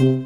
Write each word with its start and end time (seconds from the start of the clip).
Herzlich 0.00 0.16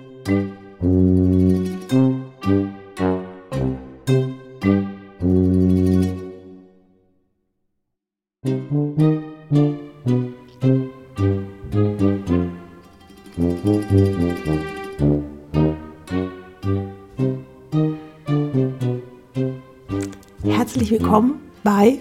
willkommen 20.92 21.40
bei 21.64 21.98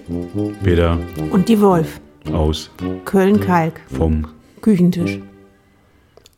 Peter 0.63 0.99
und 1.31 1.49
die 1.49 1.59
Wolf, 1.59 1.99
aus 2.31 2.69
Köln-Kalk, 3.05 3.81
vom. 3.87 4.27
Küchentisch. 4.61 5.19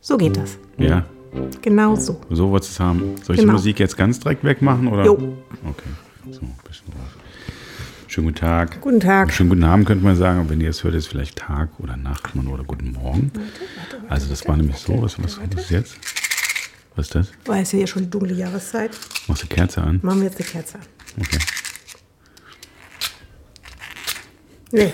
So 0.00 0.16
geht 0.16 0.38
das. 0.38 0.58
Ja, 0.78 1.04
Genau 1.62 1.96
so. 1.96 2.20
so 2.30 2.50
wolltest 2.50 2.72
du 2.72 2.74
es 2.74 2.80
haben. 2.80 3.00
Soll 3.22 3.36
ich 3.36 3.40
Genau. 3.40 3.52
die 3.52 3.56
Musik 3.58 3.78
jetzt 3.80 3.96
ganz 3.96 4.20
direkt 4.20 4.44
wegmachen? 4.44 4.88
Oder? 4.88 5.04
Jo. 5.04 5.12
Okay, 5.68 5.88
so 6.30 6.40
ein 6.40 6.54
bisschen 6.66 6.86
drauf. 6.92 7.16
Schönen 8.08 8.28
guten 8.28 8.38
Tag. 8.38 8.80
Guten 8.80 9.00
Tag. 9.00 9.32
Schönen 9.32 9.50
guten 9.50 9.64
Abend 9.64 9.86
könnte 9.86 10.04
man 10.04 10.16
sagen. 10.16 10.48
Wenn 10.48 10.60
ihr 10.60 10.70
es 10.70 10.82
hört, 10.84 10.94
ist 10.94 11.08
vielleicht 11.08 11.36
Tag 11.38 11.68
oder 11.78 11.96
Nacht 11.96 12.34
man- 12.34 12.46
oder 12.46 12.64
guten 12.64 12.92
Morgen. 12.92 13.30
Also 14.08 14.28
das 14.28 14.46
war 14.48 14.56
nämlich 14.56 14.76
so. 14.78 15.02
Was, 15.02 15.22
was, 15.22 15.38
was 15.38 15.64
ist 15.64 15.70
jetzt? 15.70 15.96
Was 16.94 17.06
ist 17.06 17.14
das? 17.14 17.28
War 17.44 17.58
es 17.58 17.72
ja 17.72 17.78
hier 17.78 17.86
schon 17.86 18.04
die 18.04 18.10
dunkle 18.10 18.34
Jahreszeit. 18.34 18.92
Machst 19.28 19.42
du 19.42 19.46
Kerze 19.48 19.82
an? 19.82 19.98
Machen 20.02 20.20
wir 20.20 20.28
jetzt 20.28 20.38
eine 20.40 20.48
Kerze 20.48 20.76
an. 20.78 20.84
Okay. 21.20 21.38
Nee, 24.72 24.92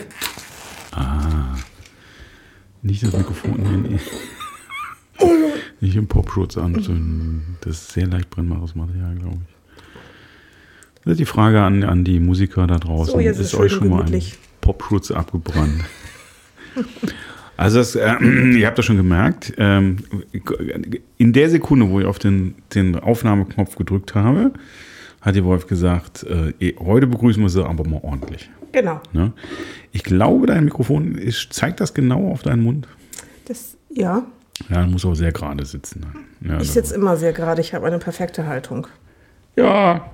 Nicht 2.83 3.03
das 3.05 3.13
Mikrofon 3.13 3.55
hier. 3.65 3.79
nee. 3.79 4.01
Nicht 5.83 5.97
im 5.97 6.07
Popschutz 6.07 6.57
anzünden. 6.57 7.57
Das 7.61 7.73
ist 7.73 7.93
sehr 7.93 8.07
leicht 8.07 8.31
brennbares 8.31 8.77
Material, 8.77 9.17
glaube 9.17 9.39
ich. 9.49 11.03
Das 11.05 11.13
ist 11.13 11.19
die 11.19 11.25
Frage 11.25 11.61
an, 11.61 11.83
an 11.83 12.05
die 12.05 12.21
Musiker 12.21 12.69
da 12.69 12.79
draußen. 12.79 13.15
So, 13.15 13.19
ist 13.19 13.41
ist 13.41 13.55
euch 13.57 13.73
schon 13.73 13.89
mal 13.89 13.97
ein 14.03 14.07
gemütlich. 14.07 14.39
Popschutz 14.61 15.11
abgebrannt? 15.11 15.85
Also 17.55 17.79
das, 17.79 17.95
äh, 17.95 18.17
ihr 18.59 18.67
habt 18.67 18.79
das 18.79 18.87
schon 18.87 18.97
gemerkt, 18.97 19.53
ähm, 19.59 19.99
in 21.19 21.33
der 21.35 21.51
Sekunde, 21.51 21.91
wo 21.91 22.01
ich 22.01 22.07
auf 22.07 22.19
den, 22.19 22.55
den 22.75 22.99
Aufnahmeknopf 22.99 23.77
gedrückt 23.77 24.15
habe, 24.15 24.53
hat 25.21 25.37
die 25.37 25.45
Wolf 25.45 25.67
gesagt, 25.67 26.25
äh, 26.25 26.55
eh, 26.59 26.75
heute 26.79 27.07
begrüßen 27.07 27.41
wir 27.41 27.51
sie 27.51 27.65
aber 27.65 27.87
mal 27.87 28.01
ordentlich. 28.03 28.51
genau. 28.73 29.01
Ne? 29.13 29.33
Ich 29.93 30.03
glaube, 30.03 30.47
dein 30.47 30.65
Mikrofon 30.65 31.15
ist, 31.15 31.53
zeigt 31.53 31.79
das 31.81 31.93
genau 31.95 32.33
auf 32.33 32.43
deinen 32.43 32.63
Mund. 32.65 32.89
Das, 33.45 33.77
ja, 33.91 34.25
Ja, 34.69 34.87
muss 34.87 35.05
auch 35.05 35.15
sehr 35.15 35.33
gerade 35.33 35.65
sitzen. 35.65 36.07
Ja, 36.41 36.61
ich 36.61 36.71
sitze 36.71 36.95
immer 36.95 37.17
sehr 37.17 37.33
gerade. 37.33 37.61
Ich 37.61 37.75
habe 37.75 37.87
eine 37.87 37.99
perfekte 37.99 38.47
Haltung. 38.47 38.87
ja. 39.57 40.11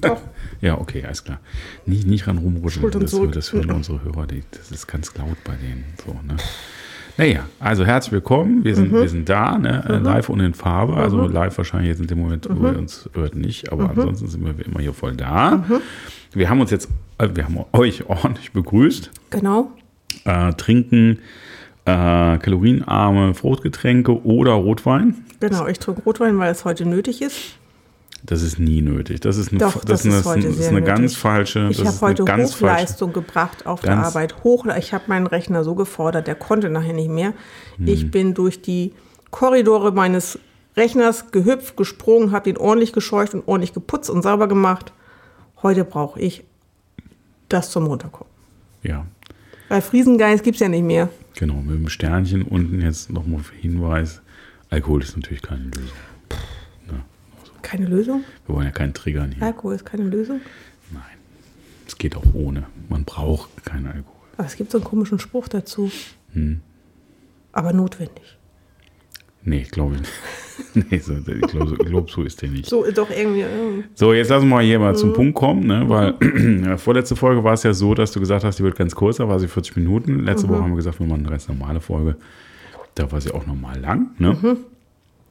Doch. 0.00 0.20
Ja, 0.60 0.78
okay, 0.78 1.04
alles 1.04 1.24
klar. 1.24 1.40
Nicht, 1.86 2.06
nicht 2.06 2.28
ran 2.28 2.38
rumrutschen. 2.38 2.88
Das, 2.88 3.10
zurück. 3.10 3.32
das 3.32 3.52
hören 3.52 3.72
unsere 3.72 4.04
Hörer. 4.04 4.28
Die, 4.28 4.44
das 4.52 4.70
ist 4.70 4.86
ganz 4.86 5.12
laut 5.16 5.36
bei 5.42 5.54
denen. 5.56 5.82
So, 6.06 6.12
ne? 6.12 6.36
Naja, 7.18 7.46
also 7.58 7.84
herzlich 7.84 8.12
willkommen. 8.12 8.62
Wir 8.62 8.70
Mhm. 8.70 8.76
sind, 8.76 8.92
wir 8.92 9.08
sind 9.08 9.28
da, 9.28 9.58
ne? 9.58 9.84
äh, 9.88 9.96
live 9.98 10.28
und 10.28 10.38
in 10.38 10.54
Farbe. 10.54 10.94
Also 10.96 11.26
live 11.26 11.58
wahrscheinlich 11.58 11.88
jetzt 11.88 12.00
in 12.00 12.06
dem 12.06 12.20
Moment, 12.20 12.48
wo 12.48 12.54
Mhm. 12.54 12.66
ihr 12.74 12.78
uns 12.78 13.10
hört, 13.12 13.34
nicht. 13.34 13.72
Aber 13.72 13.90
ansonsten 13.90 14.28
sind 14.28 14.44
wir 14.44 14.64
immer 14.64 14.78
hier 14.78 14.92
voll 14.92 15.16
da. 15.16 15.64
Wir 16.32 16.48
haben 16.48 16.60
uns 16.60 16.70
jetzt, 16.70 16.88
äh, 17.18 17.28
wir 17.34 17.44
haben 17.44 17.58
euch 17.72 18.06
ordentlich 18.08 18.52
begrüßt. 18.52 19.10
Genau. 19.30 19.72
Äh, 20.24 20.52
trinken 20.52 21.18
äh, 21.84 22.38
kalorienarme 22.38 23.34
Fruchtgetränke 23.34 24.24
oder 24.24 24.52
Rotwein. 24.52 25.24
Genau, 25.40 25.66
ich 25.66 25.78
trinke 25.78 26.02
Rotwein, 26.02 26.38
weil 26.38 26.52
es 26.52 26.64
heute 26.64 26.86
nötig 26.86 27.22
ist. 27.22 27.56
Das 28.24 28.42
ist 28.42 28.60
nie 28.60 28.82
nötig. 28.82 29.20
Das 29.20 29.36
ist 29.36 29.50
eine, 29.50 29.58
Doch, 29.58 29.84
das 29.84 30.04
das 30.04 30.04
ist 30.04 30.26
eine, 30.28 30.42
das 30.44 30.56
ist 30.56 30.68
eine 30.68 30.82
ganz 30.82 31.16
falsche. 31.16 31.68
Ich 31.70 31.84
habe 31.84 32.00
heute 32.00 32.24
ganz 32.24 32.54
falsche. 32.54 32.74
Hochleistung 32.74 33.12
gebracht 33.12 33.66
auf 33.66 33.80
der 33.80 33.98
Arbeit. 33.98 34.44
Hoch, 34.44 34.66
ich 34.78 34.94
habe 34.94 35.04
meinen 35.08 35.26
Rechner 35.26 35.64
so 35.64 35.74
gefordert, 35.74 36.28
der 36.28 36.36
konnte 36.36 36.70
nachher 36.70 36.92
nicht 36.92 37.10
mehr. 37.10 37.34
Hm. 37.78 37.88
Ich 37.88 38.12
bin 38.12 38.34
durch 38.34 38.62
die 38.62 38.92
Korridore 39.32 39.90
meines 39.90 40.38
Rechners 40.76 41.32
gehüpft, 41.32 41.76
gesprungen, 41.76 42.30
habe 42.30 42.48
ihn 42.48 42.56
ordentlich 42.56 42.92
gescheucht 42.92 43.34
und 43.34 43.46
ordentlich 43.46 43.74
geputzt 43.74 44.08
und 44.08 44.22
sauber 44.22 44.46
gemacht. 44.46 44.92
Heute 45.62 45.84
brauche 45.84 46.20
ich 46.20 46.44
das 47.48 47.70
zum 47.70 47.86
Runterkommen. 47.86 48.30
Ja, 48.82 49.04
Weil 49.72 49.80
Friesengeist 49.80 50.44
gibt 50.44 50.56
es 50.56 50.60
ja 50.60 50.68
nicht 50.68 50.84
mehr. 50.84 51.08
genau. 51.34 51.54
Mit 51.54 51.76
dem 51.76 51.88
Sternchen 51.88 52.42
unten 52.42 52.82
jetzt 52.82 53.10
nochmal 53.10 53.40
für 53.40 53.54
Hinweis. 53.54 54.20
Alkohol 54.68 55.02
ist 55.02 55.16
natürlich 55.16 55.40
keine 55.40 55.64
Lösung. 55.64 55.96
Keine 57.62 57.86
Lösung? 57.86 58.22
Wir 58.44 58.54
wollen 58.54 58.66
ja 58.66 58.70
keinen 58.70 58.92
triggern 58.92 59.32
hier. 59.32 59.42
Alkohol 59.42 59.74
ist 59.76 59.86
keine 59.86 60.02
Lösung? 60.02 60.42
Nein. 60.90 61.02
Es 61.86 61.96
geht 61.96 62.16
auch 62.16 62.34
ohne. 62.34 62.64
Man 62.90 63.06
braucht 63.06 63.64
keinen 63.64 63.86
Alkohol. 63.86 64.26
Aber 64.36 64.46
es 64.46 64.56
gibt 64.56 64.72
so 64.72 64.76
einen 64.76 64.84
komischen 64.84 65.18
Spruch 65.18 65.48
dazu. 65.48 65.90
Hm. 66.34 66.60
Aber 67.52 67.72
notwendig. 67.72 68.36
Nee, 69.44 69.66
glaube 69.70 69.96
ich 69.96 70.00
nicht. 70.00 70.90
nee, 70.92 70.98
so, 70.98 71.14
ich 71.14 71.40
glaube, 71.50 71.76
glaub, 71.84 72.10
so 72.10 72.22
ist 72.22 72.40
der 72.42 72.48
nicht. 72.50 72.66
So 72.66 72.84
doch 72.94 73.10
irgendwie. 73.10 73.44
So, 73.94 74.12
jetzt 74.12 74.28
lassen 74.28 74.48
wir 74.48 74.56
mal 74.56 74.64
hier 74.64 74.78
mal 74.78 74.92
Mhm. 74.92 74.96
zum 74.96 75.12
Punkt 75.12 75.34
kommen, 75.34 75.66
ne? 75.66 75.84
weil 75.88 76.14
ja, 76.64 76.76
vorletzte 76.76 77.16
Folge 77.16 77.42
war 77.42 77.54
es 77.54 77.62
ja 77.64 77.72
so, 77.72 77.94
dass 77.94 78.12
du 78.12 78.20
gesagt 78.20 78.44
hast, 78.44 78.58
die 78.58 78.62
wird 78.62 78.76
ganz 78.76 78.94
kurz, 78.94 79.16
da 79.16 79.28
war 79.28 79.40
sie 79.40 79.48
40 79.48 79.76
Minuten. 79.76 80.20
Letzte 80.24 80.46
Mhm. 80.46 80.50
Woche 80.52 80.62
haben 80.62 80.70
wir 80.70 80.76
gesagt, 80.76 81.00
wir 81.00 81.06
machen 81.06 81.20
eine 81.20 81.30
ganz 81.30 81.48
normale 81.48 81.80
Folge. 81.80 82.16
Da 82.94 83.10
war 83.10 83.20
sie 83.20 83.32
auch 83.32 83.46
normal 83.46 83.80
lang. 83.80 84.10
Ne? 84.18 84.36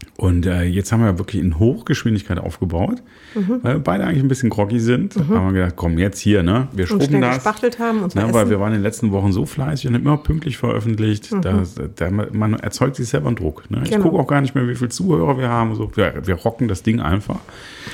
Mhm. 0.03 0.11
Und 0.25 0.45
äh, 0.45 0.63
jetzt 0.63 0.91
haben 0.91 1.03
wir 1.03 1.17
wirklich 1.17 1.41
in 1.41 1.57
Hochgeschwindigkeit 1.59 2.37
aufgebaut, 2.39 3.01
Mhm. 3.35 3.59
weil 3.61 3.75
wir 3.75 3.79
beide 3.79 4.03
eigentlich 4.05 4.23
ein 4.23 4.27
bisschen 4.27 4.49
groggy 4.49 4.79
sind. 4.79 5.15
Haben 5.15 5.47
wir 5.47 5.61
gedacht, 5.61 5.75
komm, 5.77 5.97
jetzt 5.97 6.19
hier, 6.19 6.43
ne? 6.43 6.67
wir 6.73 6.83
Und 6.91 7.01
schrubben 7.03 7.21
das. 7.21 7.35
gespachtelt 7.35 7.79
haben 7.79 8.03
und 8.03 8.13
Ne, 8.15 8.27
weil 8.33 8.49
wir 8.49 8.59
waren 8.59 8.69
in 8.73 8.79
den 8.79 8.83
letzten 8.83 9.11
Wochen 9.11 9.31
so 9.31 9.45
fleißig 9.45 9.87
und 9.87 9.93
haben 9.95 10.01
immer 10.03 10.17
pünktlich 10.17 10.57
veröffentlicht. 10.57 11.31
Mhm. 11.31 11.41
Da, 11.41 11.63
da, 11.95 12.11
man 12.11 12.53
erzeugt 12.55 12.95
sich 12.97 13.07
selber 13.09 13.27
einen 13.27 13.35
Druck. 13.37 13.69
Ne? 13.71 13.81
Ich 13.83 13.89
Genau. 13.91 14.03
gucke 14.03 14.19
auch 14.19 14.27
gar 14.27 14.41
nicht 14.41 14.53
mehr, 14.55 14.67
wie 14.67 14.75
viele 14.75 14.89
Zuhörer 14.89 15.37
wir 15.37 15.49
haben. 15.49 15.75
So. 15.75 15.89
Wir, 15.95 16.13
wir 16.25 16.35
rocken 16.35 16.67
das 16.67 16.83
Ding 16.83 16.99
einfach. 16.99 17.39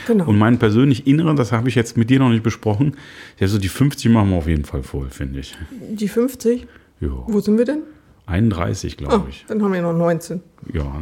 Genau. 0.07 0.25
Und 0.27 0.37
meinen 0.37 0.57
persönlich 0.57 1.07
Inneren, 1.07 1.35
das 1.35 1.51
habe 1.51 1.69
ich 1.69 1.75
jetzt 1.75 1.97
mit 1.97 2.09
dir 2.09 2.19
noch 2.19 2.29
nicht 2.29 2.43
besprochen. 2.43 2.95
Ja, 3.39 3.47
so 3.47 3.57
die 3.59 3.69
50 3.69 4.11
machen 4.11 4.29
wir 4.31 4.37
auf 4.37 4.47
jeden 4.47 4.65
Fall 4.65 4.83
voll, 4.83 5.07
finde 5.09 5.39
ich. 5.39 5.55
Die 5.91 6.07
50? 6.07 6.65
Ja. 6.99 7.09
Wo 7.27 7.39
sind 7.39 7.57
wir 7.57 7.65
denn? 7.65 7.81
31, 8.25 8.97
glaube 8.97 9.21
Oh, 9.23 9.27
ich. 9.29 9.45
dann 9.47 9.61
haben 9.63 9.71
wir 9.71 9.81
noch 9.81 9.93
19. 9.93 10.41
Ja. 10.73 10.83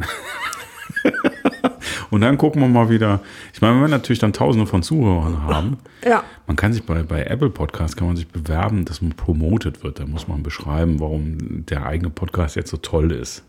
Und 2.10 2.20
dann 2.20 2.38
gucken 2.38 2.60
wir 2.62 2.68
mal 2.68 2.88
wieder. 2.90 3.20
Ich 3.52 3.60
meine, 3.60 3.74
wenn 3.74 3.82
wir 3.82 3.88
natürlich 3.88 4.18
dann 4.18 4.32
Tausende 4.32 4.66
von 4.66 4.82
Zuhörern 4.82 5.42
haben, 5.42 5.76
Ja. 6.06 6.22
man 6.46 6.56
kann 6.56 6.72
sich 6.72 6.84
bei, 6.84 7.02
bei 7.02 7.24
Apple 7.24 7.50
Podcasts 7.50 7.96
kann 7.96 8.06
man 8.08 8.16
sich 8.16 8.28
bewerben, 8.28 8.84
dass 8.84 9.02
man 9.02 9.12
promoted 9.12 9.82
wird. 9.82 9.98
Da 10.00 10.06
muss 10.06 10.28
man 10.28 10.42
beschreiben, 10.42 11.00
warum 11.00 11.64
der 11.66 11.86
eigene 11.86 12.10
Podcast 12.10 12.56
jetzt 12.56 12.70
so 12.70 12.76
toll 12.76 13.12
ist. 13.12 13.42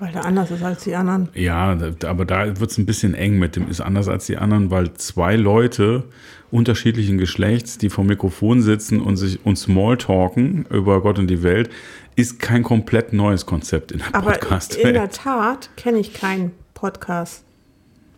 Weil 0.00 0.10
der 0.10 0.24
anders 0.24 0.50
ist 0.50 0.62
als 0.64 0.82
die 0.82 0.94
anderen. 0.96 1.28
Ja, 1.34 1.78
aber 2.04 2.24
da 2.24 2.58
wird 2.58 2.68
es 2.70 2.78
ein 2.78 2.86
bisschen 2.86 3.14
eng 3.14 3.38
mit 3.38 3.54
dem, 3.54 3.68
ist 3.68 3.80
anders 3.80 4.08
als 4.08 4.26
die 4.26 4.36
anderen, 4.36 4.72
weil 4.72 4.92
zwei 4.94 5.36
Leute 5.36 6.02
unterschiedlichen 6.50 7.16
Geschlechts, 7.16 7.78
die 7.78 7.90
vor 7.90 8.02
Mikrofon 8.04 8.60
sitzen 8.60 9.00
und 9.00 9.16
sich 9.16 9.44
und 9.46 9.56
Smalltalken 9.56 10.66
über 10.68 11.00
Gott 11.00 11.20
und 11.20 11.28
die 11.28 11.44
Welt, 11.44 11.70
ist 12.16 12.40
kein 12.40 12.64
komplett 12.64 13.12
neues 13.12 13.46
Konzept 13.46 13.92
in 13.92 13.98
der 13.98 14.14
Aber 14.14 14.32
podcast 14.32 14.74
in 14.74 14.94
der 14.94 15.10
Tat 15.10 15.70
kenne 15.76 15.98
ich 15.98 16.12
keinen 16.12 16.50
Podcast, 16.74 17.43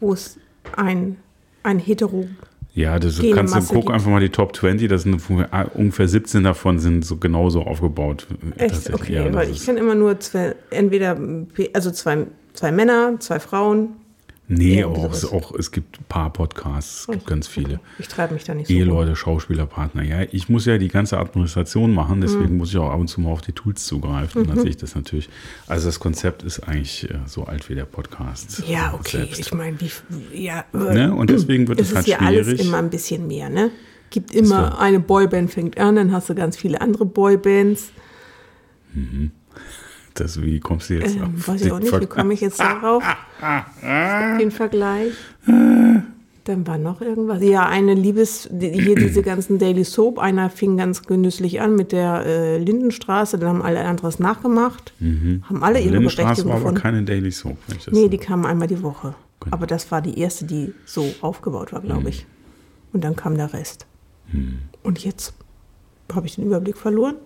wo 0.01 0.13
es 0.13 0.39
ein, 0.77 1.17
ein 1.63 1.79
hetero. 1.79 2.29
Ja, 2.75 2.99
das 2.99 3.19
Gene 3.19 3.35
kannst 3.35 3.55
du 3.55 3.59
Masse 3.59 3.73
guck 3.73 3.85
gibt. 3.85 3.95
einfach 3.95 4.11
mal 4.11 4.21
die 4.21 4.29
Top 4.29 4.55
20, 4.55 4.89
das 4.89 5.03
sind 5.05 5.23
ungefähr 5.75 6.09
17 6.09 6.45
davon 6.45 6.79
sind 6.79 7.07
so 7.07 7.17
genauso 7.17 7.63
aufgebaut. 7.63 8.27
Echt? 8.57 8.75
Tatsächlich, 8.75 9.01
Okay, 9.01 9.15
ja, 9.15 9.33
weil 9.33 9.51
ich 9.51 9.65
kenne 9.65 9.81
immer 9.81 9.95
nur 9.95 10.21
zwei, 10.21 10.55
entweder, 10.71 11.19
also 11.73 11.91
zwei, 11.91 12.27
zwei 12.53 12.73
Männer, 12.73 13.19
zwei 13.19 13.41
Frauen. 13.41 13.97
Nee, 14.49 14.85
auch, 14.85 15.33
auch, 15.33 15.53
es 15.57 15.73
gibt 15.73 15.99
ein 16.01 16.05
paar 16.09 16.33
Podcasts, 16.33 17.01
es 17.01 17.07
gibt 17.09 17.27
ganz 17.27 17.49
viele. 17.49 17.81
Ich 17.99 18.07
treibe 18.07 18.35
mich 18.35 18.45
da 18.45 18.55
nicht 18.55 18.69
so. 18.69 18.75
Eheleute, 18.75 19.17
Schauspieler, 19.17 19.67
Partner. 19.67 20.03
Ja, 20.05 20.23
ich 20.31 20.49
muss 20.49 20.67
ja 20.67 20.79
die 20.79 20.87
ganze 20.87 21.19
Administration 21.19 21.93
machen, 21.93 22.21
deswegen 22.21 22.53
Mhm. 22.53 22.59
muss 22.59 22.71
ich 22.71 22.77
auch 22.79 22.91
ab 22.91 23.01
und 23.01 23.09
zu 23.09 23.21
mal 23.21 23.31
auf 23.31 23.41
die 23.43 23.51
Tools 23.53 23.85
zugreifen. 23.87 24.43
Und 24.43 24.49
dann 24.51 24.61
sehe 24.61 24.71
ich 24.71 24.77
das 24.77 24.95
natürlich. 24.95 25.29
Also 25.67 25.87
das 25.87 25.99
Konzept 25.99 26.45
ist 26.45 26.61
eigentlich 26.61 27.11
äh, 27.11 27.15
so 27.27 27.43
alt 27.45 27.69
wie 27.69 27.75
der 27.75 27.87
Podcast. 27.87 28.63
Ja, 28.69 28.95
okay. 28.95 29.17
Selbst. 29.19 29.41
Ich 29.41 29.53
meine, 29.53 29.77
wie, 29.81 29.91
ja, 30.33 30.65
äh, 30.73 30.95
Ne? 30.95 31.13
Und 31.15 31.29
deswegen 31.31 31.67
wird 31.67 31.81
es 31.81 31.87
es 31.87 31.91
ist 31.91 31.97
halt 31.97 32.07
ja 32.07 32.19
alles 32.21 32.47
schwierig. 32.47 32.67
immer 32.69 32.79
ein 32.79 32.91
bisschen 32.91 33.27
mehr, 33.27 33.49
ne? 33.51 33.71
Gibt 34.11 34.33
immer 34.33 34.79
eine 34.79 35.01
Boyband 35.01 35.51
fängt 35.51 35.77
an, 35.79 35.97
dann 35.97 36.13
hast 36.13 36.29
du 36.31 36.37
ganz 36.37 36.57
viele 36.57 36.81
andere 36.81 37.05
Boybands. 37.05 37.91
Das, 40.17 40.41
wie 40.43 40.61
kommst 40.61 40.91
du 40.91 40.95
jetzt 40.95 41.17
Ähm, 41.17 41.35
auf 41.37 41.49
weiß 41.49 41.63
ich 41.63 41.73
auch 41.73 41.79
nicht, 41.79 41.91
Ver- 41.91 42.01
wie 42.01 42.07
komme 42.07 42.33
ich 42.35 42.41
jetzt 42.41 42.59
darauf? 42.61 43.03
Den 44.41 44.51
Vergleich. 44.51 45.13
Dann 45.47 46.65
war 46.67 46.79
noch 46.79 47.01
irgendwas. 47.01 47.43
Ja, 47.43 47.67
eine 47.69 47.95
Liebes, 47.95 48.49
hier 48.59 48.95
diese 48.97 49.23
ganzen 49.23 49.59
Daily 49.59 49.85
Soap. 49.85 50.19
Einer 50.19 50.49
fing 50.49 50.77
ganz 50.77 51.03
genüsslich 51.03 51.61
an 51.61 51.75
mit 51.77 51.93
der 51.93 52.25
äh, 52.25 52.59
Lindenstraße, 52.59 53.39
dann 53.39 53.49
haben 53.49 53.63
alle 53.63 53.85
anderes 53.85 54.19
nachgemacht. 54.19 54.93
Haben 55.01 55.63
alle 55.63 55.81
ihre 55.81 55.95
Lindenstraße 55.95 56.45
Berechtigung 56.45 56.51
war 56.51 56.57
aber 56.57 56.65
gefunden. 56.75 56.81
keine 56.83 57.03
Daily 57.03 57.31
Soap. 57.33 57.57
wenn 57.67 57.79
Nee, 57.93 58.03
so- 58.05 58.09
die 58.09 58.19
kamen 58.19 58.47
einmal 58.47 58.69
die 58.69 58.83
Woche. 58.83 59.15
Genau. 59.41 59.55
Aber 59.55 59.67
das 59.67 59.91
war 59.91 60.01
die 60.01 60.19
erste, 60.19 60.45
die 60.47 60.73
so 60.87 61.13
aufgebaut 61.21 61.73
war, 61.73 61.81
glaube 61.81 62.09
ich. 62.09 62.27
Und 62.93 63.05
dann 63.05 63.17
kam 63.17 63.37
der 63.37 63.53
Rest. 63.53 63.87
Und 64.83 64.99
jetzt 65.05 65.35
habe 66.15 66.27
ich 66.27 66.37
den 66.37 66.47
Überblick 66.47 66.77
verloren, 66.79 67.17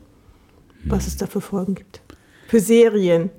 was 0.85 1.07
es 1.07 1.17
da 1.19 1.27
für 1.27 1.41
Folgen 1.41 1.75
gibt. 1.75 2.01
Für 2.51 2.61
Serien. 2.61 3.31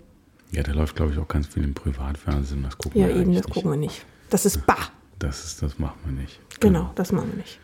ja, 0.52 0.64
da 0.64 0.72
läuft, 0.72 0.96
glaube 0.96 1.12
ich, 1.12 1.18
auch 1.20 1.28
ganz 1.28 1.48
viel 1.48 1.64
im 1.64 1.74
Privatfernsehen. 1.74 2.64
Das 2.64 2.78
gucken 2.78 3.02
Ja, 3.02 3.08
wir 3.10 3.16
eben, 3.18 3.34
das 3.34 3.46
gucken 3.48 3.72
wir 3.72 3.78
nicht. 3.78 4.06
Das 4.30 4.46
ist 4.46 4.66
bah. 4.66 4.78
Das, 5.20 5.44
ist, 5.46 5.62
das 5.62 5.78
machen 5.80 6.00
wir 6.06 6.14
nicht. 6.14 6.40
Genau, 6.62 6.92
das 6.96 7.12
machen 7.12 7.30
wir 7.32 7.38
nicht. 7.38 7.60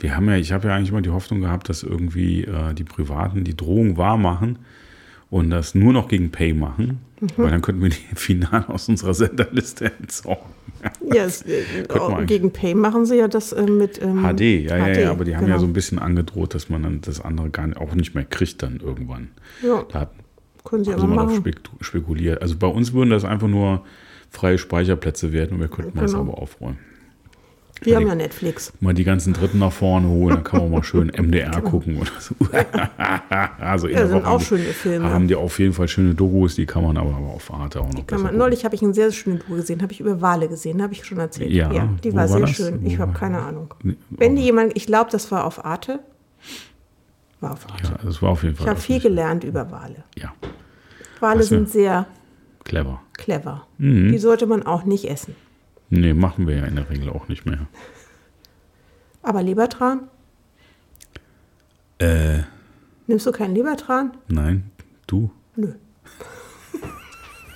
Wir 0.00 0.16
haben 0.16 0.28
ja, 0.28 0.36
ich 0.36 0.50
habe 0.52 0.68
ja 0.68 0.74
eigentlich 0.76 0.90
immer 0.90 1.02
die 1.02 1.10
Hoffnung 1.10 1.40
gehabt, 1.42 1.68
dass 1.68 1.82
irgendwie 1.82 2.42
äh, 2.44 2.74
die 2.74 2.84
Privaten 2.84 3.44
die 3.44 3.56
Drohung 3.56 3.96
wahr 3.96 4.16
machen 4.16 4.58
und 5.30 5.50
das 5.50 5.74
nur 5.74 5.92
noch 5.92 6.08
gegen 6.08 6.30
Pay 6.30 6.52
machen, 6.54 7.00
Mhm. 7.20 7.26
weil 7.36 7.50
dann 7.50 7.60
könnten 7.60 7.82
wir 7.82 7.90
die 7.90 7.96
final 8.16 8.64
aus 8.68 8.88
unserer 8.88 9.12
Senderliste 9.12 9.92
entsorgen. 10.00 10.50
Ja, 11.12 11.24
es, 11.26 11.42
äh, 11.46 11.86
auch 11.90 12.24
gegen 12.24 12.50
Pay 12.50 12.74
machen 12.74 13.04
sie 13.04 13.16
ja 13.16 13.28
das 13.28 13.52
äh, 13.52 13.62
mit 13.66 14.00
ähm, 14.02 14.22
HD, 14.22 14.40
ja, 14.40 14.76
ja, 14.78 14.88
ja, 14.98 15.10
aber 15.10 15.26
die 15.26 15.36
haben 15.36 15.42
ja 15.42 15.48
genau. 15.48 15.58
so 15.60 15.66
ein 15.66 15.74
bisschen 15.74 15.98
angedroht, 15.98 16.54
dass 16.54 16.70
man 16.70 16.82
dann 16.82 17.00
das 17.02 17.20
andere 17.20 17.50
gar 17.50 17.66
nicht, 17.66 17.76
auch 17.78 17.94
nicht 17.94 18.14
mehr 18.14 18.24
kriegt 18.24 18.62
dann 18.62 18.80
irgendwann. 18.80 19.28
Ja, 19.62 19.84
Da 19.92 20.00
hat 20.00 20.12
können 20.64 20.84
sie 20.84 20.92
also 20.92 21.04
aber 21.04 21.12
auch 21.22 21.26
machen. 21.26 21.36
spek 21.36 21.56
spekuliert. 21.80 22.40
Also 22.42 22.56
bei 22.56 22.66
uns 22.66 22.92
würden 22.92 23.10
das 23.10 23.24
einfach 23.24 23.48
nur 23.48 23.82
freie 24.30 24.58
Speicherplätze 24.58 25.32
werden 25.32 25.54
und 25.54 25.60
wir 25.60 25.68
könnten 25.68 25.98
das 25.98 26.12
Genau. 26.12 26.24
aber 26.24 26.38
aufräumen. 26.38 26.78
Wir 27.82 27.96
haben 27.96 28.08
ja 28.08 28.14
Netflix. 28.14 28.74
Mal 28.80 28.92
die 28.92 29.04
ganzen 29.04 29.32
Dritten 29.32 29.58
nach 29.58 29.72
vorne 29.72 30.06
holen, 30.06 30.34
dann 30.34 30.44
kann 30.44 30.60
man 30.60 30.70
mal 30.70 30.84
schön 30.84 31.08
MDR 31.16 31.62
gucken 31.62 31.96
oder 31.96 32.10
so. 32.18 32.34
also 33.58 33.86
Genau. 33.86 33.98
Ja, 34.00 34.06
sind 34.06 34.16
Woche 34.16 34.26
auch 34.26 34.32
haben 34.32 34.38
die- 34.38 34.44
schöne 34.44 34.62
Filme. 34.64 35.10
Haben 35.10 35.28
die 35.28 35.34
auf 35.34 35.58
jeden 35.58 35.72
Fall 35.72 35.88
schöne 35.88 36.14
Dokus, 36.14 36.56
die 36.56 36.66
kann 36.66 36.82
man 36.82 36.98
aber 36.98 37.08
auf 37.16 37.50
Arte 37.52 37.80
auch 37.80 37.90
noch 37.90 38.06
Kann 38.06 38.20
man, 38.22 38.36
neulich 38.36 38.66
habe 38.66 38.74
ich 38.74 38.82
ein 38.82 38.92
sehr 38.92 39.10
schönes 39.12 39.44
Buch 39.44 39.56
gesehen, 39.56 39.80
habe 39.80 39.92
ich 39.94 40.00
über 40.00 40.20
Wale 40.20 40.48
gesehen, 40.48 40.82
habe 40.82 40.92
ich 40.92 41.04
schon 41.06 41.18
erzählt. 41.18 41.50
Ja, 41.50 41.88
die 42.04 42.12
wo 42.12 42.16
war 42.16 42.22
war 42.24 42.28
sehr 42.28 42.40
das? 42.40 42.50
schön. 42.50 42.82
Wo 42.82 42.86
Ich 42.86 42.98
habe 42.98 43.12
keine 43.14 43.40
Ahnung. 43.40 43.72
Wenn 44.10 44.36
die 44.36 44.42
jemand, 44.42 44.76
ich 44.76 44.84
glaube, 44.86 45.08
das 45.10 45.30
war 45.30 45.44
auf 45.46 45.64
Arte. 45.64 46.00
War. 47.40 47.56
Ja, 47.82 47.96
das 48.04 48.20
war 48.22 48.30
auf 48.30 48.42
jeden 48.42 48.54
Fall. 48.56 48.66
Ich 48.66 48.70
habe 48.70 48.80
viel 48.80 49.00
gelernt 49.00 49.44
über 49.44 49.70
Wale. 49.70 50.04
Ja, 50.16 50.32
Wale 51.20 51.42
sind 51.42 51.70
sehr 51.70 52.06
clever. 52.64 53.00
clever. 53.14 53.66
Mhm. 53.78 54.12
Die 54.12 54.18
sollte 54.18 54.46
man 54.46 54.62
auch 54.64 54.84
nicht 54.84 55.06
essen. 55.08 55.34
Nee, 55.88 56.12
machen 56.12 56.46
wir 56.46 56.56
ja 56.56 56.64
in 56.66 56.76
der 56.76 56.88
Regel 56.90 57.08
auch 57.10 57.28
nicht 57.28 57.46
mehr. 57.46 57.66
Aber 59.22 59.42
Lebertran? 59.42 60.08
Äh, 61.98 62.40
Nimmst 63.06 63.26
du 63.26 63.32
keinen 63.32 63.54
Lebertran? 63.54 64.12
nein, 64.28 64.70
du? 65.06 65.30
Nö. 65.56 65.72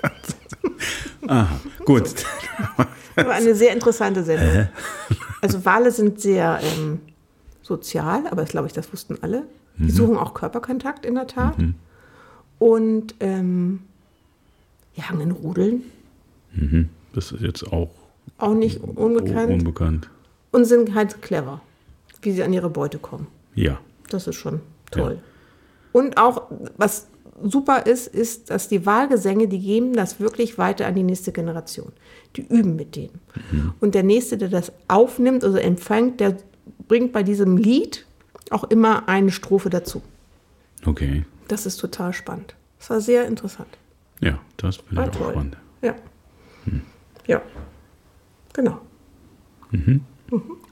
Aha, 1.29 1.61
gut. 1.85 2.13
Das 3.17 3.27
war 3.27 3.35
eine 3.35 3.55
sehr 3.55 3.73
interessante 3.73 4.23
Sendung. 4.25 4.69
Also 5.41 5.65
Wale 5.65 5.91
sind 5.91 6.21
sehr 6.21 6.61
ähm, 6.63 7.01
sozial, 7.63 8.27
aber 8.27 8.43
das 8.43 8.51
glaube 8.51 8.67
ich, 8.67 8.73
das 8.73 8.93
wussten 8.93 9.17
alle. 9.23 9.45
Die 9.77 9.91
suchen 9.91 10.17
auch 10.17 10.35
Körperkontakt 10.35 11.05
in 11.05 11.15
der 11.17 11.27
Tat. 11.27 11.57
Und 12.59 13.15
ähm, 13.21 13.81
jagen 14.95 15.21
in 15.21 15.31
Rudeln, 15.33 15.83
Mhm. 16.57 16.89
Das 17.13 17.33
ist 17.33 17.43
jetzt 17.43 17.65
auch 17.73 17.91
auch 18.39 18.55
nicht 18.55 18.81
unbekannt. 18.81 19.51
unbekannt. 19.53 20.11
und 20.53 20.65
sind 20.67 20.95
halt 20.95 21.21
clever, 21.21 21.61
wie 22.23 22.31
sie 22.33 22.43
an 22.45 22.53
ihre 22.53 22.71
Beute 22.71 22.99
kommen. 22.99 23.27
Ja. 23.57 23.81
Das 24.09 24.27
ist 24.29 24.37
schon 24.37 24.61
toll. 24.93 25.19
Und 25.93 26.17
auch, 26.17 26.43
was 26.77 27.09
super 27.43 27.87
ist, 27.87 28.07
ist, 28.07 28.51
dass 28.51 28.69
die 28.69 28.87
Wahlgesänge, 28.87 29.49
die 29.49 29.59
geben 29.59 29.95
das 29.95 30.21
wirklich 30.21 30.59
weiter 30.59 30.87
an 30.87 30.95
die 30.95 31.03
nächste 31.03 31.33
Generation. 31.33 31.93
Die 32.37 32.43
üben 32.43 32.77
mit 32.77 32.95
denen. 32.97 33.21
Und 33.81 33.95
der 33.97 34.05
Nächste, 34.05 34.39
der 34.39 34.49
das 34.49 34.73
aufnimmt, 34.89 35.43
also 35.45 35.59
empfängt, 35.59 36.21
der 36.21 36.37
bringt 36.89 37.13
bei 37.13 37.23
diesem 37.25 37.57
Lied 37.57 38.07
auch 38.55 38.65
immer 38.65 39.09
eine 39.09 39.31
Strophe 39.31 39.69
dazu. 39.71 40.03
Okay. 40.85 41.25
Das 41.49 41.67
ist 41.67 41.77
total 41.77 42.13
spannend. 42.13 42.55
Das 42.79 42.91
war 42.91 43.01
sehr 43.01 43.27
interessant. 43.27 43.69
Ja, 44.21 44.39
das 44.57 44.77
finde 44.77 45.03
ich 45.03 45.09
auch 45.11 45.17
toll. 45.17 45.33
spannend. 45.33 45.57
Ja. 45.83 45.95
Ja. 47.27 47.43
Genau. 48.53 48.81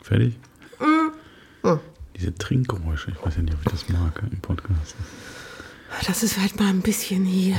Fertig? 0.02 0.38
Mhm. 0.80 1.78
Diese 2.16 2.34
Trinkgeräusche, 2.34 3.10
ich 3.10 3.26
weiß 3.26 3.36
ja 3.36 3.42
nicht, 3.42 3.54
ob 3.54 3.60
ich 3.66 3.72
das 3.72 3.88
mag 3.88 4.22
im 4.30 4.38
Podcast. 4.40 4.94
Das 6.06 6.22
ist 6.22 6.38
halt 6.38 6.58
mal 6.60 6.68
ein 6.68 6.80
bisschen 6.82 7.24
hier. 7.24 7.56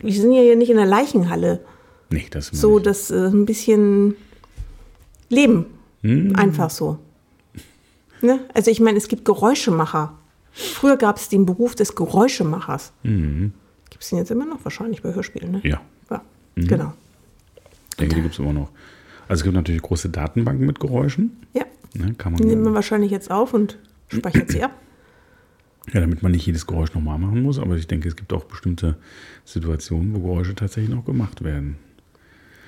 Wir 0.00 0.12
sind 0.12 0.32
ja 0.32 0.40
hier 0.42 0.56
nicht 0.56 0.70
in 0.70 0.76
der 0.76 0.86
Leichenhalle. 0.86 1.64
Nee, 2.10 2.26
das 2.30 2.48
ist 2.50 2.60
So, 2.60 2.78
das 2.78 3.10
äh, 3.10 3.26
ein 3.28 3.46
bisschen 3.46 4.16
Leben. 5.28 5.66
Einfach 6.34 6.70
so. 6.70 6.98
Ne? 8.22 8.40
Also 8.54 8.70
ich 8.70 8.80
meine, 8.80 8.98
es 8.98 9.08
gibt 9.08 9.24
Geräuschemacher. 9.24 10.14
Früher 10.52 10.96
gab 10.96 11.16
es 11.16 11.28
den 11.28 11.46
Beruf 11.46 11.74
des 11.74 11.94
Geräuschemachers. 11.94 12.92
Gibt 13.02 13.52
es 14.02 14.08
den 14.10 14.18
jetzt 14.18 14.30
immer 14.30 14.44
noch? 14.46 14.64
Wahrscheinlich 14.64 15.02
bei 15.02 15.14
Hörspielen, 15.14 15.50
ne? 15.52 15.60
Ja, 15.64 15.80
Ja, 16.10 16.22
genau. 16.56 16.92
ich 17.90 17.96
denke, 17.96 18.14
die 18.16 18.22
gibt 18.22 18.34
es 18.34 18.38
immer 18.38 18.52
noch. 18.52 18.68
Also 19.28 19.40
es 19.40 19.44
gibt 19.44 19.54
natürlich 19.54 19.80
große 19.82 20.10
Datenbanken 20.10 20.66
mit 20.66 20.78
Geräuschen. 20.78 21.36
Ja. 21.54 21.64
Ne, 21.94 22.14
kann 22.14 22.34
Die 22.36 22.44
nehmen 22.44 22.62
wir 22.62 22.66
man, 22.66 22.74
wahrscheinlich 22.74 23.10
jetzt 23.10 23.30
auf 23.30 23.54
und 23.54 23.78
speichert 24.08 24.50
sie 24.50 24.62
ab. 24.62 24.72
ja, 25.92 26.00
damit 26.00 26.22
man 26.22 26.32
nicht 26.32 26.44
jedes 26.46 26.66
Geräusch 26.66 26.92
nochmal 26.94 27.18
machen 27.18 27.42
muss. 27.42 27.58
Aber 27.58 27.76
ich 27.76 27.86
denke, 27.86 28.08
es 28.08 28.16
gibt 28.16 28.32
auch 28.32 28.44
bestimmte 28.44 28.96
Situationen, 29.44 30.14
wo 30.14 30.20
Geräusche 30.20 30.54
tatsächlich 30.54 30.94
noch 30.94 31.04
gemacht 31.04 31.42
werden. 31.44 31.76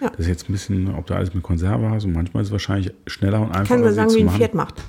Ja. 0.01 0.09
Das 0.11 0.21
ist 0.21 0.29
jetzt 0.29 0.49
ein 0.49 0.53
bisschen, 0.53 0.95
ob 0.95 1.07
du 1.07 1.15
alles 1.15 1.33
mit 1.35 1.43
Konserve 1.43 1.91
hast 1.91 2.05
und 2.05 2.13
manchmal 2.13 2.43
ist 2.43 2.49
es 2.49 2.53
wahrscheinlich 2.53 2.93
schneller 3.07 3.41
und 3.41 3.49
einfacher, 3.49 3.65
Kann 3.69 3.81
man 3.81 3.91
sie 3.91 3.95
sagen, 3.97 4.15
wie 4.15 4.23
ein. 4.23 4.31
Pferd 4.31 4.55
macht. 4.55 4.83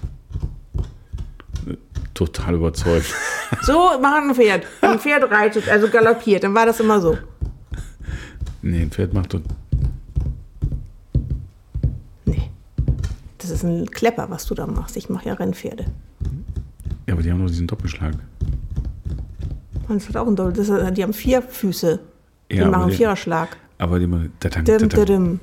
Total 2.13 2.53
überzeugt. 2.55 3.13
So 3.61 3.73
macht 4.01 4.23
ein 4.23 4.33
Pferd. 4.35 4.65
Ein 4.81 4.99
Pferd 4.99 5.29
reitet, 5.31 5.69
also 5.69 5.87
galoppiert. 5.87 6.43
Dann 6.43 6.53
war 6.55 6.65
das 6.65 6.79
immer 6.79 6.99
so. 6.99 7.17
nee, 8.61 8.81
ein 8.81 8.89
Pferd 8.91 9.13
macht 9.13 9.29
tot 9.31 9.43
Nee. 12.25 12.49
Das 13.37 13.49
ist 13.51 13.63
ein 13.63 13.89
Klepper, 13.91 14.29
was 14.29 14.45
du 14.45 14.55
da 14.55 14.65
machst. 14.67 14.97
Ich 14.97 15.09
mache 15.09 15.27
ja 15.29 15.33
Rennpferde. 15.35 15.85
Ja, 17.07 17.13
aber 17.13 17.21
die 17.21 17.31
haben 17.31 17.39
doch 17.39 17.47
diesen 17.47 17.67
Doppelschlag. 17.67 18.15
Das 19.87 20.09
hat 20.09 20.17
auch 20.17 20.27
ein 20.27 20.35
Doppel. 20.35 20.57
Ist, 20.57 20.97
die 20.97 21.03
haben 21.03 21.13
vier 21.13 21.41
Füße. 21.43 21.99
Die 22.51 22.55
Ja, 22.57 22.63
aber 22.67 22.77
machen 22.77 22.89
die- 22.89 22.95
Viererschlag. 22.97 23.57
Aber 23.77 23.99
die, 23.99 24.09
tatang, 24.39 24.63
Dim, 24.65 24.89
dim. 24.89 25.39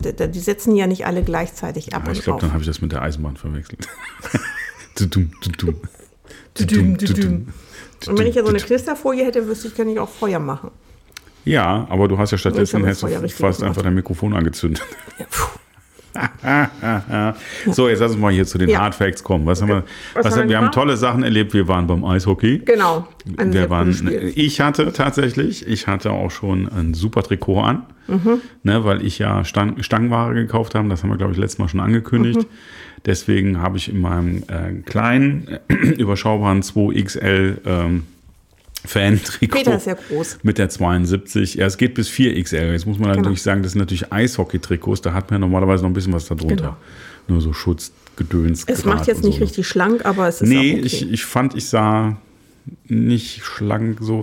Die- 0.00 0.40
setzen 0.40 0.74
ja 0.74 0.86
nicht 0.86 1.06
alle 1.06 1.22
gleichzeitig 1.22 1.94
ab 1.94 2.02
Ah, 2.06 2.12
ich 2.12 2.22
glaube, 2.22 2.40
dann 2.40 2.50
habe 2.52 2.62
ich 2.62 2.66
das 2.66 2.80
mit 2.80 2.92
der 2.92 3.02
Eisenbahn 3.02 3.36
verwechselt. 3.36 3.86
Und 8.06 8.18
wenn 8.18 8.26
ich 8.26 8.34
ja 8.34 8.42
so 8.42 8.48
eine. 8.50 8.58
Knisterfolie 8.58 9.24
hätte, 9.24 9.46
wüsste 9.46 9.68
ich, 9.68 9.74
kann 9.74 9.88
ich 9.88 9.98
auch 9.98 10.08
Feuer 10.08 10.38
machen. 10.38 10.70
Ja, 11.44 11.86
aber 11.90 12.08
du 12.08 12.18
hast 12.18 12.30
ja 12.30 12.38
stattdessen 12.38 12.82
Feuer 12.94 13.20
du 13.20 13.28
fast 13.28 13.62
einfach 13.62 13.82
dein 13.82 13.94
Mikrofon 13.94 14.34
angezündet. 14.34 14.82
So, 17.72 17.88
jetzt 17.88 17.98
lass 17.98 18.12
uns 18.12 18.20
mal 18.20 18.32
hier 18.32 18.46
zu 18.46 18.56
den 18.56 18.68
Ja. 18.68 18.80
Hard 18.80 18.94
Facts 18.94 19.24
kommen. 19.24 19.46
Was 19.46 19.60
haben 19.60 19.68
wir, 19.68 19.84
Was 20.14 20.26
was 20.26 20.36
haben 20.36 20.48
wir 20.48 20.58
haben 20.58 20.70
tolle 20.70 20.96
Sachen 20.96 21.24
erlebt. 21.24 21.54
Wir 21.54 21.66
waren 21.66 21.88
beim 21.88 22.04
Eishockey. 22.04 22.58
Genau. 22.64 23.08
Wir 23.24 23.68
waren, 23.68 24.32
ich 24.36 24.60
hatte 24.60 24.92
tatsächlich, 24.92 25.66
ich 25.66 25.88
hatte 25.88 26.12
auch 26.12 26.30
schon 26.30 26.68
ein 26.68 26.94
super 26.94 27.24
Trikot 27.24 27.60
an, 27.60 27.86
Mhm. 28.06 28.40
ne, 28.62 28.84
weil 28.84 29.04
ich 29.04 29.18
ja 29.18 29.44
Stang, 29.44 29.82
Stangenware 29.82 30.34
gekauft 30.34 30.74
habe. 30.76 30.88
Das 30.88 31.02
haben 31.02 31.10
wir, 31.10 31.16
glaube 31.16 31.32
ich, 31.32 31.38
letztes 31.38 31.58
Mal 31.58 31.68
schon 31.68 31.80
angekündigt. 31.80 32.38
Mhm. 32.38 32.46
Deswegen 33.06 33.60
habe 33.60 33.76
ich 33.76 33.88
in 33.90 34.00
meinem 34.00 34.44
äh, 34.48 34.72
kleinen, 34.86 35.48
äh, 35.68 35.74
überschaubaren 35.98 36.62
2XL 36.62 37.58
ähm, 37.66 38.04
Fan-Trikot 38.86 39.56
Peter 39.58 39.76
ist 39.76 39.86
ja 39.86 39.94
groß. 39.94 40.38
mit 40.42 40.58
der 40.58 40.68
72. 40.68 41.54
Ja, 41.54 41.66
es 41.66 41.78
geht 41.78 41.94
bis 41.94 42.10
4XL. 42.10 42.72
Jetzt 42.72 42.86
muss 42.86 42.98
man 42.98 43.08
Genau. 43.10 43.22
natürlich 43.22 43.42
sagen, 43.42 43.62
das 43.62 43.72
sind 43.72 43.78
natürlich 43.80 44.12
Eishockey-Trikots. 44.12 45.00
Da 45.00 45.14
hat 45.14 45.30
man 45.30 45.40
ja 45.40 45.46
normalerweise 45.46 45.82
noch 45.82 45.90
ein 45.90 45.94
bisschen 45.94 46.12
was 46.12 46.26
darunter. 46.26 46.54
Genau. 46.56 46.76
Nur 47.28 47.40
so 47.40 47.52
Schutz, 47.54 47.92
Gedöns. 48.16 48.64
Es 48.66 48.84
macht 48.84 49.06
jetzt 49.06 49.18
und 49.22 49.28
nicht 49.28 49.38
so. 49.38 49.44
richtig 49.44 49.66
schlank, 49.66 50.04
aber 50.04 50.28
es 50.28 50.42
ist 50.42 50.48
Nee, 50.48 50.74
auch 50.74 50.78
okay. 50.78 50.86
ich, 50.86 51.10
ich 51.12 51.24
fand, 51.24 51.54
ich 51.56 51.66
sah 51.66 52.16
nicht 52.86 53.44
schlank, 53.44 53.98
so 54.00 54.22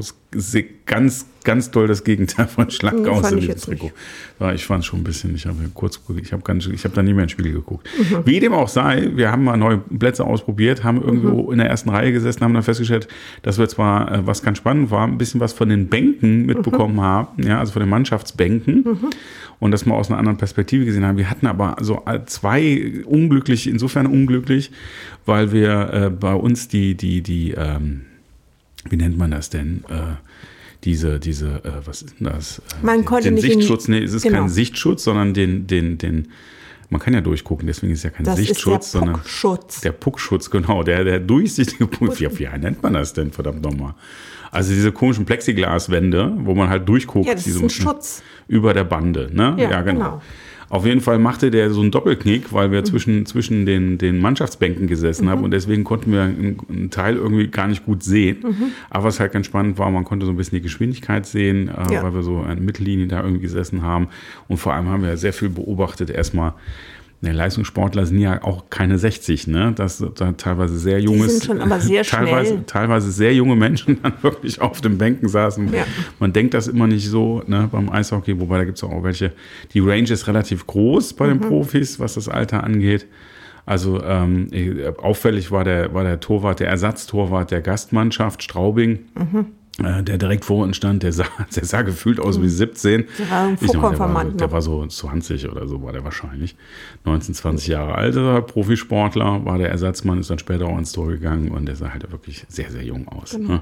ganz, 0.85 1.25
ganz 1.43 1.71
doll 1.71 1.87
das 1.87 2.03
Gegenteil 2.03 2.47
von 2.47 2.69
schlank 2.69 3.05
Hm, 3.05 3.13
aus 3.13 3.21
fand 3.21 3.33
in 3.33 3.39
diesem 3.41 3.59
Trikot. 3.59 3.91
Ja, 4.39 4.53
ich 4.53 4.65
fand 4.65 4.85
schon 4.85 5.01
ein 5.01 5.03
bisschen, 5.03 5.35
ich 5.35 5.45
habe 5.45 5.57
kurz, 5.73 5.99
ich 6.21 6.31
habe 6.31 6.41
ganz, 6.41 6.65
ich 6.67 6.83
habe 6.83 6.95
da 6.95 7.03
nie 7.03 7.13
mehr 7.13 7.23
ins 7.23 7.33
Spiel 7.33 7.51
geguckt. 7.51 7.87
Wie 8.25 8.39
dem 8.39 8.53
auch 8.53 8.69
sei, 8.69 9.11
wir 9.13 9.31
haben 9.31 9.43
mal 9.43 9.57
neue 9.57 9.77
Plätze 9.77 10.23
ausprobiert, 10.23 10.83
haben 10.83 11.01
irgendwo 11.01 11.51
in 11.51 11.57
der 11.57 11.67
ersten 11.67 11.89
Reihe 11.89 12.11
gesessen, 12.11 12.41
haben 12.41 12.53
dann 12.53 12.63
festgestellt, 12.63 13.07
dass 13.41 13.57
wir 13.57 13.67
zwar, 13.67 14.11
äh, 14.11 14.27
was 14.27 14.41
ganz 14.41 14.57
spannend 14.57 14.89
war, 14.89 15.05
ein 15.05 15.17
bisschen 15.17 15.39
was 15.39 15.53
von 15.53 15.69
den 15.69 15.87
Bänken 15.87 16.45
mitbekommen 16.45 17.01
haben, 17.01 17.43
ja, 17.43 17.59
also 17.59 17.73
von 17.73 17.81
den 17.81 17.89
Mannschaftsbänken 17.89 18.85
und 19.59 19.71
das 19.71 19.85
mal 19.85 19.95
aus 19.95 20.09
einer 20.09 20.17
anderen 20.17 20.37
Perspektive 20.37 20.85
gesehen 20.85 21.05
haben. 21.05 21.17
Wir 21.17 21.29
hatten 21.29 21.47
aber 21.47 21.75
so 21.81 22.03
zwei 22.25 23.03
unglücklich, 23.05 23.67
insofern 23.67 24.07
unglücklich, 24.07 24.71
weil 25.25 25.51
wir 25.51 25.93
äh, 25.93 26.09
bei 26.09 26.33
uns 26.33 26.67
die, 26.67 26.95
die, 26.95 27.21
die, 27.21 27.51
ähm, 27.51 28.01
wie 28.89 28.97
nennt 28.97 29.17
man 29.17 29.31
das 29.31 29.49
denn? 29.49 29.83
Äh, 29.89 30.15
diese, 30.83 31.19
diese, 31.19 31.63
äh, 31.63 31.85
was 31.85 32.01
ist 32.01 32.19
denn 32.19 32.27
das? 32.27 32.59
Äh, 32.59 32.61
Man 32.85 32.99
den, 32.99 33.05
konnte 33.05 33.25
den 33.25 33.35
nicht 33.35 33.43
Sichtschutz, 33.45 33.87
nee, 33.87 33.99
es 34.03 34.13
ist 34.13 34.23
Genau. 34.23 34.39
kein 34.39 34.49
Sichtschutz, 34.49 35.03
sondern 35.03 35.33
den, 35.33 35.67
den, 35.67 35.97
den, 35.99 36.29
man 36.89 36.99
kann 36.99 37.13
ja 37.13 37.21
durchgucken, 37.21 37.67
deswegen 37.67 37.93
ist 37.93 37.99
es 37.99 38.03
ja 38.03 38.09
kein 38.09 38.25
Das 38.25 38.39
ist 38.39 38.47
der 38.47 38.55
Sichtschutz, 38.55 38.91
sondern 38.91 39.13
Puckschutz. 39.17 39.81
der 39.81 39.91
Puckschutz, 39.91 40.49
genau, 40.49 40.83
der, 40.83 41.03
der 41.03 41.19
durchsichtige 41.19 41.85
Puck. 41.87 42.19
Wie, 42.19 42.39
wie 42.39 42.47
nennt 42.57 42.81
man 42.81 42.93
das 42.93 43.13
denn, 43.13 43.31
verdammt 43.31 43.61
nochmal? 43.61 43.93
Also 44.51 44.73
diese 44.73 44.91
komischen 44.91 45.23
Plexiglaswände, 45.25 46.33
wo 46.39 46.55
man 46.55 46.67
halt 46.67 46.89
durchguckt. 46.89 47.27
Ja, 47.27 47.35
das 47.35 47.47
ist 47.47 47.61
ein 47.61 47.69
Schutz. 47.69 48.21
Über 48.47 48.73
der 48.73 48.83
Bande, 48.83 49.29
ne? 49.33 49.55
Ja, 49.57 49.81
genau. 49.81 50.17
Mhm. 50.17 50.21
Auf 50.71 50.85
jeden 50.85 51.01
Fall 51.01 51.19
machte 51.19 51.51
der 51.51 51.69
so 51.69 51.81
einen 51.81 51.91
Doppelknick, 51.91 52.53
weil 52.53 52.71
wir 52.71 52.85
zwischen, 52.85 53.25
zwischen 53.25 53.65
den, 53.65 53.97
den 53.97 54.19
Mannschaftsbänken 54.21 54.87
gesessen 54.87 55.29
haben 55.29 55.43
und 55.43 55.51
deswegen 55.51 55.83
konnten 55.83 56.13
wir 56.13 56.21
einen, 56.21 56.57
einen 56.69 56.89
Teil 56.89 57.17
irgendwie 57.17 57.47
gar 57.49 57.67
nicht 57.67 57.85
gut 57.85 58.03
sehen. 58.03 58.37
Mhm. 58.41 58.63
Aber 58.89 59.03
was 59.03 59.19
halt 59.19 59.33
ganz 59.33 59.47
spannend 59.47 59.77
war, 59.77 59.91
man 59.91 60.05
konnte 60.05 60.25
so 60.25 60.31
ein 60.31 60.37
bisschen 60.37 60.55
die 60.55 60.61
Geschwindigkeit 60.61 61.25
sehen, 61.25 61.67
äh, 61.67 61.93
Ja. 61.93 62.03
weil 62.03 62.13
wir 62.13 62.23
so 62.23 62.39
eine 62.39 62.61
Mittellinie 62.61 63.07
da 63.07 63.21
irgendwie 63.21 63.41
gesessen 63.41 63.81
haben. 63.81 64.07
Und 64.47 64.57
vor 64.57 64.73
allem 64.73 64.87
haben 64.87 65.03
wir 65.03 65.17
sehr 65.17 65.33
viel 65.33 65.49
beobachtet. 65.49 66.09
Erstmal, 66.09 66.53
ne, 67.21 67.31
Leistungssportler 67.31 68.05
sind 68.05 68.19
ja 68.19 68.43
auch 68.43 68.69
keine 68.69 68.97
60, 68.97 69.47
ne? 69.47 69.71
Das 69.75 70.03
da 70.15 70.31
teilweise 70.33 70.77
sehr 70.77 70.99
junges, 70.99 71.31
sind 71.39 71.45
schon 71.45 71.61
aber 71.61 71.79
sehr 71.79 72.03
teilweise, 72.03 72.51
schnell. 72.53 72.63
teilweise 72.65 73.11
sehr 73.11 73.33
junge 73.33 73.55
Menschen 73.55 73.99
dann 74.01 74.13
wirklich 74.21 74.59
auf 74.61 74.81
den 74.81 74.97
Bänken 74.97 75.29
saßen. 75.29 75.71
Ja. 75.73 75.85
Man 76.19 76.33
denkt 76.33 76.53
das 76.53 76.67
immer 76.67 76.87
nicht 76.87 77.07
so 77.07 77.41
ne, 77.47 77.69
beim 77.71 77.89
Eishockey, 77.89 78.39
wobei 78.39 78.57
da 78.57 78.65
gibt 78.65 78.77
es 78.77 78.83
auch 78.83 79.03
welche. 79.03 79.31
Die 79.73 79.79
Range 79.79 80.09
ist 80.11 80.27
relativ 80.27 80.67
groß 80.67 81.13
bei 81.13 81.27
den 81.27 81.37
Mhm. 81.37 81.41
Profis, 81.47 81.99
was 81.99 82.15
das 82.15 82.27
Alter 82.27 82.63
angeht. 82.63 83.07
Also 83.65 84.03
ähm, 84.03 84.47
äh, 84.51 84.87
auffällig 84.97 85.51
war 85.51 85.63
der, 85.63 85.93
war 85.93 86.03
der 86.03 86.19
Torwart, 86.19 86.59
der 86.59 86.67
Ersatztorwart 86.67 87.51
der 87.51 87.61
Gastmannschaft, 87.61 88.41
Straubing. 88.43 88.99
Mhm. 89.15 89.45
Äh, 89.85 90.03
Der 90.03 90.17
direkt 90.17 90.45
vor 90.45 90.63
uns 90.63 90.77
stand, 90.77 91.03
der 91.03 91.11
sah, 91.13 91.25
der 91.55 91.65
sah 91.65 91.81
gefühlt 91.81 92.19
aus 92.19 92.41
wie 92.41 92.49
17. 92.49 93.05
Der 93.17 93.29
war 93.29 93.43
ein 93.47 93.57
Ich 93.59 93.73
mal, 93.73 93.91
der, 93.91 93.99
war, 93.99 94.25
der 94.25 94.47
ne? 94.47 94.53
war 94.53 94.61
so 94.61 94.85
20 94.85 95.49
oder 95.49 95.67
so, 95.67 95.81
war 95.83 95.93
der 95.93 96.03
wahrscheinlich. 96.03 96.55
19, 97.05 97.35
20 97.35 97.67
Jahre 97.67 97.95
alt, 97.95 98.47
Profisportler, 98.47 99.45
war 99.45 99.57
der 99.57 99.69
Ersatzmann, 99.69 100.19
ist 100.19 100.29
dann 100.29 100.39
später 100.39 100.65
auch 100.65 100.77
ins 100.77 100.91
Tor 100.91 101.07
gegangen 101.07 101.49
und 101.51 101.65
der 101.65 101.75
sah 101.75 101.91
halt 101.91 102.11
wirklich 102.11 102.45
sehr, 102.47 102.69
sehr 102.71 102.83
jung 102.83 103.07
aus. 103.07 103.37
Ne? 103.37 103.61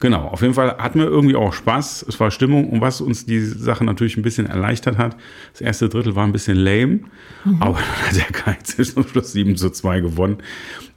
Genau, 0.00 0.28
auf 0.28 0.42
jeden 0.42 0.54
Fall 0.54 0.76
hatten 0.78 0.98
wir 1.00 1.06
irgendwie 1.06 1.36
auch 1.36 1.52
Spaß, 1.52 2.06
es 2.08 2.18
war 2.20 2.30
Stimmung 2.30 2.70
und 2.70 2.80
was 2.80 3.00
uns 3.00 3.26
die 3.26 3.40
Sache 3.40 3.84
natürlich 3.84 4.16
ein 4.16 4.22
bisschen 4.22 4.46
erleichtert 4.46 4.98
hat, 4.98 5.16
das 5.52 5.60
erste 5.60 5.88
Drittel 5.88 6.14
war 6.16 6.24
ein 6.24 6.32
bisschen 6.32 6.56
lame, 6.56 7.00
Mhm. 7.44 7.56
aber 7.62 7.74
dann 7.78 8.06
hat 8.08 8.16
der 8.16 8.24
KZ 8.54 8.86
zum 8.94 9.06
Schluss 9.06 9.32
7 9.32 9.56
zu 9.56 9.70
2 9.70 10.00
gewonnen. 10.00 10.38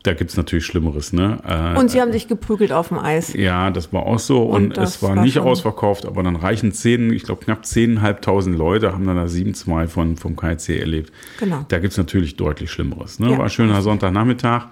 Da 0.04 0.14
gibt 0.14 0.32
es 0.32 0.38
natürlich 0.38 0.66
Schlimmeres, 0.66 1.14
ne? 1.14 1.38
Äh, 1.76 1.80
Und 1.80 1.92
sie 1.92 2.02
haben 2.02 2.12
sich 2.12 2.28
geprügelt 2.28 2.72
auf 2.72 2.88
dem 2.88 2.98
Eis. 2.98 3.34
ja, 3.34 3.70
das 3.70 3.94
war 3.94 4.04
auch 4.04 4.18
so. 4.18 4.42
Und, 4.44 4.76
Und 4.76 4.84
es 4.84 5.04
war, 5.04 5.16
war 5.16 5.24
nicht 5.24 5.38
ausverkauft, 5.38 6.08
aber 6.08 6.24
dann 6.24 6.36
reichen 6.36 6.72
zehn, 6.72 7.14
ich 7.14 7.24
glaube 7.24 7.44
knapp 7.46 7.64
10.500 7.64 8.56
Leute, 8.56 8.94
haben 8.94 9.06
dann 9.06 9.16
da 9.18 9.26
7-2 9.26 9.88
von, 9.88 10.18
vom 10.18 10.36
KIC 10.36 10.70
erlebt. 10.80 11.12
Genau. 11.40 11.66
Da 11.68 11.78
gibt 11.78 11.92
es 11.92 11.98
natürlich 11.98 12.36
deutlich 12.36 12.72
Schlimmeres. 12.72 13.20
Ne? 13.20 13.32
Ja. 13.32 13.38
War 13.38 13.44
ein 13.46 13.50
schöner 13.52 13.82
Sonntagnachmittag. 13.84 14.68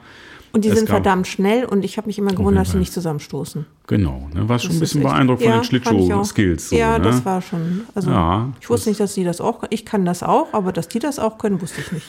Und 0.51 0.65
die 0.65 0.69
Es 0.69 0.77
sind 0.79 0.89
verdammt 0.89 1.27
schnell 1.27 1.63
und 1.65 1.85
ich 1.85 1.97
habe 1.97 2.07
mich 2.07 2.17
immer 2.17 2.31
gewundert, 2.31 2.65
dass 2.65 2.71
sie 2.71 2.79
nicht 2.79 2.91
zusammenstoßen. 2.91 3.67
Genau. 3.85 4.29
Ne? 4.33 4.49
Warst 4.49 4.65
schon 4.65 4.71
ein 4.71 4.79
Das 4.79 4.89
bisschen 4.89 5.03
beeindruckt 5.03 5.43
von 5.43 5.51
Ja, 5.51 5.57
den. 5.59 5.63
Schlittschuh-Skills. 5.63 6.69
So, 6.69 6.75
ja, 6.75 6.97
ne? 6.97 7.03
das 7.03 7.23
war 7.23 7.43
schon. 7.43 7.81
Also 7.93 8.09
Ja, 8.09 8.49
ich 8.59 8.67
wusste 8.67 8.89
nicht, 8.89 8.99
dass 8.99 9.13
sie 9.13 9.23
das 9.23 9.41
auch. 9.41 9.61
Ich 9.69 9.85
kann 9.85 10.05
das 10.05 10.23
auch, 10.23 10.51
aber 10.53 10.71
dass 10.71 10.87
die 10.87 10.97
das 10.97 11.19
auch 11.19 11.37
können, 11.37 11.61
wusste 11.61 11.81
ich 11.81 11.91
nicht. 11.91 12.07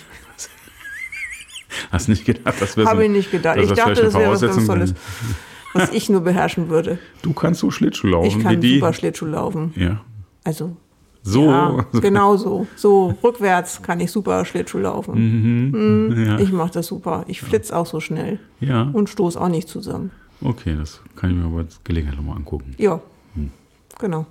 Hast 1.91 2.09
nicht 2.09 2.25
gedacht, 2.25 2.55
das 2.61 2.77
wäre 2.77 2.87
so, 2.87 2.91
Habe 2.91 3.05
ich 3.05 3.11
nicht 3.11 3.31
gedacht. 3.31 3.59
Ich 3.59 3.73
dachte, 3.73 4.03
das 4.03 4.15
wäre 4.15 4.33
was 4.33 4.41
ganz 4.41 4.67
Tolles, 4.67 4.95
was 5.75 5.91
ich 5.93 6.09
nur 6.11 6.21
beherrschen 6.23 6.69
würde. 6.69 6.99
Du 7.23 7.33
kannst 7.33 7.61
so 7.61 7.71
Schlittschuh 7.71 8.09
laufen 8.09 8.27
Ich 8.29 8.39
wie 8.39 8.43
kann 8.43 8.61
die. 8.61 8.75
super 8.75 8.93
Schlittschuh 8.93 9.27
laufen. 9.27 9.73
Ja. 9.77 10.01
Also 10.45 10.77
So. 11.23 11.45
ja, 11.51 11.85
genau 12.01 12.37
so. 12.37 12.67
So 12.77 13.15
rückwärts 13.23 13.83
kann 13.83 14.01
ich 14.01 14.11
super 14.11 14.45
Schlittschuh 14.45 14.79
laufen. 14.79 15.71
Mhm. 15.73 16.27
ja. 16.27 16.39
Ich 16.39 16.51
mache 16.53 16.73
das 16.73 16.87
super. 16.87 17.25
Ich 17.29 17.41
flitz 17.43 17.71
auch 17.71 17.87
so 17.87 18.01
schnell 18.01 18.39
ja. 18.61 18.83
und 18.93 19.09
stoß 19.11 19.37
auch 19.37 19.49
nicht 19.49 19.69
zusammen. 19.69 20.11
Okay, 20.43 20.75
das 20.79 21.01
kann 21.17 21.31
ich 21.31 21.37
mir 21.37 21.45
aber 21.45 21.67
Gelegenheit 21.85 22.17
nochmal 22.17 22.37
angucken. 22.37 22.75
Ja, 22.79 23.01
Hm. 23.35 23.51
genau. 23.99 24.27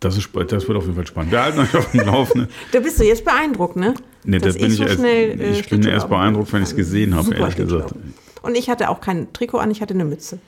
Das, 0.00 0.16
ist, 0.18 0.28
das 0.34 0.66
wird 0.68 0.76
auf 0.76 0.84
jeden 0.84 0.96
Fall 0.96 1.06
spannend. 1.06 1.30
Wir 1.32 1.42
halten 1.42 1.60
euch 1.60 1.74
auf 1.76 1.90
dem 1.92 2.00
Laufenden. 2.06 2.48
Da 2.72 2.80
bist 2.80 2.98
du 3.00 3.04
jetzt 3.04 3.24
beeindruckt, 3.24 3.76
ne? 3.76 3.94
Nee, 4.24 4.38
das 4.38 4.56
bin 4.56 4.66
ich, 4.66 4.76
so 4.76 4.84
erst, 4.84 4.96
schnell, 4.96 5.40
äh, 5.40 5.58
ich 5.58 5.68
bin 5.68 5.82
erst 5.84 6.08
beeindruckt, 6.08 6.52
wenn 6.52 6.62
ich 6.62 6.68
es 6.68 6.76
gesehen 6.76 7.14
habe, 7.14 7.34
ehrlich 7.34 7.56
gesagt. 7.56 7.94
Und 8.42 8.56
ich 8.56 8.70
hatte 8.70 8.88
auch 8.88 9.00
kein 9.00 9.32
Trikot 9.32 9.58
an, 9.58 9.70
ich 9.70 9.80
hatte 9.82 9.94
eine 9.94 10.04
Mütze. 10.04 10.38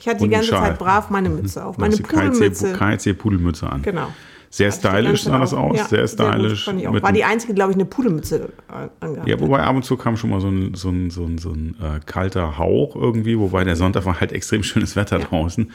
Ich 0.00 0.06
hatte 0.06 0.22
Und 0.22 0.28
die 0.28 0.34
ganze. 0.34 0.50
Zeit 0.50 0.78
brav 0.78 1.10
meine 1.10 1.28
Mütze 1.28 1.64
auf. 1.64 1.78
Meine 1.78 1.96
Pudelmütze. 1.96 2.72
KIC-Pudelmütze 2.74 3.68
an. 3.68 3.82
Genau. 3.82 4.08
Sehr 4.50 4.70
die 4.70 4.76
stylisch 4.76 5.24
sah 5.24 5.38
das 5.38 5.50
Zeit 5.50 5.58
aus, 5.58 5.76
Ja, 5.76 5.84
sehr 5.84 6.00
gut, 6.00 6.10
stylisch. 6.10 6.68
auch. 6.68 6.92
mit 6.92 7.02
War 7.02 7.12
die 7.12 7.24
einzige, 7.24 7.52
glaube 7.54 7.72
ich, 7.72 7.76
eine 7.76 7.84
Pudelmütze 7.84 8.48
äh, 8.68 8.88
angehabt. 9.04 9.28
ja, 9.28 9.38
wobei 9.40 9.60
ab 9.60 9.76
und 9.76 9.84
zu 9.84 9.96
kam 9.96 10.16
schon 10.16 10.30
mal 10.30 10.40
so 10.40 10.48
ein, 10.48 10.74
so 10.74 10.88
ein, 10.88 11.10
so 11.10 11.24
ein, 11.24 11.38
so 11.38 11.50
ein 11.50 11.76
äh, 11.82 12.00
kalter 12.04 12.56
Hauch 12.56 12.96
irgendwie, 12.96 13.38
wobei 13.38 13.64
der 13.64 13.76
Sonntag 13.76 14.06
war 14.06 14.20
halt 14.20 14.32
extrem 14.38 14.62
schönes 14.62 14.96
Wetter 14.96 15.18
draußen. 15.18 15.70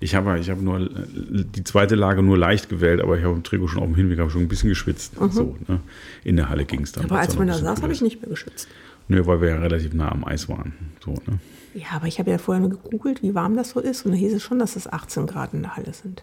Ich 0.00 0.14
habe 0.14 0.38
ich 0.38 0.48
habe 0.48 0.62
nur 0.62 0.88
die 0.88 1.64
zweite 1.64 1.94
Lage 1.96 2.22
nur 2.22 2.38
leicht 2.38 2.68
gewählt, 2.68 3.02
aber 3.02 3.18
ich 3.18 3.24
habe 3.24 3.34
im 3.34 3.42
Trikot 3.42 3.68
schon 3.68 3.80
auf 3.82 3.88
dem 3.88 3.94
Hinweg 3.94 4.18
habe 4.18 4.30
schon 4.30 4.42
ein 4.42 4.48
bisschen 4.48 4.70
geschwitzt. 4.70 5.14
So, 5.30 5.56
ne? 5.68 5.80
In 6.24 6.36
der 6.36 6.48
Halle 6.48 6.64
ging 6.64 6.82
es 6.82 6.92
dann. 6.92 7.04
Mhm. 7.04 7.10
Aber 7.10 7.20
als 7.20 7.36
man 7.36 7.48
da 7.48 7.54
saß, 7.54 7.82
habe 7.82 7.92
ich 7.92 8.00
nicht 8.00 8.20
mehr 8.22 8.30
geschwitzt. 8.30 8.68
Nö, 9.08 9.26
weil 9.26 9.40
wir 9.42 9.50
ja 9.50 9.56
relativ 9.56 9.92
nah 9.92 10.10
am 10.10 10.24
Eis 10.24 10.48
waren. 10.48 10.72
So, 11.04 11.12
ne? 11.26 11.38
Ja, 11.74 11.88
aber 11.96 12.06
ich 12.06 12.18
habe 12.18 12.30
ja 12.30 12.38
vorher 12.38 12.60
nur 12.60 12.70
gegoogelt, 12.70 13.22
wie 13.22 13.34
warm 13.34 13.56
das 13.56 13.70
so 13.70 13.80
ist. 13.80 14.06
Und 14.06 14.12
da 14.12 14.16
hieß 14.16 14.32
es 14.32 14.42
schon, 14.42 14.58
dass 14.58 14.76
es 14.76 14.90
18 14.90 15.26
Grad 15.26 15.52
in 15.52 15.62
der 15.62 15.76
Halle 15.76 15.92
sind. 15.92 16.22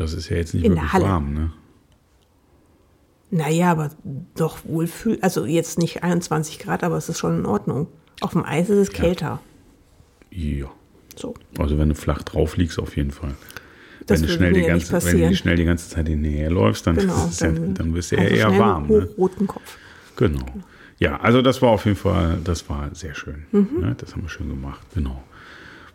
Das 0.00 0.14
ist 0.14 0.30
ja 0.30 0.38
jetzt 0.38 0.54
nicht 0.54 0.64
In 0.64 0.72
wirklich 0.72 0.92
Halle. 0.94 1.04
warm, 1.04 1.34
ne? 1.34 1.52
Naja, 3.30 3.70
aber 3.70 3.90
doch 4.34 4.64
wohl 4.64 4.86
fühl. 4.86 5.18
Also 5.20 5.44
jetzt 5.44 5.78
nicht 5.78 6.02
21 6.02 6.58
Grad, 6.58 6.82
aber 6.82 6.96
es 6.96 7.10
ist 7.10 7.18
schon 7.18 7.40
in 7.40 7.44
Ordnung. 7.46 7.86
Auf 8.22 8.32
dem 8.32 8.42
Eis 8.42 8.70
ist 8.70 8.78
es 8.78 8.90
kälter. 8.90 9.40
Ja. 10.30 10.70
So. 11.16 11.34
Also 11.58 11.76
wenn 11.78 11.90
du 11.90 11.94
flach 11.94 12.22
drauf 12.22 12.56
liegst, 12.56 12.78
auf 12.78 12.96
jeden 12.96 13.10
Fall. 13.10 13.34
Das 14.06 14.22
wenn, 14.22 14.28
du 14.28 14.32
schnell 14.32 14.52
die 14.54 14.60
ja 14.60 14.68
ganze, 14.68 15.04
wenn 15.04 15.28
du 15.28 15.36
schnell 15.36 15.56
die 15.56 15.64
ganze 15.64 15.90
Zeit 15.90 16.08
hinterher 16.08 16.50
läufst, 16.50 16.86
dann, 16.86 16.96
Genau. 16.96 17.12
ist 17.26 17.32
es 17.32 17.40
ja, 17.40 17.52
dann 17.52 17.94
wirst 17.94 18.12
du 18.12 18.16
ja 18.16 18.22
also 18.22 18.34
eher 18.34 18.58
warm. 18.58 18.88
Ne? 18.88 19.06
hochrotem 19.10 19.46
Kopf. 19.46 19.76
Genau. 20.16 20.46
Ja, 20.98 21.20
also 21.20 21.42
das 21.42 21.60
war 21.60 21.70
auf 21.72 21.84
jeden 21.84 21.98
Fall, 21.98 22.38
das 22.42 22.66
war 22.70 22.88
sehr 22.94 23.14
schön. 23.14 23.44
Mhm. 23.52 23.80
Ne? 23.80 23.94
Das 23.98 24.12
haben 24.12 24.22
wir 24.22 24.30
schön 24.30 24.48
gemacht. 24.48 24.80
Genau. 24.94 25.22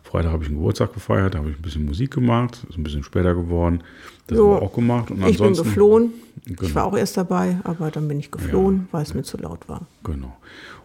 Freitag 0.06 0.32
habe 0.32 0.42
ich 0.44 0.48
einen 0.48 0.58
Geburtstag 0.58 0.94
gefeiert, 0.94 1.34
da 1.34 1.38
habe 1.38 1.50
ich 1.50 1.56
ein 1.56 1.62
bisschen 1.62 1.84
Musik 1.84 2.12
gemacht, 2.12 2.64
ist 2.68 2.78
ein 2.78 2.84
bisschen 2.84 3.02
später 3.02 3.34
geworden. 3.34 3.82
Das 4.28 4.38
Jo. 4.38 4.44
haben 4.54 4.60
wir 4.60 4.62
auch 4.62 4.72
gemacht. 4.74 5.10
Und 5.10 5.26
Ich 5.26 5.38
bin 5.38 5.54
geflohen. 5.54 6.10
Ich 6.44 6.56
Genau. 6.56 6.74
war 6.76 6.84
auch 6.84 6.96
erst 6.96 7.16
dabei, 7.16 7.58
aber 7.64 7.90
dann 7.90 8.06
bin 8.08 8.18
ich 8.20 8.30
geflohen, 8.30 8.88
weil 8.92 9.02
es 9.02 9.14
mir 9.14 9.22
zu 9.24 9.36
laut 9.36 9.68
war. 9.68 9.86
Genau. 10.04 10.36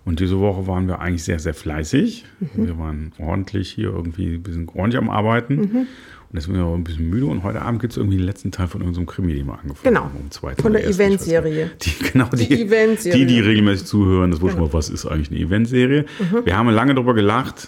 Und 0.05 0.19
diese 0.19 0.39
Woche 0.39 0.65
waren 0.65 0.87
wir 0.87 0.99
eigentlich 0.99 1.23
sehr, 1.23 1.37
sehr 1.39 1.53
fleißig. 1.53 2.25
Mhm. 2.39 2.47
Wir 2.67 2.77
waren 2.79 3.11
ordentlich 3.19 3.69
hier 3.69 3.89
irgendwie 3.89 4.33
ein 4.35 4.41
bisschen 4.43 4.67
ordentlich 4.73 4.97
am 4.97 5.09
Arbeiten. 5.11 5.55
Mhm. 5.55 5.75
Und 5.77 5.87
deswegen 6.37 6.55
sind 6.55 6.63
wir 6.63 6.71
auch 6.71 6.75
ein 6.75 6.83
bisschen 6.83 7.09
müde. 7.09 7.27
Und 7.27 7.43
heute 7.43 7.61
Abend 7.61 7.81
gibt 7.81 7.93
es 7.93 7.97
irgendwie 7.97 8.17
den 8.17 8.25
letzten 8.25 8.51
Teil 8.51 8.67
von 8.67 8.81
irgendeinem 8.81 9.05
Krimi, 9.05 9.35
den 9.35 9.45
wir 9.45 9.53
angefangen 9.59 9.83
Genau. 9.83 10.05
haben. 10.05 10.15
Um 10.19 10.31
zwei, 10.31 10.55
Von 10.55 10.71
der 10.73 10.89
ich 10.89 10.95
Eventserie. 10.95 11.69
Die, 11.81 11.91
genau, 12.11 12.25
die, 12.29 12.47
Die 12.47 12.61
Eventserie. 12.63 13.17
Die, 13.19 13.25
die 13.27 13.39
regelmäßig 13.41 13.85
zuhören, 13.85 14.31
das 14.31 14.41
wussten 14.41 14.57
Genau. 14.57 14.69
wir, 14.69 14.73
was 14.73 14.89
ist 14.89 15.05
eigentlich 15.05 15.29
eine 15.29 15.39
Eventserie. 15.39 16.05
Wir 16.45 16.57
haben 16.57 16.69
lange 16.69 16.95
darüber 16.95 17.13
gelacht, 17.13 17.67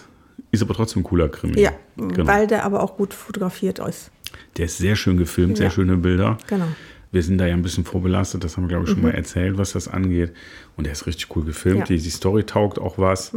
ist 0.54 0.62
aber 0.62 0.74
trotzdem 0.74 1.00
ein 1.02 1.04
cooler 1.04 1.28
Krimi. 1.28 1.60
Ja, 1.60 1.72
genau. 1.96 2.26
weil 2.26 2.46
der 2.46 2.64
aber 2.64 2.82
auch 2.82 2.96
gut 2.96 3.12
fotografiert 3.14 3.78
ist. 3.80 4.10
Der 4.56 4.64
ist 4.66 4.78
sehr 4.78 4.96
schön 4.96 5.16
gefilmt, 5.16 5.56
sehr 5.58 5.66
Ja. 5.66 5.70
schöne 5.70 5.96
Bilder. 5.96 6.38
Genau. 6.46 6.66
Wir 7.12 7.22
sind 7.22 7.38
da 7.38 7.46
ja 7.46 7.54
ein 7.54 7.62
bisschen 7.62 7.84
vorbelastet, 7.84 8.42
das 8.42 8.56
haben 8.56 8.64
wir, 8.64 8.68
glaube 8.70 8.84
ich, 8.86 8.90
schon 8.90 9.02
mal 9.02 9.12
erzählt, 9.14 9.56
was 9.56 9.72
das 9.72 9.86
angeht. 9.86 10.32
Und 10.76 10.84
der 10.84 10.92
ist 10.94 11.06
richtig 11.06 11.34
cool 11.36 11.44
gefilmt. 11.44 11.80
Ja. 11.80 11.84
Die, 11.84 11.98
die 11.98 12.10
Story 12.10 12.42
taugt 12.42 12.78
auch 12.80 12.98
was. 12.98 13.32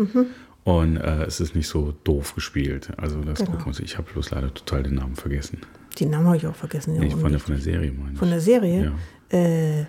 Und 0.63 0.97
äh, 0.97 1.23
es 1.25 1.39
ist 1.39 1.55
nicht 1.55 1.67
so 1.67 1.93
doof 2.03 2.33
gespielt. 2.33 2.89
Also 2.97 3.21
das 3.21 3.37
Genau. 3.39 3.51
gucken 3.51 3.65
wir 3.65 3.67
uns. 3.67 3.79
Ich 3.79 3.97
habe 3.97 4.11
bloß 4.11 4.31
leider 4.31 4.51
total 4.53 4.81
den 4.83 4.95
Namen 4.95 5.15
vergessen. 5.15 5.59
Den 5.99 6.09
Namen 6.09 6.25
habe 6.25 6.37
ich 6.37 6.47
auch 6.47 6.55
vergessen. 6.55 6.95
ja, 6.95 7.01
Nee, 7.01 7.11
von, 7.11 7.29
der, 7.31 7.39
von 7.39 7.53
der 7.53 7.61
Serie 7.63 7.91
meine 7.91 8.13
ich. 8.13 8.17
Von 8.19 8.29
der 8.29 8.41
Serie? 8.41 8.93
Ja. 9.31 9.37
Äh, 9.37 9.85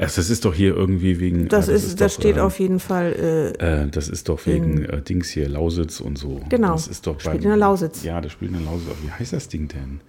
Das 0.00 0.30
ist 0.30 0.44
doch 0.44 0.54
hier 0.54 0.74
irgendwie 0.74 1.20
wegen. 1.20 1.48
Das, 1.48 1.68
äh, 1.68 1.74
ist, 1.74 2.00
das 2.00 2.14
doch, 2.14 2.20
steht 2.22 2.36
äh, 2.36 2.40
auf 2.40 2.58
jeden 2.58 2.80
Fall. 2.80 3.54
Äh, 3.60 3.82
Äh, 3.82 3.88
das 3.90 4.08
ist 4.08 4.28
doch 4.28 4.44
wegen 4.46 4.84
äh, 4.84 5.02
Dings 5.02 5.28
hier, 5.28 5.48
Lausitz 5.48 6.00
und 6.00 6.16
so. 6.18 6.40
Genau. 6.48 6.72
Das 6.72 6.88
ist 6.88 7.06
doch 7.06 7.20
Spielt 7.20 7.34
beim- 7.36 7.42
in 7.42 7.48
der 7.48 7.56
Lausitz. 7.58 8.02
Ja, 8.02 8.20
das 8.20 8.32
spielt 8.32 8.52
in 8.52 8.58
der 8.58 8.66
Lausitz. 8.66 8.88
Wie 9.02 9.10
heißt 9.10 9.32
das 9.34 9.48
Ding 9.48 9.68
denn? 9.68 10.00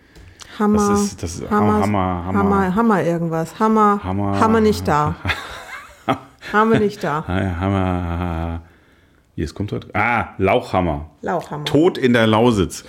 Hammer, 0.59 0.89
Das 0.89 1.01
ist- 1.03 1.23
das 1.23 1.35
ist 1.35 1.49
Hammer, 1.49 1.81
Hammer- 1.81 2.23
Hammer- 2.25 2.39
Hammer, 2.39 2.75
Hammer 2.75 3.03
irgendwas. 3.03 3.59
Hammer, 3.59 3.99
Hammer- 4.03 4.39
Hammer 4.39 4.61
nicht 4.61 4.87
da. 4.87 5.15
Hammer 6.53 6.79
nicht 6.79 7.03
da. 7.03 7.25
Hammer. 7.27 8.61
Hier, 9.41 9.45
es 9.47 9.55
kommt 9.55 9.71
heute. 9.71 9.87
Ah, 9.93 10.35
Lauchhammer. 10.37 11.09
Lauchhammer. 11.23 11.65
Tod 11.65 11.97
in 11.97 12.13
der 12.13 12.27
Lausitz. 12.27 12.85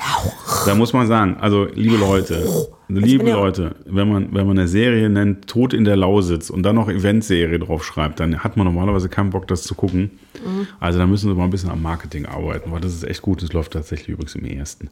Da 0.66 0.74
muss 0.74 0.92
man 0.92 1.06
sagen, 1.06 1.38
also 1.40 1.64
liebe 1.72 1.96
Leute, 1.96 2.44
liebe 2.88 3.30
Leute, 3.30 3.76
wenn 3.86 4.06
man, 4.12 4.34
wenn 4.34 4.46
man 4.46 4.58
eine 4.58 4.68
Serie 4.68 5.08
nennt, 5.08 5.46
Tod 5.48 5.72
in 5.72 5.86
der 5.86 5.96
Lausitz 5.96 6.50
und 6.50 6.62
dann 6.62 6.76
noch 6.76 6.90
Eventserie 6.90 7.58
drauf 7.58 7.86
schreibt, 7.86 8.20
dann 8.20 8.40
hat 8.44 8.58
man 8.58 8.66
normalerweise 8.66 9.08
keinen 9.08 9.30
Bock, 9.30 9.48
das 9.48 9.62
zu 9.62 9.74
gucken. 9.74 10.10
Mhm. 10.44 10.66
Also 10.78 10.98
da 10.98 11.06
müssen 11.06 11.30
sie 11.30 11.34
mal 11.34 11.44
ein 11.44 11.50
bisschen 11.50 11.70
am 11.70 11.80
Marketing 11.80 12.26
arbeiten, 12.26 12.70
weil 12.70 12.82
das 12.82 12.92
ist 12.92 13.04
echt 13.04 13.22
gut. 13.22 13.42
Das 13.42 13.54
läuft 13.54 13.72
tatsächlich 13.72 14.10
übrigens 14.10 14.34
im 14.34 14.44
ersten. 14.44 14.90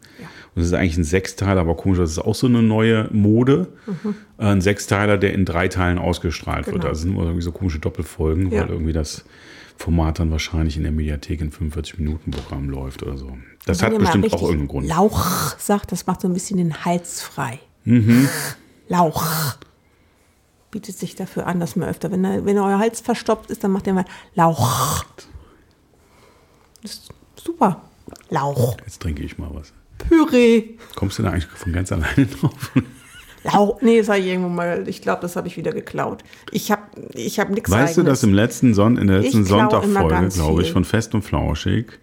Und 0.54 0.62
es 0.62 0.68
ist 0.68 0.72
eigentlich 0.72 0.96
ein 0.96 1.04
Sechsteiler, 1.04 1.60
aber 1.60 1.74
komisch, 1.76 1.98
das 1.98 2.12
ist 2.12 2.20
auch 2.20 2.34
so 2.34 2.46
eine 2.46 2.62
neue 2.62 3.06
Mode. 3.12 3.68
Äh, 4.38 4.44
Ein 4.46 4.62
Sechsteiler, 4.62 5.18
der 5.18 5.34
in 5.34 5.44
drei 5.44 5.68
Teilen 5.68 5.98
ausgestrahlt 5.98 6.68
wird. 6.68 6.76
Mhm. 6.76 6.80
Genau. 6.80 6.88
Also 6.88 7.00
es 7.00 7.02
sind 7.02 7.12
immer 7.12 7.24
irgendwie 7.24 7.42
so 7.42 7.52
komische 7.52 7.80
Doppelfolgen, 7.80 8.50
Ja. 8.50 8.62
weil 8.62 8.70
irgendwie 8.70 8.94
das 8.94 9.26
Format 9.80 10.18
dann 10.18 10.30
wahrscheinlich 10.30 10.76
in 10.76 10.82
der 10.82 10.92
Mediathek 10.92 11.40
in 11.40 11.50
45-Minuten-Programm 11.50 12.68
läuft 12.68 13.02
oder 13.02 13.16
so. 13.16 13.38
Das 13.64 13.82
hat 13.82 13.96
bestimmt 13.99 14.30
auch 14.34 14.42
irgendeinen 14.42 14.68
Grund. 14.68 14.87
Lauch 14.88 15.56
sagt, 15.58 15.90
das 15.92 16.06
macht 16.06 16.20
so 16.20 16.28
ein 16.28 16.34
bisschen 16.34 16.58
den 16.58 16.84
Hals 16.84 17.22
frei. 17.22 17.58
Mhm. 17.84 18.28
Lauch. 18.88 19.25
Bietet 20.70 20.96
sich 20.99 21.14
dafür 21.14 21.46
an, 21.46 21.60
dass 21.60 21.76
man 21.76 21.88
öfter, 21.88 22.10
wenn, 22.12 22.25
er- 22.25 22.44
wenn 22.44 22.58
euer 22.58 22.78
Hals 22.78 23.00
verstopft 23.00 23.50
ist, 23.50 23.64
dann 23.64 23.70
macht 23.72 23.87
ihr 23.87 23.94
mal 23.94 24.04
Lauch. 24.34 25.02
Das 26.82 26.92
ist 26.92 27.08
super. 27.42 27.80
Lauch. 28.28 28.76
Jetzt 28.84 29.00
trinke 29.00 29.22
ich 29.22 29.38
mal 29.38 29.49
was. 29.54 29.72
Püree. 29.99 30.76
Kommst 30.94 31.18
du 31.18 31.22
da 31.22 31.30
eigentlich 31.30 31.46
von 31.46 31.72
ganz 31.72 31.90
alleine 31.90 32.26
drauf? 32.26 32.70
Lauch. 33.44 33.80
Nee, 33.80 33.99
das 33.99 34.09
habe 34.09 34.18
ich 34.18 34.26
irgendwo 34.26 34.49
mal, 34.50 34.85
ich 34.87 35.00
glaube, 35.02 35.23
das 35.23 35.37
habe 35.37 35.49
ich 35.49 35.56
wieder 35.56 35.73
geklaut. 35.73 36.23
Ich 36.52 36.70
habe 36.70 36.82
ich 37.14 37.40
hab 37.40 37.50
nichts 37.50 37.70
Weißt 37.70 37.97
du, 37.97 38.02
dass 38.02 38.23
im 38.23 38.35
letzten 38.35 38.75
Son 38.75 38.97
in 38.97 39.06
der 39.06 39.20
letzten 39.20 39.44
Sonntagfolge, 39.44 40.28
glaube 40.28 40.62
ich, 40.62 40.73
von 40.73 40.85
Fest 40.85 41.14
und 41.14 41.23
Flauschig, 41.23 41.99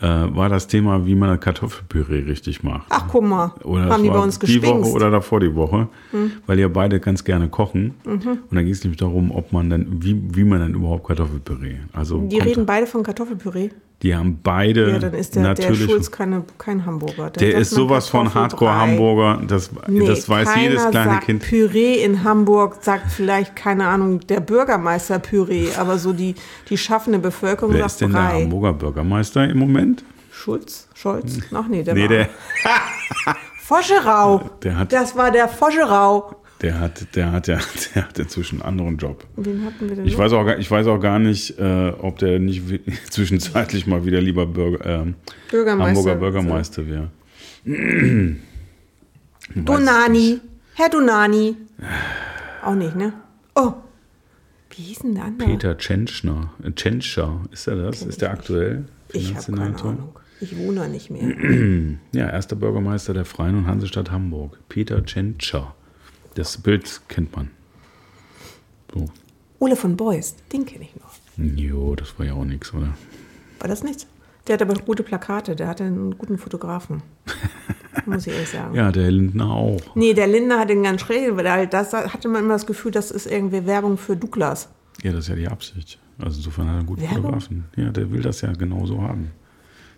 äh, 0.00 0.06
war 0.06 0.48
das 0.48 0.68
Thema, 0.68 1.06
wie 1.06 1.14
man 1.14 1.40
Kartoffelpüree 1.40 2.20
richtig 2.20 2.62
macht. 2.62 2.86
Ach, 2.90 3.06
guck 3.08 3.24
mal. 3.24 3.52
Oder 3.64 3.86
haben 3.88 4.02
die 4.02 4.10
bei 4.10 4.18
uns 4.18 4.38
die 4.38 4.62
Woche 4.62 4.90
oder 4.92 5.10
davor 5.10 5.40
die 5.40 5.54
Woche, 5.54 5.88
Hm. 6.12 6.32
weil 6.46 6.58
ihr 6.58 6.72
beide 6.72 7.00
ganz 7.00 7.24
gerne 7.24 7.48
kochen. 7.48 7.94
Mhm. 8.04 8.38
Und 8.48 8.52
da 8.52 8.62
ging 8.62 8.70
es 8.72 8.84
nämlich 8.84 8.98
darum, 9.00 9.32
ob 9.32 9.52
man 9.52 9.70
dann, 9.70 9.86
wie, 10.02 10.20
wie 10.36 10.44
man 10.44 10.60
dann 10.60 10.74
überhaupt 10.74 11.06
Kartoffelpüree. 11.06 11.78
Also 11.92 12.20
Die 12.20 12.38
reden 12.38 12.64
beide 12.64 12.86
von 12.86 13.02
Kartoffelpüree. 13.02 13.70
Die 14.02 14.14
haben 14.14 14.38
beide 14.42 14.92
Ja, 14.92 14.98
dann 15.00 15.14
ist 15.14 15.34
der, 15.34 15.42
der 15.54 15.70
natürlich. 15.70 15.90
Schulz 15.90 16.10
keine, 16.12 16.44
kein 16.56 16.86
Hamburger. 16.86 17.30
der 17.30 17.50
sagt 17.50 17.62
ist 17.62 17.70
sowas 17.70 18.08
von. 18.08 18.32
Hardcore-Hamburger, 18.32 19.42
das, 19.48 19.70
Nee, 19.88 20.06
das 20.06 20.28
weiß 20.28 20.48
jedes 20.56 20.88
kleine 20.90 21.10
sagt 21.14 21.24
Kind. 21.26 21.42
Püree 21.42 21.94
in 22.04 22.22
Hamburg 22.22 22.78
sagt 22.82 23.10
vielleicht, 23.10 23.56
keine 23.56 23.88
Ahnung, 23.88 24.20
der 24.20 24.38
Bürgermeister 24.40 25.18
Püree, 25.18 25.68
aber 25.76 25.98
so 25.98 26.12
die, 26.12 26.36
die 26.70 26.78
schaffende 26.78 27.18
Bevölkerung 27.18 27.72
Wer 27.72 27.80
sagt 27.80 27.90
ist 27.92 28.00
denn 28.02 28.12
der 28.12 28.18
Brei. 28.20 28.42
Hamburger 28.44 28.72
Bürgermeister 28.74 29.48
im 29.48 29.58
Moment? 29.58 30.04
Schulz? 30.30 30.86
Scholz? 30.94 31.38
Ach 31.52 31.66
nee, 31.68 31.82
der 31.82 31.94
Nee, 31.94 32.02
war. 32.02 32.08
der, 32.08 32.28
Foscherau. 33.60 34.42
Der 34.62 34.78
hat- 34.78 34.92
das 34.92 35.16
war 35.16 35.30
der 35.30 35.48
Foscherau. 35.48 36.36
Der, 36.62 36.80
hat, 36.80 37.14
der, 37.16 37.32
hat 37.32 37.46
ja, 37.48 37.58
der 37.94 38.04
hat 38.08 38.18
inzwischen 38.18 38.60
einen 38.62 38.68
anderen 38.80 38.96
Job. 38.96 39.24
Wen 39.36 39.64
hatten 39.64 39.88
wir 39.88 39.96
denn 39.96 40.06
Ich 40.06 40.12
noch? 40.14 40.20
weiß 40.20 40.32
auch, 40.32 40.44
gar- 40.44 40.58
ich 40.58 40.70
weiß 40.70 40.86
auch 40.88 40.98
gar 41.00 41.18
nicht, 41.18 41.58
äh, 41.58 41.90
ob 41.98 42.18
der 42.18 42.38
nicht 42.38 42.68
wi- 42.70 42.80
zwischenzeitlich 43.10 43.86
mal 43.86 44.04
wieder 44.04 44.20
lieber 44.20 44.46
Bürger, 44.46 44.84
ähm, 45.02 45.14
Bürgermeister. 45.50 45.88
Hamburger 45.96 46.14
Bürgermeister 46.20 46.86
wäre. 46.86 47.10
Donani. 49.54 50.40
Herr 50.74 50.88
Donani. 50.90 51.56
Auch 52.64 52.74
nicht, 52.74 52.94
ne? 52.96 53.12
Oh. 53.54 53.72
Wie 54.76 54.82
hieß 54.82 55.00
denn 55.00 55.14
der 55.14 55.24
andere? 55.24 55.48
Peter 55.48 55.76
Tschentschner. 55.78 56.52
Äh, 56.62 56.70
Tschentscher, 56.72 57.40
ist 57.50 57.66
er 57.66 57.76
das? 57.76 58.02
Ist 58.02 58.20
der 58.22 58.30
aktuell? 58.30 58.84
Ich 59.12 59.34
habe 59.34 59.52
keine? 59.52 59.76
Ahnung. 59.76 60.10
Ich 60.40 60.56
wohne 60.56 60.80
da 60.80 60.88
nicht 60.88 61.10
mehr. 61.10 61.22
Ja, 62.12 62.28
erster 62.30 62.54
Bürgermeister 62.56 63.12
der 63.14 63.24
Freien 63.24 63.56
und 63.56 63.66
Hansestadt 63.66 64.10
Hamburg. 64.12 64.58
Peter 64.68 65.04
Tschentscher. 65.04 65.74
Das 66.38 66.56
Bild 66.56 67.00
kennt 67.08 67.34
man. 67.34 67.50
So. 68.94 69.06
Ole 69.58 69.74
von 69.74 69.96
Beuys, 69.96 70.36
den 70.52 70.64
kenne 70.64 70.84
ich 70.84 70.94
noch. 70.94 71.16
Jo, 71.36 71.96
das 71.96 72.16
war 72.16 72.26
ja 72.26 72.34
auch 72.34 72.44
nichts, 72.44 72.72
oder? 72.72 72.94
War 73.58 73.66
das 73.66 73.82
nichts? 73.82 74.06
Der 74.46 74.54
hat 74.54 74.62
aber 74.62 74.74
gute 74.74 75.02
Plakate, 75.02 75.56
der 75.56 75.66
hatte 75.66 75.82
einen 75.82 76.16
guten 76.16 76.38
Fotografen. 76.38 77.02
Muss 78.06 78.28
ich 78.28 78.32
ehrlich 78.32 78.50
sagen. 78.50 78.72
Ja, 78.76 78.92
der 78.92 79.10
Lindner 79.10 79.50
auch. 79.50 79.96
Nee, 79.96 80.14
der 80.14 80.28
Lindner 80.28 80.60
hat 80.60 80.70
den 80.70 80.84
ganz 80.84 81.00
schräg, 81.00 81.36
weil 81.36 81.50
halt 81.50 81.72
das 81.72 81.92
hatte 81.92 82.28
man 82.28 82.44
immer 82.44 82.54
das 82.54 82.66
Gefühl, 82.66 82.92
das 82.92 83.10
ist 83.10 83.26
irgendwie 83.26 83.66
Werbung 83.66 83.98
für 83.98 84.16
Douglas. 84.16 84.68
Ja, 85.02 85.10
das 85.10 85.24
ist 85.24 85.30
ja 85.30 85.34
die 85.34 85.48
Absicht. 85.48 85.98
Also 86.18 86.36
insofern 86.36 86.66
hat 86.68 86.74
er 86.74 86.78
einen 86.78 86.86
guten 86.86 87.02
Werbung? 87.02 87.22
Fotografen. 87.22 87.64
Ja, 87.76 87.90
der 87.90 88.12
will 88.12 88.22
das 88.22 88.42
ja 88.42 88.52
genauso 88.52 89.02
haben. 89.02 89.32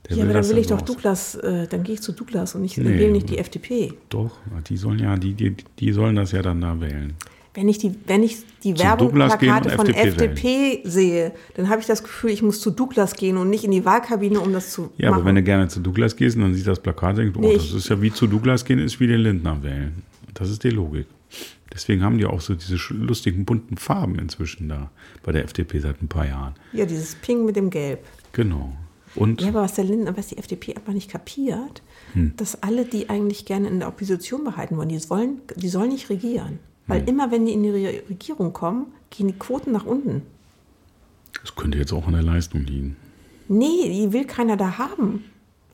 Der 0.09 0.17
ja, 0.17 0.25
aber 0.25 0.33
dann 0.33 0.45
will 0.49 0.57
ja 0.57 0.61
ich 0.63 0.67
doch 0.67 0.81
Douglas, 0.81 1.35
äh, 1.37 1.67
dann 1.69 1.83
gehe 1.83 1.95
ich 1.95 2.01
zu 2.01 2.13
Douglas 2.13 2.55
und 2.55 2.65
ich 2.65 2.77
Nee. 2.79 2.85
wähle 2.99 3.13
nicht 3.13 3.29
die 3.31 3.39
FDP. 3.39 3.93
Doch, 4.09 4.37
die 4.69 4.77
sollen 4.77 4.99
ja, 4.99 5.17
die, 5.17 5.35
die, 5.35 5.55
die 5.79 5.93
sollen 5.93 6.17
das 6.17 6.33
ja 6.33 6.43
dann 6.43 6.61
da 6.61 6.81
wählen. 6.81 7.15
Wenn 7.53 7.69
ich 7.69 7.79
die, 7.79 7.93
wenn 8.07 8.23
ich 8.23 8.39
die 8.63 8.79
Werbungplakate 8.79 9.71
von 9.71 9.87
FDP 9.89 10.79
FDP, 10.79 10.81
sehe, 10.89 11.33
dann 11.57 11.69
habe 11.69 11.81
ich 11.81 11.87
das 11.87 12.03
Gefühl, 12.05 12.31
ich 12.31 12.43
muss 12.43 12.61
zu 12.61 12.71
Douglas 12.71 13.15
gehen 13.17 13.37
und 13.37 13.51
nicht 13.51 13.65
in 13.65 13.73
die 13.73 13.85
Wahlkabine, 13.85 14.39
um 14.41 14.53
das 14.53 14.71
zu 14.73 14.91
Ja, 14.97 15.11
machen. 15.11 15.21
aber 15.23 15.29
wenn 15.29 15.35
du 15.35 15.43
gerne 15.43 15.67
zu 15.69 15.81
Douglas 15.81 16.15
gehst 16.17 16.37
und 16.37 16.43
dann 16.43 16.55
sieht 16.55 16.67
das 16.69 16.79
Plakat, 16.81 17.19
denkst 17.19 17.35
du, 17.35 17.41
oh, 17.41 17.49
Nee, 17.49 17.55
das 17.57 17.73
ist 17.73 17.89
ja 17.89 18.01
wie 18.01 18.13
zu 18.13 18.27
Douglas 18.29 18.65
gehen, 18.65 18.79
ist 18.79 19.01
wie 19.01 19.09
den 19.09 19.21
Lindner 19.21 19.61
wählen. 19.63 20.03
Das 20.35 20.49
ist 20.49 20.63
die 20.63 20.71
Logik. 20.71 21.07
Deswegen 21.73 22.03
haben 22.03 22.19
die 22.19 22.25
auch 22.27 22.41
so 22.41 22.55
diese 22.55 22.77
lustigen 22.95 23.45
bunten 23.45 23.77
Farben 23.77 24.17
inzwischen 24.19 24.69
da 24.69 24.91
bei 25.25 25.33
der 25.33 25.45
FDP 25.45 25.79
seit 25.81 26.01
ein 26.03 26.09
paar 26.09 26.27
Jahren. 26.27 26.55
ja, 26.73 26.85
dieses 26.87 27.15
Ping 27.17 27.45
mit 27.45 27.57
dem 27.57 27.69
Gelb. 27.71 28.01
Genau. 28.33 28.73
Und 29.17 29.41
Ja, 29.43 29.49
aber 29.49 29.63
was 29.63 29.75
der 29.75 29.85
Lindner, 29.85 30.17
was 30.17 30.29
die 30.29 30.39
FDP 30.39 30.75
einfach 30.77 30.93
nicht 30.93 31.11
kapiert, 31.11 31.83
Hm. 32.13 32.33
dass 32.37 32.63
alle, 32.63 32.85
die 32.85 33.09
eigentlich 33.11 33.45
gerne 33.45 33.69
in 33.69 33.79
der 33.81 33.89
Opposition 33.89 34.45
behalten 34.45 34.77
wollen, 34.77 34.89
die 34.89 35.11
wollen, 35.11 35.41
die 35.57 35.69
sollen 35.69 35.91
nicht 35.91 36.11
regieren. 36.11 36.49
Hm. 36.53 36.59
Weil 36.87 37.09
immer, 37.09 37.31
wenn 37.31 37.47
die 37.47 37.53
in 37.53 37.63
die 37.63 37.71
Re- 37.71 38.03
Regierung 38.09 38.53
kommen, 38.53 38.87
gehen 39.11 39.27
die 39.29 39.33
Quoten 39.39 39.73
nach 39.73 39.85
unten. 39.87 40.23
das 41.43 41.55
könnte 41.55 41.79
jetzt 41.79 41.93
auch 41.93 42.07
an 42.07 42.13
der 42.13 42.23
Leistung 42.23 42.63
liegen. 42.65 42.97
Nee, 43.49 43.89
die 43.89 44.13
will 44.13 44.25
keiner 44.25 44.57
da 44.57 44.79
haben. 44.79 45.25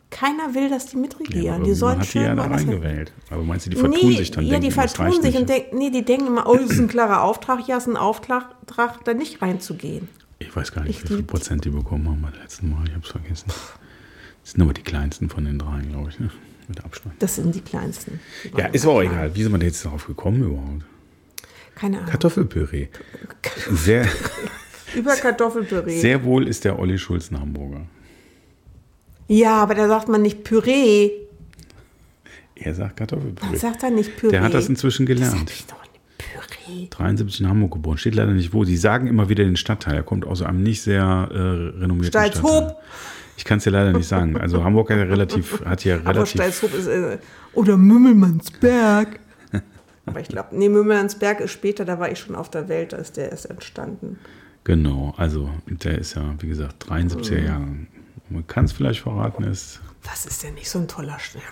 Keiner 0.09 0.55
will, 0.55 0.71
dass 0.71 0.87
die 0.87 0.97
mitregieren. 0.97 1.57
aber 1.57 1.65
die 1.65 1.75
sollen 1.75 1.99
hat 1.99 2.07
die 2.07 2.11
schön 2.13 2.23
ja 2.23 2.35
da 2.35 2.45
reingewählt. 2.45 3.13
Aber 3.29 3.43
meinst 3.43 3.67
du, 3.67 3.71
die 3.71 3.77
vertun 3.77 4.09
nee, 4.11 4.17
sich 4.17 4.31
dann? 4.31 4.47
Ja, 4.47 4.59
die 4.61 4.71
vertun 4.71 5.21
sich 5.21 5.37
und 5.37 5.49
denken, 5.49 5.77
nee, 5.77 5.91
die 5.91 6.05
denken 6.05 6.29
immer, 6.29 6.47
oh, 6.49 6.55
das 6.57 6.71
ist 6.71 6.79
ein 6.79 6.89
klarer 6.89 7.23
Auftrag, 7.23 7.67
ja, 7.69 7.77
ist 7.77 7.87
ein 7.89 7.97
Auftrag, 7.97 8.55
da 9.05 9.15
nicht 9.15 9.43
reinzugehen. 9.43 10.09
Ich 10.39 10.55
weiß 10.55 10.73
gar 10.73 10.83
nicht, 10.85 11.03
Ich 11.03 11.11
wie 11.11 11.15
viel 11.15 11.23
Prozent 11.23 11.65
die 11.65 11.71
bekommen 11.71 12.09
haben 12.09 12.21
beim 12.23 12.35
letzten 12.41 12.71
Mal. 12.71 12.85
Ich 12.87 12.95
habe 12.95 13.03
es 13.05 13.11
vergessen. 13.11 13.47
Das 14.43 14.53
sind 14.53 14.63
aber 14.63 14.73
die 14.75 14.83
kleinsten 14.83 15.29
von 15.29 15.45
den 15.45 15.59
dreien, 15.59 15.91
glaube 15.91 16.11
ich, 16.11 16.19
ne? 16.21 16.31
mit 16.69 16.85
Abstand. 16.85 17.15
Das 17.21 17.37
sind 17.37 17.55
die 17.55 17.61
kleinsten. 17.61 18.19
Die 18.45 18.59
Ja, 18.59 18.67
ist 18.67 18.85
aber 18.85 18.95
auch 18.95 19.01
klein. 19.01 19.13
egal. 19.13 19.35
Wie 19.37 19.43
sind 19.45 19.53
wir 19.53 19.59
denn 19.59 19.69
jetzt 19.69 19.85
darauf 19.85 20.07
gekommen 20.07 20.43
überhaupt? 20.43 20.85
Keine 21.77 21.99
Ahnung. 21.99 22.11
Kartoffelpüree. 22.11 22.89
Sehr, 23.71 24.07
Über 24.97 25.15
Kartoffelpüree. 25.15 26.01
sehr 26.01 26.25
wohl 26.25 26.49
ist 26.49 26.65
der 26.65 26.79
Olli 26.79 26.99
Schulz 26.99 27.31
ein 27.31 27.39
Hamburger. 27.41 27.87
ja, 29.29 29.63
aber 29.63 29.75
da 29.75 29.87
sagt 29.89 30.09
man 30.09 30.23
nicht 30.23 30.43
Püree. 30.45 31.11
Er 32.55 32.75
sagt 32.75 32.97
Kartoffelpüree. 32.97 33.51
Man 33.51 33.59
sagt 33.59 33.83
da 33.83 33.91
nicht 33.91 34.17
Püree. 34.17 34.31
Der 34.33 34.43
hat 34.43 34.55
das 34.55 34.69
inzwischen 34.69 35.07
Das 35.07 35.15
gelernt. 35.17 35.41
hab 35.41 35.51
ich 35.51 35.67
doch 35.67 35.83
nicht. 35.83 36.01
Püree. 36.19 36.56
73 36.91 37.41
in 37.41 37.49
Hamburg 37.49 37.73
geboren. 37.73 37.99
Steht 37.99 38.15
leider 38.15 38.33
nicht 38.33 38.53
wo. 38.53 38.65
Die 38.65 38.77
sagen 38.77 39.07
immer 39.07 39.29
wieder 39.29 39.45
den 39.45 39.57
Stadtteil. 39.57 39.95
Er 39.95 40.03
kommt 40.03 40.25
aus 40.27 40.43
einem 40.43 40.63
nicht 40.63 40.83
sehr 40.83 41.03
äh, 41.03 41.39
renommierten 41.81 42.05
Stalzhoop. 42.09 42.45
Stadtteil. 42.45 42.77
Ich 43.39 43.45
kann 43.45 43.59
es 43.59 43.65
dir 43.65 43.71
leider 43.71 43.93
nicht 43.93 44.09
sagen. 44.09 44.37
Also 44.39 44.65
Hamburg 44.65 44.91
hat 44.91 44.97
ja 44.99 45.05
relativ, 45.05 45.63
hat 45.65 45.85
ja 45.85 45.97
Aber 45.97 46.11
relativ 46.11 46.31
Stalzhoop 46.31 46.75
ist. 46.75 46.87
Äh, 46.87 47.19
oder 47.53 47.77
Mümmelmannsberg. 47.77 49.21
aber 50.07 50.21
ich 50.21 50.29
glaube, 50.29 50.49
nee, 50.57 50.69
Mümmelmannsberg 50.69 51.41
ist 51.41 51.51
später, 51.53 51.85
da 51.85 51.99
war 51.99 52.11
ich 52.11 52.19
schon 52.19 52.35
auf 52.35 52.51
der 52.51 52.69
Welt, 52.69 52.93
da 52.93 52.97
ist 52.97 53.17
der 53.17 53.31
erst 53.31 53.51
entstanden. 53.51 54.19
Genau, 54.65 55.15
also 55.17 55.51
der 55.67 55.99
ist 55.99 56.15
ja, 56.15 56.35
wie 56.41 56.49
gesagt, 56.49 56.87
73er 56.89 57.41
Mhm. 57.41 57.47
Jahre. 57.47 57.67
Man 58.31 58.47
kann 58.47 58.65
es 58.65 58.73
vielleicht 58.73 59.01
verraten, 59.01 59.45
ist, 59.45 59.81
Was 60.05 60.27
ist 60.27 60.43
denn 60.43 60.55
nicht 60.55 60.69
so 60.71 60.79
ein 60.81 60.89
toller 60.89 61.19
Schnell? 61.21 61.43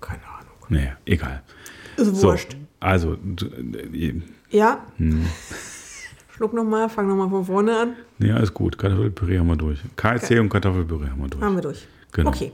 Keine 0.00 0.20
Ahnung. 0.24 0.52
naja, 0.68 0.92
egal. 1.06 1.42
Ist 1.96 2.16
So, 2.16 2.28
wurscht. 2.28 2.56
also, 2.80 3.16
du, 3.16 3.46
Ja? 4.54 4.86
Hm. 4.98 5.26
Schluck 6.36 6.52
nochmal, 6.54 6.88
fang 6.88 7.08
nochmal 7.08 7.28
von 7.28 7.44
vorne 7.44 7.76
an. 7.76 7.96
ja, 8.20 8.38
ist 8.38 8.54
gut. 8.54 8.78
Kartoffelpüree 8.78 9.38
haben 9.38 9.48
wir 9.48 9.56
durch. 9.56 9.80
KLC 9.96 10.38
und 10.40 10.48
Kartoffelpüree 10.48 11.08
haben 11.08 11.20
wir 11.20 11.28
durch. 11.28 11.42
Haben 11.42 11.54
wir 11.56 11.62
durch. 11.62 11.86
Genau. 12.12 12.30
Okay. 12.30 12.52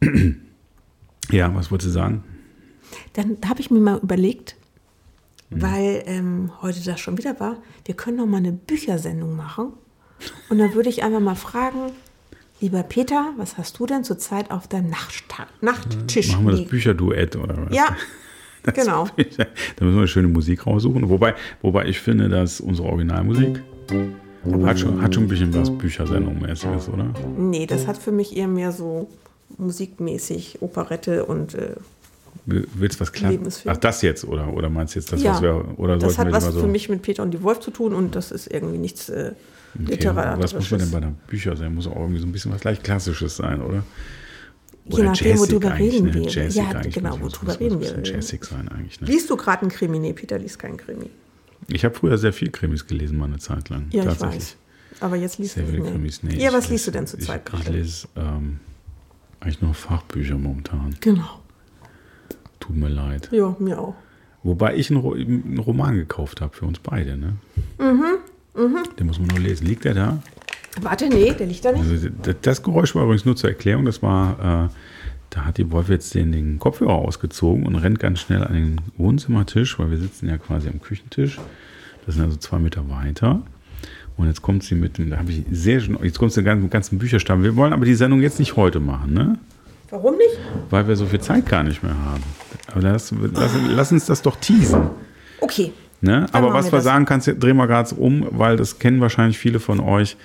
Ja, 1.30 1.54
was 1.54 1.70
wolltest 1.70 1.90
du 1.90 1.92
sagen? 1.92 2.24
Dann 3.12 3.36
habe 3.46 3.60
ich 3.60 3.70
mir 3.70 3.78
mal 3.78 3.98
überlegt, 4.00 4.56
weil 5.48 6.02
ähm, 6.06 6.50
heute 6.60 6.82
das 6.82 6.98
schon 6.98 7.18
wieder 7.18 7.38
war. 7.38 7.58
Wir 7.84 7.94
können 7.94 8.16
noch 8.16 8.26
mal 8.26 8.38
eine 8.38 8.50
Büchersendung 8.50 9.36
machen. 9.36 9.72
Und 10.48 10.58
dann 10.58 10.74
würde 10.74 10.88
ich 10.88 11.04
einfach 11.04 11.20
mal 11.20 11.36
fragen, 11.36 11.92
lieber 12.60 12.82
Peter, 12.82 13.32
was 13.36 13.58
hast 13.58 13.78
du 13.78 13.86
denn 13.86 14.02
zurzeit 14.02 14.50
auf 14.50 14.66
deinem 14.66 14.90
Nachtsta 14.90 15.46
Nachttisch 15.60 16.32
Machen 16.32 16.46
wir 16.46 16.52
das? 16.56 16.64
Bücherduett 16.64 17.36
oder 17.36 17.66
was? 17.66 17.76
Ja, 17.76 17.96
genau. 18.74 19.06
da 19.16 19.84
müssen 19.84 19.94
wir 19.94 19.98
eine 19.98 20.08
schöne 20.08 20.28
Musik 20.28 20.66
raussuchen. 20.66 21.08
Wobei, 21.08 21.34
wobei 21.62 21.86
ich 21.86 22.00
finde, 22.00 22.28
dass 22.28 22.60
unsere 22.60 22.88
Originalmusik 22.88 23.62
hat 24.64 24.78
schon, 24.80 25.02
hat 25.02 25.14
schon 25.14 25.24
ein 25.24 25.28
bisschen 25.28 25.54
was 25.54 25.70
Büchersendung-mäßiges, 25.70 26.88
oder? 26.88 27.06
Nee, 27.36 27.66
das 27.66 27.86
hat 27.86 27.98
für 27.98 28.12
mich 28.12 28.36
eher 28.36 28.48
mehr 28.48 28.72
so 28.72 29.08
musikmäßig 29.58 30.58
Operette 30.60 31.24
und 31.24 31.54
äh, 31.54 31.74
Willst 32.46 32.96
du 32.96 33.00
was 33.00 33.12
klar? 33.12 33.32
Ach, 33.66 33.76
das 33.76 34.02
jetzt, 34.02 34.24
oder? 34.24 34.52
Oder 34.52 34.70
meinst 34.70 34.94
du 34.94 34.98
jetzt 34.98 35.12
das, 35.12 35.22
ja, 35.22 35.34
was 35.34 35.42
wir, 35.42 35.78
oder 35.78 35.98
das 35.98 36.18
hat 36.18 36.32
was 36.32 36.44
so? 36.46 36.60
für 36.60 36.66
mich 36.66 36.88
mit 36.88 37.02
Peter 37.02 37.22
und 37.22 37.32
die 37.32 37.42
Wolf 37.42 37.60
zu 37.60 37.70
tun 37.70 37.94
und 37.94 38.16
das 38.16 38.30
ist 38.30 38.50
irgendwie 38.50 38.78
nichts 38.78 39.08
äh, 39.08 39.32
Okay, 39.74 39.92
literarisches. 39.92 40.42
was 40.42 40.54
muss 40.54 40.70
man 40.72 40.80
denn 40.80 40.90
bei 40.90 40.96
einer 40.98 41.14
Bücher 41.28 41.56
sein? 41.56 41.74
Muss 41.74 41.86
auch 41.86 41.96
irgendwie 41.96 42.20
so 42.20 42.26
ein 42.26 42.32
bisschen 42.32 42.52
was 42.52 42.64
leicht 42.64 42.82
Klassisches 42.82 43.36
sein, 43.36 43.62
oder? 43.62 43.84
Je 44.86 45.02
nachdem, 45.02 45.38
worüber 45.38 45.78
reden 45.78 46.06
ne? 46.06 46.14
wir. 46.14 46.22
Jazzig 46.22 46.56
Ja, 46.56 46.80
genau, 46.80 47.20
worüber 47.20 47.60
reden 47.60 47.80
wir. 47.80 48.02
Jazzig 48.02 48.44
sein 48.44 48.68
eigentlich. 48.68 49.00
Ne? 49.00 49.06
Liest 49.06 49.30
du 49.30 49.36
gerade 49.36 49.62
einen 49.62 49.70
Krimi? 49.70 49.98
Nee, 49.98 50.12
Peter 50.12 50.38
liest 50.38 50.58
keinen 50.58 50.76
Krimi. 50.76 51.10
Ich 51.68 51.84
habe 51.84 51.94
früher 51.94 52.18
sehr 52.18 52.32
viel 52.32 52.50
Krimis 52.50 52.86
gelesen, 52.86 53.18
mal 53.18 53.26
eine 53.26 53.38
Zeit 53.38 53.68
lang. 53.68 53.86
Ja, 53.90 54.10
ich 54.10 54.20
weiß. 54.20 54.56
Aber 55.00 55.16
jetzt 55.16 55.38
liest 55.38 55.54
Sehr 55.54 55.64
du 55.64 55.70
viele 55.70 55.82
nicht 55.82 55.92
Krimis. 55.92 56.22
Nee, 56.22 56.36
ja, 56.42 56.52
was 56.52 56.68
liest 56.68 56.86
du 56.86 56.90
denn 56.90 57.06
zurzeit 57.06 57.42
ich, 57.46 57.54
ich 57.54 57.64
gerade? 57.64 57.76
lese 57.78 58.08
ähm, 58.16 58.60
eigentlich 59.40 59.62
nur 59.62 59.74
Fachbücher 59.74 60.36
momentan. 60.36 60.96
Genau. 61.00 61.40
Tut 62.58 62.76
mir 62.76 62.88
leid. 62.88 63.28
Ja, 63.32 63.54
mir 63.58 63.78
auch. 63.78 63.94
Wobei 64.42 64.76
ich 64.76 64.90
einen, 64.90 65.00
Ro 65.00 65.12
einen 65.14 65.58
Roman 65.58 65.94
gekauft 65.96 66.40
habe 66.40 66.54
für 66.56 66.64
uns 66.66 66.78
beide. 66.78 67.16
Ne? 67.16 67.36
Mhm, 67.78 68.78
Den 68.98 69.06
muss 69.06 69.18
man 69.18 69.28
nur 69.28 69.38
lesen. 69.38 69.66
Liegt 69.66 69.84
der 69.84 69.94
da? 69.94 70.22
Warte, 70.80 71.08
nee, 71.08 71.32
der 71.32 71.46
liegt 71.46 71.64
da 71.64 71.72
nicht. 71.72 71.82
Also 71.90 72.08
das 72.42 72.62
Geräusch 72.62 72.94
war 72.94 73.04
übrigens 73.04 73.24
nur 73.24 73.36
zur 73.36 73.50
Erklärung. 73.50 73.84
Das 73.84 74.02
war, 74.02 74.66
äh, 74.66 74.68
da 75.30 75.44
hat 75.44 75.58
die 75.58 75.70
Wolf 75.70 75.88
jetzt 75.88 76.14
den, 76.14 76.32
den 76.32 76.58
Kopfhörer 76.58 76.94
ausgezogen 76.94 77.66
und 77.66 77.76
rennt 77.76 77.98
ganz 77.98 78.20
schnell 78.20 78.44
an 78.44 78.54
den 78.54 78.80
Wohnzimmertisch, 78.96 79.78
weil 79.78 79.90
wir 79.90 79.98
sitzen 79.98 80.28
ja 80.28 80.38
quasi 80.38 80.68
am 80.68 80.80
Küchentisch. 80.80 81.38
Das 82.06 82.14
sind 82.14 82.24
also 82.24 82.36
zwei 82.36 82.58
Meter 82.58 82.88
weiter. 82.88 83.42
Und 84.16 84.26
jetzt 84.26 84.42
kommt 84.42 84.62
sie 84.62 84.74
mit 84.74 84.98
dem, 84.98 85.10
da 85.10 85.18
habe 85.18 85.32
ich 85.32 85.44
sehr 85.50 85.80
schön, 85.80 85.98
jetzt 86.02 86.18
kommt 86.18 86.32
sie 86.32 86.42
mit 86.42 86.52
dem 86.52 86.70
ganzen 86.70 86.98
Bücherstamm. 86.98 87.42
Wir 87.42 87.56
wollen 87.56 87.72
aber 87.72 87.84
die 87.84 87.94
Sendung 87.94 88.20
jetzt 88.20 88.38
nicht 88.38 88.56
heute 88.56 88.78
machen, 88.78 89.14
ne? 89.14 89.38
Warum 89.90 90.16
nicht? 90.16 90.38
Weil 90.68 90.86
wir 90.86 90.94
so 90.94 91.06
viel 91.06 91.20
Zeit 91.20 91.46
gar 91.46 91.64
nicht 91.64 91.82
mehr 91.82 91.96
haben. 91.96 92.22
Aber 92.68 92.82
lass, 92.82 93.12
lass, 93.32 93.52
lass 93.68 93.92
uns 93.92 94.06
das 94.06 94.22
doch 94.22 94.36
teasen. 94.36 94.90
Okay. 95.40 95.72
Ne? 96.00 96.26
Aber 96.32 96.52
was 96.52 96.66
wir 96.66 96.78
das. 96.78 96.84
sagen, 96.84 97.04
kannst, 97.04 97.26
drehen 97.26 97.56
wir 97.56 97.66
gerade 97.66 97.94
um, 97.94 98.26
weil 98.30 98.56
das 98.56 98.78
kennen 98.78 99.00
wahrscheinlich 99.00 99.38
viele 99.38 99.58
von 99.58 99.80
euch. 99.80 100.16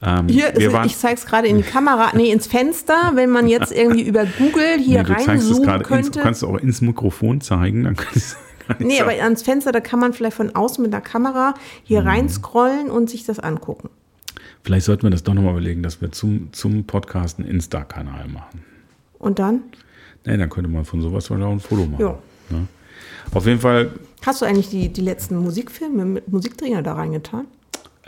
Ähm, 0.00 0.28
Hier, 0.28 0.52
wir 0.56 0.72
waren, 0.72 0.86
ich 0.86 0.96
zeige 0.96 1.14
es 1.16 1.26
gerade 1.26 1.48
in 1.48 1.56
die 1.56 1.62
Kamera, 1.64 2.12
nee, 2.14 2.30
ins 2.30 2.46
Fenster, 2.46 3.12
wenn 3.14 3.30
man 3.30 3.48
jetzt 3.48 3.72
irgendwie 3.72 4.02
über 4.02 4.24
Google 4.26 4.78
hier 4.78 5.02
nee, 5.02 5.08
du 5.08 5.12
reinzoomen 5.12 5.68
ins, 5.68 5.88
könnte. 5.88 6.10
du 6.12 6.20
kannst 6.20 6.42
es 6.42 6.48
auch 6.48 6.56
ins 6.56 6.80
Mikrofon 6.80 7.40
zeigen, 7.40 7.84
dann 7.84 7.96
kann 7.96 8.06
ich 8.14 8.22
es 8.22 8.36
gar 8.68 8.76
nicht 8.78 8.86
Nee, 8.86 9.00
aber 9.00 9.10
ans 9.10 9.42
Fenster, 9.42 9.72
da 9.72 9.80
kann 9.80 9.98
man 9.98 10.12
vielleicht 10.12 10.36
von 10.36 10.54
außen 10.54 10.82
mit 10.82 10.92
der 10.92 11.00
Kamera 11.00 11.54
hier 11.82 12.02
Mhm. 12.02 12.06
reinscrollen 12.08 12.90
und 12.90 13.10
sich 13.10 13.24
das 13.24 13.40
angucken. 13.40 13.90
Vielleicht 14.62 14.86
sollten 14.86 15.02
wir 15.04 15.10
das 15.10 15.22
doch 15.24 15.34
nochmal 15.34 15.52
überlegen, 15.52 15.82
dass 15.82 16.00
wir 16.00 16.12
zum, 16.12 16.52
zum 16.52 16.84
Podcast 16.84 17.38
einen 17.40 17.48
Insta-Kanal 17.48 18.28
machen. 18.28 18.62
Und 19.18 19.38
dann? 19.40 19.62
Nee, 20.26 20.36
dann 20.36 20.48
könnte 20.50 20.70
man 20.70 20.84
von 20.84 21.00
sowas 21.00 21.28
mal 21.30 21.42
auch 21.42 21.50
ein 21.52 21.60
Foto 21.60 21.86
machen. 21.86 22.00
Ja. 22.00 22.18
Ne? 22.50 22.66
Auf 23.34 23.46
jeden 23.46 23.60
Fall, 23.60 23.90
Hast 24.24 24.42
du 24.42 24.46
eigentlich 24.46 24.68
die, 24.68 24.88
die 24.92 25.00
letzten 25.00 25.36
Musikfilme 25.38 26.04
mit 26.04 26.28
Musikdringer 26.32 26.82
da 26.82 26.94
reingetan? 26.94 27.46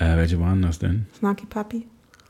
Äh, 0.01 0.17
welche 0.17 0.41
waren 0.41 0.63
das 0.63 0.79
denn? 0.79 1.07
Snarky 1.17 1.47
Puppy? 1.47 1.87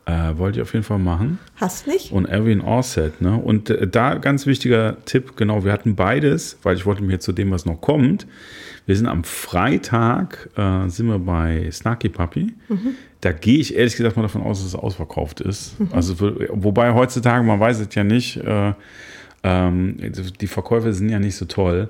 Äh, 0.06 0.36
wollte 0.38 0.58
ich 0.58 0.62
auf 0.62 0.72
jeden 0.72 0.84
Fall 0.84 0.98
machen. 0.98 1.38
Hast 1.56 1.86
nicht? 1.86 2.10
Und 2.10 2.26
Erwin 2.26 2.60
Orset, 2.60 3.20
ne? 3.20 3.36
Und 3.36 3.70
äh, 3.70 3.86
da 3.86 4.14
ganz 4.14 4.46
wichtiger 4.46 4.96
Tipp, 5.04 5.36
genau, 5.36 5.64
wir 5.64 5.72
hatten 5.72 5.94
beides, 5.94 6.58
weil 6.62 6.76
ich 6.76 6.84
wollte 6.84 7.02
mir 7.02 7.12
jetzt 7.12 7.24
zu 7.24 7.32
dem, 7.32 7.50
was 7.50 7.64
noch 7.64 7.80
kommt. 7.80 8.26
Wir 8.86 8.96
sind 8.96 9.06
am 9.06 9.22
Freitag, 9.22 10.48
äh, 10.56 10.88
sind 10.88 11.06
wir 11.06 11.18
bei 11.18 11.70
Snarky 11.70 12.08
Puppy. 12.08 12.54
Da 13.20 13.30
gehe 13.32 13.58
ich 13.58 13.76
ehrlich 13.76 13.96
gesagt 13.96 14.16
mal 14.16 14.22
davon 14.22 14.42
aus, 14.42 14.58
dass 14.58 14.68
es 14.68 14.74
ausverkauft 14.74 15.40
ist. 15.40 15.76
Also, 15.92 16.14
für, 16.16 16.48
wobei 16.50 16.92
heutzutage, 16.94 17.44
man 17.44 17.60
weiß 17.60 17.78
es 17.78 17.94
ja 17.94 18.02
nicht, 18.02 18.38
äh, 18.38 18.72
ähm, 19.42 19.96
die 20.40 20.46
Verkäufe 20.46 20.92
sind 20.92 21.08
ja 21.08 21.18
nicht 21.18 21.36
so 21.36 21.44
toll. 21.46 21.88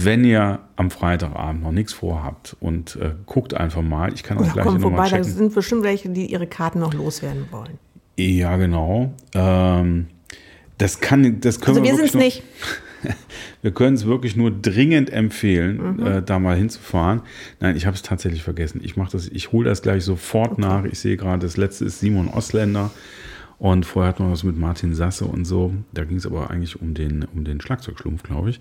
Wenn 0.00 0.22
ihr 0.24 0.60
am 0.76 0.90
Freitagabend 0.92 1.62
noch 1.62 1.72
nichts 1.72 1.92
vorhabt 1.92 2.56
und 2.60 2.96
äh, 2.96 3.12
guckt 3.26 3.54
einfach 3.54 3.82
mal, 3.82 4.12
ich 4.12 4.22
kann 4.22 4.38
auch 4.38 4.46
Ja, 4.46 4.52
gleich 4.52 4.64
nochmal 4.66 4.80
vorbei, 4.80 5.02
da 5.04 5.16
checken. 5.16 5.24
sind 5.24 5.54
bestimmt 5.54 5.82
welche, 5.82 6.08
die 6.10 6.26
ihre 6.26 6.46
Karten 6.46 6.78
noch 6.78 6.94
loswerden 6.94 7.46
wollen. 7.50 7.78
Ja, 8.16 8.56
genau. 8.56 9.12
Ähm, 9.34 10.06
das 10.78 11.00
kann, 11.00 11.40
das 11.40 11.60
können 11.60 11.78
Also 11.78 11.82
wir 11.84 11.92
wirklich 11.98 12.12
sind 12.12 12.20
es 12.20 12.24
nicht. 12.24 12.42
Wir 13.62 13.70
können 13.70 13.94
es 13.94 14.06
wirklich 14.06 14.34
nur 14.34 14.50
dringend 14.50 15.10
empfehlen, 15.10 15.96
Mhm. 15.98 16.06
äh, 16.06 16.22
da 16.22 16.40
mal 16.40 16.56
hinzufahren. 16.56 17.22
Nein, 17.60 17.76
ich 17.76 17.86
habe 17.86 17.94
es 17.94 18.02
tatsächlich 18.02 18.42
vergessen. 18.42 18.80
Ich 18.82 18.96
mache 18.96 19.12
das, 19.12 19.28
ich 19.28 19.52
hole 19.52 19.68
das 19.68 19.82
gleich 19.82 20.02
sofort 20.04 20.58
nach. 20.58 20.84
Ich 20.84 20.98
sehe 20.98 21.16
gerade, 21.16 21.38
das 21.46 21.56
letzte 21.56 21.84
ist 21.84 22.00
Simon 22.00 22.26
Osländer. 22.28 22.90
Und 23.58 23.84
vorher 23.86 24.10
hatten 24.10 24.24
wir 24.24 24.30
was 24.30 24.44
mit 24.44 24.56
Martin 24.56 24.94
Sasse 24.94 25.24
und 25.24 25.44
so. 25.44 25.72
Da 25.92 26.04
ging 26.04 26.18
es 26.18 26.26
aber 26.26 26.48
eigentlich 26.50 26.80
um 26.80 26.94
den, 26.94 27.26
um 27.34 27.42
den 27.42 27.60
Schlagzeugschlumpf, 27.60 28.22
glaube 28.22 28.50
ich. 28.50 28.60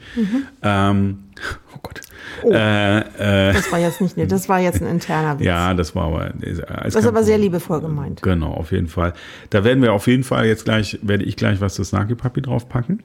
Ähm, 0.64 1.20
oh 1.76 1.80
Gott. 1.84 2.02
Mhm. 2.44 2.50
Oh. 2.50 2.52
Äh, 2.52 3.50
äh, 3.50 3.54
Das 3.54 3.72
war 3.72 3.78
jetzt 3.80 4.02
nicht, 4.02 4.16
das 4.32 4.50
war 4.50 4.60
jetzt 4.60 4.82
ein 4.82 4.88
interner 4.88 5.38
Witz. 5.40 5.46
ja, 5.46 5.74
das 5.76 5.94
war 5.96 6.06
aber. 6.08 6.34
das 6.40 6.96
ist 6.96 7.06
aber 7.06 7.24
sehr 7.24 7.38
liebevoll 7.38 7.80
gemeint. 7.82 8.24
Genau, 8.24 8.52
auf 8.52 8.72
jeden 8.72 8.88
Fall. 8.88 9.14
Da 9.52 9.64
werden 9.64 9.84
wir 9.84 9.94
auf 9.94 10.08
jeden 10.08 10.24
Fall 10.24 10.48
jetzt 10.48 10.66
gleich, 10.66 10.98
werde 11.04 11.26
ich 11.26 11.36
gleich 11.36 11.62
was 11.62 11.76
zu 11.76 11.84
Snarky 11.84 12.16
Puppy 12.16 12.42
draufpacken. 12.42 13.04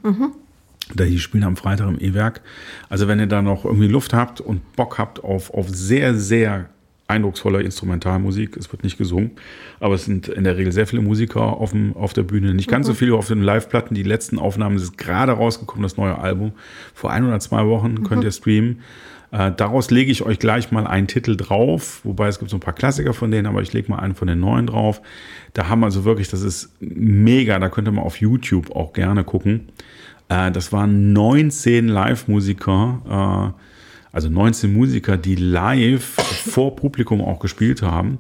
Da 0.95 1.05
die 1.05 1.19
spielen 1.19 1.45
am 1.45 1.57
Freitag 1.57 1.89
im 1.89 2.01
E-Werk. 2.01 2.41
Also 2.89 3.07
wenn 3.07 3.21
ihr 3.21 3.27
da 3.27 3.43
noch 3.43 3.65
irgendwie 3.67 3.87
Luft 3.89 4.15
habt 4.15 4.41
und 4.41 4.77
Bock 4.77 4.99
habt 4.99 5.23
auf, 5.23 5.53
auf 5.53 5.69
sehr, 5.69 6.15
sehr 6.15 6.71
eindrucksvolle 7.13 7.63
Instrumentalmusik, 7.63 8.57
es 8.57 8.73
wird 8.73 8.83
nicht 8.83 8.99
gesungen, 8.99 9.33
aber 9.81 9.95
es 9.95 10.05
sind 10.05 10.29
in 10.29 10.45
der 10.45 10.57
Regel 10.57 10.73
sehr 10.73 10.87
viele 10.87 11.03
Musiker 11.03 11.43
auf, 11.43 11.71
dem, 11.71 11.97
auf 11.97 12.13
der 12.13 12.23
Bühne. 12.23 12.55
Nicht 12.55 12.69
ganz 12.69 12.87
so 12.87 12.95
viele 12.95 13.15
auf 13.15 13.29
den 13.29 13.43
Live-Platten. 13.43 13.95
Die 13.95 14.03
letzten 14.03 14.39
Aufnahmen 14.39 14.79
sind 14.79 14.99
gerade 14.99 15.33
rausgekommen, 15.33 15.83
das 15.83 15.97
neue 15.97 16.19
Album. 16.19 16.53
Vor 16.95 17.11
ein 17.11 17.25
oder 17.25 17.39
zwei 17.41 17.67
Wochen 17.67 18.03
könnt 18.03 18.25
ihr 18.25 18.33
streamen. 18.33 18.81
Äh, 19.33 19.51
daraus 19.57 19.91
lege 19.91 20.13
ich 20.13 20.23
euch 20.23 20.39
gleich 20.39 20.71
mal 20.73 20.87
einen 20.87 21.07
Titel 21.07 21.37
drauf, 21.37 22.01
wobei 22.05 22.29
es 22.29 22.39
gibt 22.39 22.51
so 22.51 22.59
ein 22.59 22.61
paar 22.61 22.75
Klassiker 22.75 23.15
von 23.15 23.31
denen, 23.31 23.47
aber 23.47 23.63
ich 23.63 23.73
lege 23.73 23.91
mal 23.91 23.99
einen 23.99 24.15
von 24.15 24.29
den 24.29 24.41
neuen 24.41 24.67
drauf. 24.67 25.01
Da 25.55 25.69
haben 25.69 25.81
wir 25.81 25.87
also 25.87 26.05
wirklich, 26.05 26.29
das 26.29 26.43
ist 26.43 26.71
mega, 26.81 27.59
da 27.59 27.71
könnt 27.71 27.89
ihr 27.89 27.93
mal 27.93 28.03
auf 28.03 28.21
YouTube 28.21 28.77
auch 28.77 28.93
gerne 28.93 29.25
gucken. 29.25 29.69
Äh, 30.29 30.51
das 30.51 30.71
waren 30.73 31.15
19 31.15 31.89
Live-Musiker, 31.89 33.55
äh, 33.57 33.63
also 34.13 34.29
19 34.29 34.73
Musiker, 34.73 35.17
die 35.17 35.35
live 35.35 36.05
vor 36.05 36.77
Publikum 36.77 37.21
auch 37.23 37.41
gespielt 37.41 37.83
haben. 37.83 38.19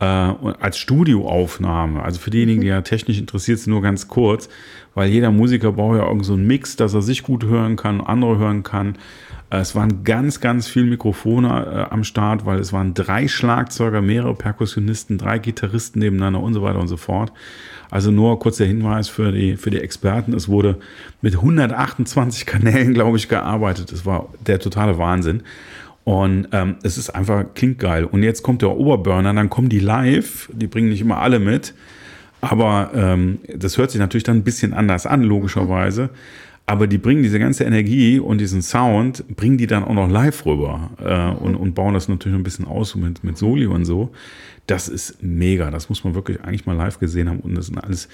Äh, 0.00 0.04
als 0.04 0.78
Studioaufnahme. 0.78 2.02
Also 2.02 2.20
für 2.20 2.30
diejenigen, 2.30 2.60
die 2.60 2.68
ja 2.68 2.82
technisch 2.82 3.18
interessiert 3.18 3.58
sind, 3.58 3.72
nur 3.72 3.82
ganz 3.82 4.06
kurz, 4.06 4.48
weil 4.94 5.10
jeder 5.10 5.32
Musiker 5.32 5.72
braucht 5.72 5.96
ja 5.96 6.06
irgend 6.06 6.24
so 6.24 6.34
einen 6.34 6.46
Mix, 6.46 6.76
dass 6.76 6.94
er 6.94 7.02
sich 7.02 7.24
gut 7.24 7.44
hören 7.44 7.74
kann, 7.74 8.00
andere 8.00 8.38
hören 8.38 8.62
kann. 8.62 8.96
Es 9.50 9.74
waren 9.74 10.04
ganz, 10.04 10.40
ganz 10.40 10.68
viele 10.68 10.86
Mikrofone 10.86 11.48
äh, 11.88 11.92
am 11.92 12.04
Start, 12.04 12.44
weil 12.44 12.58
es 12.58 12.72
waren 12.72 12.92
drei 12.92 13.28
Schlagzeuger, 13.28 14.02
mehrere 14.02 14.34
Perkussionisten, 14.34 15.16
drei 15.16 15.38
Gitarristen 15.38 16.00
nebeneinander 16.00 16.40
und 16.40 16.52
so 16.52 16.62
weiter 16.62 16.78
und 16.78 16.88
so 16.88 16.98
fort. 16.98 17.32
Also 17.90 18.10
nur 18.10 18.38
kurz 18.38 18.58
der 18.58 18.66
Hinweis 18.66 19.08
für 19.08 19.32
die, 19.32 19.56
für 19.56 19.70
die 19.70 19.80
Experten. 19.80 20.34
Es 20.34 20.48
wurde 20.48 20.78
mit 21.22 21.36
128 21.36 22.44
Kanälen, 22.44 22.92
glaube 22.92 23.16
ich, 23.16 23.28
gearbeitet. 23.28 23.90
Das 23.90 24.04
war 24.04 24.28
der 24.46 24.58
totale 24.58 24.98
Wahnsinn. 24.98 25.42
Und 26.04 26.48
ähm, 26.52 26.76
es 26.82 26.98
ist 26.98 27.10
einfach, 27.10 27.44
klingt 27.54 27.78
geil. 27.78 28.04
Und 28.04 28.22
jetzt 28.22 28.42
kommt 28.42 28.60
der 28.60 28.76
Oberburner, 28.76 29.32
dann 29.32 29.48
kommen 29.48 29.70
die 29.70 29.80
live. 29.80 30.50
Die 30.52 30.66
bringen 30.66 30.90
nicht 30.90 31.00
immer 31.00 31.18
alle 31.18 31.38
mit. 31.38 31.74
Aber 32.40 32.90
ähm, 32.94 33.38
das 33.54 33.78
hört 33.78 33.90
sich 33.90 34.00
natürlich 34.00 34.24
dann 34.24 34.36
ein 34.36 34.44
bisschen 34.44 34.74
anders 34.74 35.06
an, 35.06 35.22
logischerweise. 35.22 36.10
Aber 36.68 36.86
die 36.86 36.98
bringen 36.98 37.22
diese 37.22 37.38
ganze 37.38 37.64
Energie 37.64 38.18
und 38.18 38.38
diesen 38.38 38.60
Sound, 38.60 39.24
bringen 39.36 39.56
die 39.56 39.66
dann 39.66 39.84
auch 39.84 39.94
noch 39.94 40.06
live 40.06 40.44
rüber 40.44 40.90
äh, 41.02 41.42
und, 41.42 41.56
und 41.56 41.74
bauen 41.74 41.94
das 41.94 42.08
natürlich 42.08 42.36
ein 42.36 42.42
bisschen 42.42 42.66
aus 42.66 42.94
mit, 42.94 43.24
mit 43.24 43.38
Soli 43.38 43.64
und 43.64 43.86
so. 43.86 44.10
Das 44.66 44.86
ist 44.86 45.22
mega. 45.22 45.70
Das 45.70 45.88
muss 45.88 46.04
man 46.04 46.14
wirklich 46.14 46.42
eigentlich 46.42 46.66
mal 46.66 46.76
live 46.76 46.98
gesehen 46.98 47.30
haben. 47.30 47.40
Und 47.40 47.54
das 47.54 47.66
sind 47.66 47.78
alles 47.78 48.10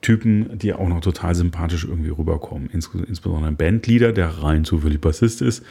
Typen, 0.00 0.58
die 0.58 0.72
auch 0.72 0.88
noch 0.88 1.02
total 1.02 1.34
sympathisch 1.34 1.84
irgendwie 1.84 2.08
rüberkommen. 2.08 2.70
Ins, 2.70 2.88
insbesondere 3.06 3.48
ein 3.50 3.56
Bandleader, 3.56 4.12
der 4.12 4.28
rein 4.42 4.64
zufällig 4.64 5.02
Bassist 5.02 5.42
ist, 5.42 5.62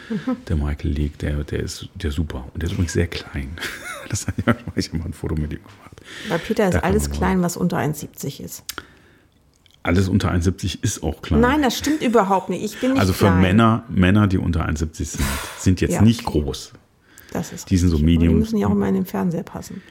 der 0.47 0.55
Michael 0.55 0.91
Leake, 0.91 1.17
der, 1.17 1.43
der 1.43 1.61
ist 1.61 1.89
der 1.95 2.11
super. 2.11 2.45
Und 2.53 2.61
der 2.61 2.67
ist 2.67 2.73
übrigens 2.73 2.93
sehr 2.93 3.07
klein. 3.07 3.49
Das 4.09 4.25
hat 4.25 4.33
ja, 4.43 4.55
ich 4.75 4.87
habe 4.87 4.97
mal 4.97 5.05
ein 5.05 5.13
Foto 5.13 5.35
mit 5.35 5.53
ihm 5.53 5.59
gemacht. 5.59 6.01
Bei 6.29 6.39
Peter 6.39 6.67
ist 6.67 6.73
Da 6.73 6.79
alles 6.79 7.11
klein, 7.11 7.43
was 7.43 7.57
unter 7.57 7.77
1,70 7.77 8.43
ist. 8.43 8.63
Alles 9.89 10.07
unter 10.07 10.31
1,70 10.31 10.83
ist 10.83 11.01
auch 11.01 11.23
klein. 11.23 11.41
Nein, 11.41 11.61
das 11.63 11.75
stimmt 11.75 12.03
überhaupt 12.03 12.49
nicht. 12.49 12.63
Ich 12.63 12.79
bin 12.79 12.91
nicht 12.91 12.99
also 13.01 13.11
für 13.11 13.25
klein. 13.25 13.41
Männer, 13.41 13.83
Männer, 13.89 14.27
die 14.27 14.37
unter 14.37 14.67
1,70 14.69 15.03
sind, 15.03 15.23
sind 15.57 15.81
jetzt 15.81 15.93
Ja, 15.95 16.01
nicht 16.03 16.27
okay. 16.27 16.41
groß. 16.41 16.73
Das 17.33 17.51
ist 17.51 17.69
die 17.71 17.77
sind 17.77 17.89
so 17.89 17.97
medium. 17.97 18.35
Die 18.35 18.39
müssen 18.39 18.57
ja 18.57 18.67
auch 18.67 18.71
immer 18.71 18.87
in 18.87 18.93
den 18.93 19.05
Fernseher 19.07 19.41
passen. 19.43 19.81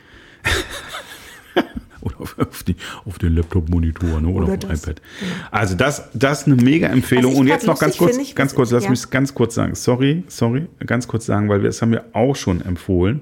Oder 2.01 2.15
auf, 2.21 2.63
die, 2.63 2.77
auf 3.07 3.19
den 3.19 3.35
Laptop-Monitor 3.35 4.21
ne? 4.21 4.29
oder, 4.29 4.45
Oder 4.45 4.53
auf 4.55 4.59
dem 4.61 4.71
iPad. 4.71 5.03
Also 5.51 5.75
das, 5.75 6.09
das 6.15 6.43
ist 6.43 6.47
eine 6.47 6.55
mega 6.63 6.87
Empfehlung. 6.87 7.33
Ich 7.33 7.39
Und 7.39 7.49
jetzt 7.49 7.67
noch 7.67 7.79
ganz 7.79 7.97
kurz, 7.97 8.17
ich 8.17 8.37
ganz 8.37 8.55
kurz, 8.55 8.71
lass 8.71 8.85
ja. 8.85 8.91
mich 8.91 9.11
ganz 9.11 9.35
kurz 9.35 9.57
sagen. 9.57 9.75
Sorry, 9.75 10.23
sorry, 10.29 10.69
ganz 10.87 11.09
kurz 11.09 11.27
sagen, 11.27 11.49
weil 11.49 11.61
wir, 11.63 11.69
das 11.69 11.83
haben 11.83 11.91
wir 11.91 12.05
auch 12.13 12.37
schon 12.37 12.61
empfohlen. 12.61 13.21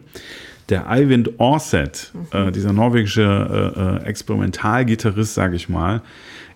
Der 0.68 0.90
Eivind 0.90 1.38
Orsett, 1.38 2.12
Mhm. 2.12 2.26
äh, 2.48 2.50
dieser 2.52 2.72
norwegische 2.74 4.02
äh, 4.02 4.04
äh, 4.04 4.08
Experimentalgitarrist, 4.08 5.34
sage 5.34 5.56
ich 5.56 5.68
mal. 5.70 6.02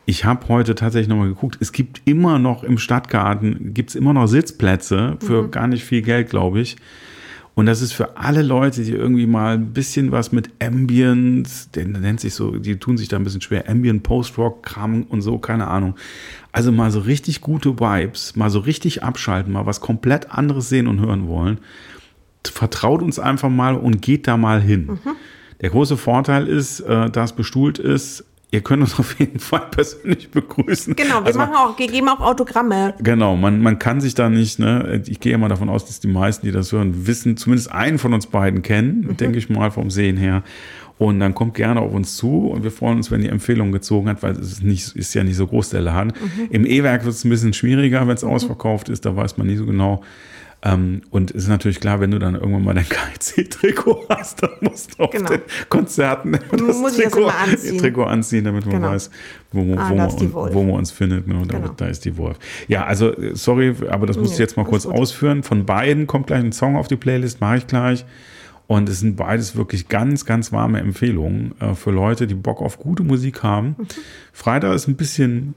Ich 0.07 0.25
habe 0.25 0.49
heute 0.49 0.75
tatsächlich 0.75 1.09
nochmal 1.09 1.29
geguckt. 1.29 1.59
Es 1.61 1.73
gibt 1.73 2.03
immer 2.05 2.39
noch 2.39 2.65
im 2.65 2.79
Stadtgarten, 2.79 3.75
gibt 3.75 3.91
es 3.91 3.97
immer 3.97 4.13
noch 4.13 4.27
Sitzplätze 4.27 5.17
für 5.21 5.43
Mhm. 5.45 5.51
gar 5.51 5.67
nicht 5.69 5.85
viel 5.85 6.03
Geld, 6.03 6.31
glaube 6.31 6.61
ich. 6.61 6.77
Und 7.55 7.67
das 7.67 7.83
ist 7.83 7.93
für 7.93 8.17
alle 8.17 8.43
Leute, 8.43 8.83
die 8.85 8.93
irgendwie 8.93 9.27
mal 9.27 9.55
ein 9.55 9.73
bisschen 9.73 10.13
was 10.13 10.33
mit 10.33 10.51
Ambient, 10.63 11.75
der 11.77 11.85
nennt 11.87 12.21
sich 12.21 12.35
so, 12.35 12.53
die 12.53 12.77
tun 12.77 12.97
sich 12.97 13.09
da 13.09 13.17
ein 13.17 13.25
bisschen 13.25 13.41
schwer, 13.41 13.69
Ambient, 13.69 14.03
Post-Rock-Kram 14.03 15.03
und 15.03 15.21
so, 15.21 15.37
keine 15.39 15.67
Ahnung. 15.69 15.95
Also 16.53 16.73
mal 16.73 16.91
so 16.91 17.01
richtig 17.01 17.41
gute 17.41 17.79
Vibes, 17.79 18.35
mal 18.37 18.51
so 18.51 18.61
richtig 18.61 19.03
abschalten, 19.03 19.53
mal 19.53 19.67
was 19.67 19.81
komplett 19.81 20.31
anderes 20.31 20.69
sehen 20.69 20.87
und 20.87 21.01
hören 21.01 21.29
wollen. 21.29 21.59
Vertraut 22.45 23.03
uns 23.03 23.19
einfach 23.19 23.51
mal 23.51 23.75
und 23.77 24.01
geht 24.01 24.27
da 24.27 24.37
mal 24.37 24.61
hin. 24.63 24.87
Mhm. 24.87 24.99
Der 25.61 25.69
große 25.71 25.99
Vorteil 25.99 26.47
ist, 26.47 26.81
äh, 26.81 27.11
da 27.11 27.25
es 27.25 27.33
bestuhlt 27.33 27.79
ist, 27.79 28.25
ihr 28.51 28.61
könnt 28.61 28.83
uns 28.83 28.99
auf 28.99 29.19
jeden 29.19 29.39
Fall 29.39 29.67
persönlich 29.71 30.31
begrüßen. 30.31 30.97
Genau, 30.97 31.21
wir 31.21 31.27
Also 31.27 31.39
machen 31.39 31.55
auch, 31.55 31.79
wir 31.79 31.87
geben 31.87 32.09
auch 32.09 32.21
Autogramme. 32.21 32.95
Genau, 33.01 33.37
man, 33.37 33.63
man 33.63 33.79
kann 33.79 34.01
sich 34.01 34.15
da 34.15 34.29
nicht, 34.29 34.59
ne, 34.59 35.03
ich 35.07 35.21
gehe 35.21 35.35
immer 35.35 35.49
davon 35.49 35.69
aus, 35.69 35.87
dass 35.87 36.01
die 36.01 36.09
meisten, 36.09 36.47
die 36.47 36.53
das 36.53 36.73
hören, 36.73 37.07
wissen, 37.07 37.37
zumindest 37.37 37.73
einen 37.73 37.99
von 37.99 38.13
uns 38.13 38.27
beiden 38.27 38.63
kennen, 38.63 39.17
denke 39.17 39.39
ich 39.39 39.49
mal 39.49 39.71
vom 39.71 39.91
Sehen 39.91 40.17
her. 40.17 40.43
Und 40.99 41.19
dann 41.19 41.33
kommt 41.33 41.55
gerne 41.55 41.81
auf 41.81 41.95
uns 41.95 42.17
zu 42.17 42.49
und 42.49 42.63
wir 42.63 42.71
freuen 42.71 42.99
uns, 42.99 43.11
wenn 43.11 43.23
die 43.23 43.31
Empfehlung 43.31 43.73
gezogen 43.73 44.11
hat, 44.11 44.23
weil 44.23 44.33
es 44.33 44.53
ist, 44.53 44.63
nicht, 44.63 44.95
ist 44.97 45.15
ja 45.15 45.25
nicht 45.25 45.37
so 45.37 45.47
groß 45.47 45.71
der 45.71 45.81
Laden. 45.81 46.13
Im 46.51 46.67
E-Werk 46.67 47.07
wird 47.07 47.15
es 47.15 47.25
ein 47.25 47.31
bisschen 47.31 47.55
schwieriger, 47.55 48.07
wenn 48.07 48.15
es 48.15 48.23
ausverkauft 48.23 48.91
ist, 48.91 49.07
da 49.07 49.17
weiß 49.17 49.39
man 49.39 49.47
nicht 49.47 49.57
so 49.57 49.65
genau. 49.65 50.03
Ähm, 50.63 51.01
und 51.11 51.31
es 51.31 51.45
ist 51.45 51.49
natürlich 51.49 51.81
klar, 51.81 52.01
wenn 52.01 52.11
du 52.11 52.19
dann 52.19 52.35
irgendwann 52.35 52.65
mal 52.65 52.75
dein 52.75 52.87
KIC-Trikot 52.87 54.07
hast, 54.11 54.43
dann 54.43 54.51
musst 54.61 54.99
du 54.99 55.05
auf 55.05 55.11
Genau. 55.11 55.31
den 55.31 55.41
Konzerten 55.71 56.33
das 56.51 56.61
Muss 56.79 56.99
ich 56.99 57.05
das 57.09 57.15
anziehen. 57.15 57.79
Trikot 57.79 58.05
anziehen, 58.05 58.45
damit 58.45 58.67
man 58.67 58.75
Genau. 58.75 58.89
weiß, 58.91 59.11
wo, 59.53 59.67
wo, 59.67 59.75
Ah, 59.79 59.91
wo, 60.19 60.55
wo 60.55 60.63
man 60.65 60.75
uns 60.77 60.91
findet. 60.91 61.27
Genau, 61.27 61.45
da, 61.47 61.59
Genau. 61.59 61.73
da 61.77 61.87
ist 61.87 62.05
die 62.05 62.17
Wolf. 62.19 62.39
Ja, 62.69 62.85
also 62.85 63.11
äh, 63.17 63.35
sorry, 63.35 63.75
aber 63.89 64.07
das 64.07 64.19
musst 64.19 64.33
du 64.35 64.37
Nee, 64.37 64.43
jetzt 64.43 64.57
mal 64.59 64.65
kurz 64.67 64.85
gut. 64.85 64.95
ausführen. 64.95 65.43
Von 65.43 65.65
beiden 65.65 66.07
kommt 66.07 66.27
gleich 66.27 66.41
ein 66.45 66.53
Song 66.53 66.77
auf 66.77 66.89
die 66.89 66.97
Playlist, 66.97 67.41
mache 67.41 67.57
ich 67.59 67.67
gleich. 67.67 68.05
Und 68.67 68.89
es 68.89 69.01
sind 69.01 69.17
beides 69.17 69.57
wirklich 69.57 69.89
ganz, 69.89 70.27
ganz 70.27 70.53
warme 70.53 70.79
Empfehlungen 70.81 71.55
äh, 71.61 71.75
für 71.75 71.91
Leute, 71.91 72.27
die 72.27 72.35
Bock 72.35 72.61
auf 72.61 72.79
gute 72.79 73.03
Musik 73.03 73.43
haben. 73.43 73.77
Mhm. 73.79 73.87
Freitag 74.35 74.75
ist 74.75 74.89
ein 74.89 74.97
bisschen 74.97 75.55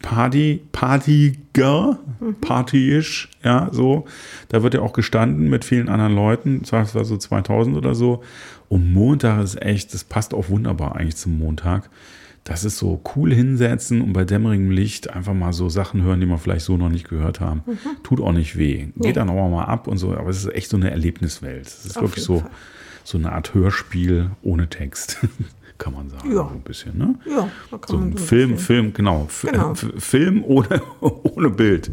Party, 0.00 0.62
Partyiger, 0.72 1.98
partyisch, 2.40 3.30
ja, 3.42 3.68
so. 3.72 4.04
Da 4.48 4.62
wird 4.62 4.74
ja 4.74 4.80
auch 4.80 4.92
gestanden 4.92 5.48
mit 5.48 5.64
vielen 5.64 5.88
anderen 5.88 6.14
Leuten, 6.14 6.60
das 6.60 6.94
war 6.94 7.04
so 7.04 7.16
2000 7.16 7.76
oder 7.76 7.94
so. 7.94 8.22
Und 8.68 8.92
Montag 8.92 9.42
ist 9.42 9.60
echt, 9.62 9.94
das 9.94 10.04
passt 10.04 10.34
auch 10.34 10.48
wunderbar 10.48 10.96
eigentlich 10.96 11.16
zum 11.16 11.38
Montag. 11.38 11.88
Das 12.44 12.62
ist 12.62 12.78
so 12.78 13.00
cool 13.16 13.34
hinsetzen 13.34 14.00
und 14.00 14.12
bei 14.12 14.24
dämmerigem 14.24 14.70
Licht 14.70 15.10
einfach 15.10 15.34
mal 15.34 15.52
so 15.52 15.68
Sachen 15.68 16.02
hören, 16.02 16.20
die 16.20 16.26
man 16.26 16.38
vielleicht 16.38 16.64
so 16.64 16.76
noch 16.76 16.88
nicht 16.88 17.08
gehört 17.08 17.40
haben. 17.40 17.62
Tut 18.04 18.20
auch 18.20 18.30
nicht 18.30 18.56
weh. 18.56 18.86
Nee. 18.94 19.08
Geht 19.08 19.16
dann 19.16 19.28
auch 19.28 19.50
mal 19.50 19.64
ab 19.64 19.88
und 19.88 19.98
so, 19.98 20.16
aber 20.16 20.30
es 20.30 20.38
ist 20.38 20.54
echt 20.54 20.70
so 20.70 20.76
eine 20.76 20.92
Erlebniswelt. 20.92 21.66
Es 21.66 21.84
ist 21.84 21.96
Auf 21.96 22.04
wirklich 22.04 22.24
so, 22.24 22.40
Fall. 22.40 22.50
so 23.02 23.18
eine 23.18 23.32
Art 23.32 23.52
Hörspiel 23.52 24.30
ohne 24.42 24.68
Text. 24.68 25.18
Kann 25.78 25.92
man 25.92 26.08
sagen. 26.08 26.28
Ja. 26.30 26.36
So 26.36 26.54
ein 26.54 26.60
bisschen, 26.62 26.96
ne? 26.98 27.14
Ja, 27.26 27.48
da 27.70 27.76
kann 27.78 27.88
So 27.88 27.96
man 27.98 28.10
ein 28.12 28.16
Film, 28.18 28.50
bisschen- 28.52 28.64
Film, 28.66 28.92
genau. 28.94 29.24
F 29.28 29.46
Genau. 29.50 29.74
Film 29.74 30.42
ohne, 30.44 30.80
ohne 31.00 31.50
Bild. 31.50 31.90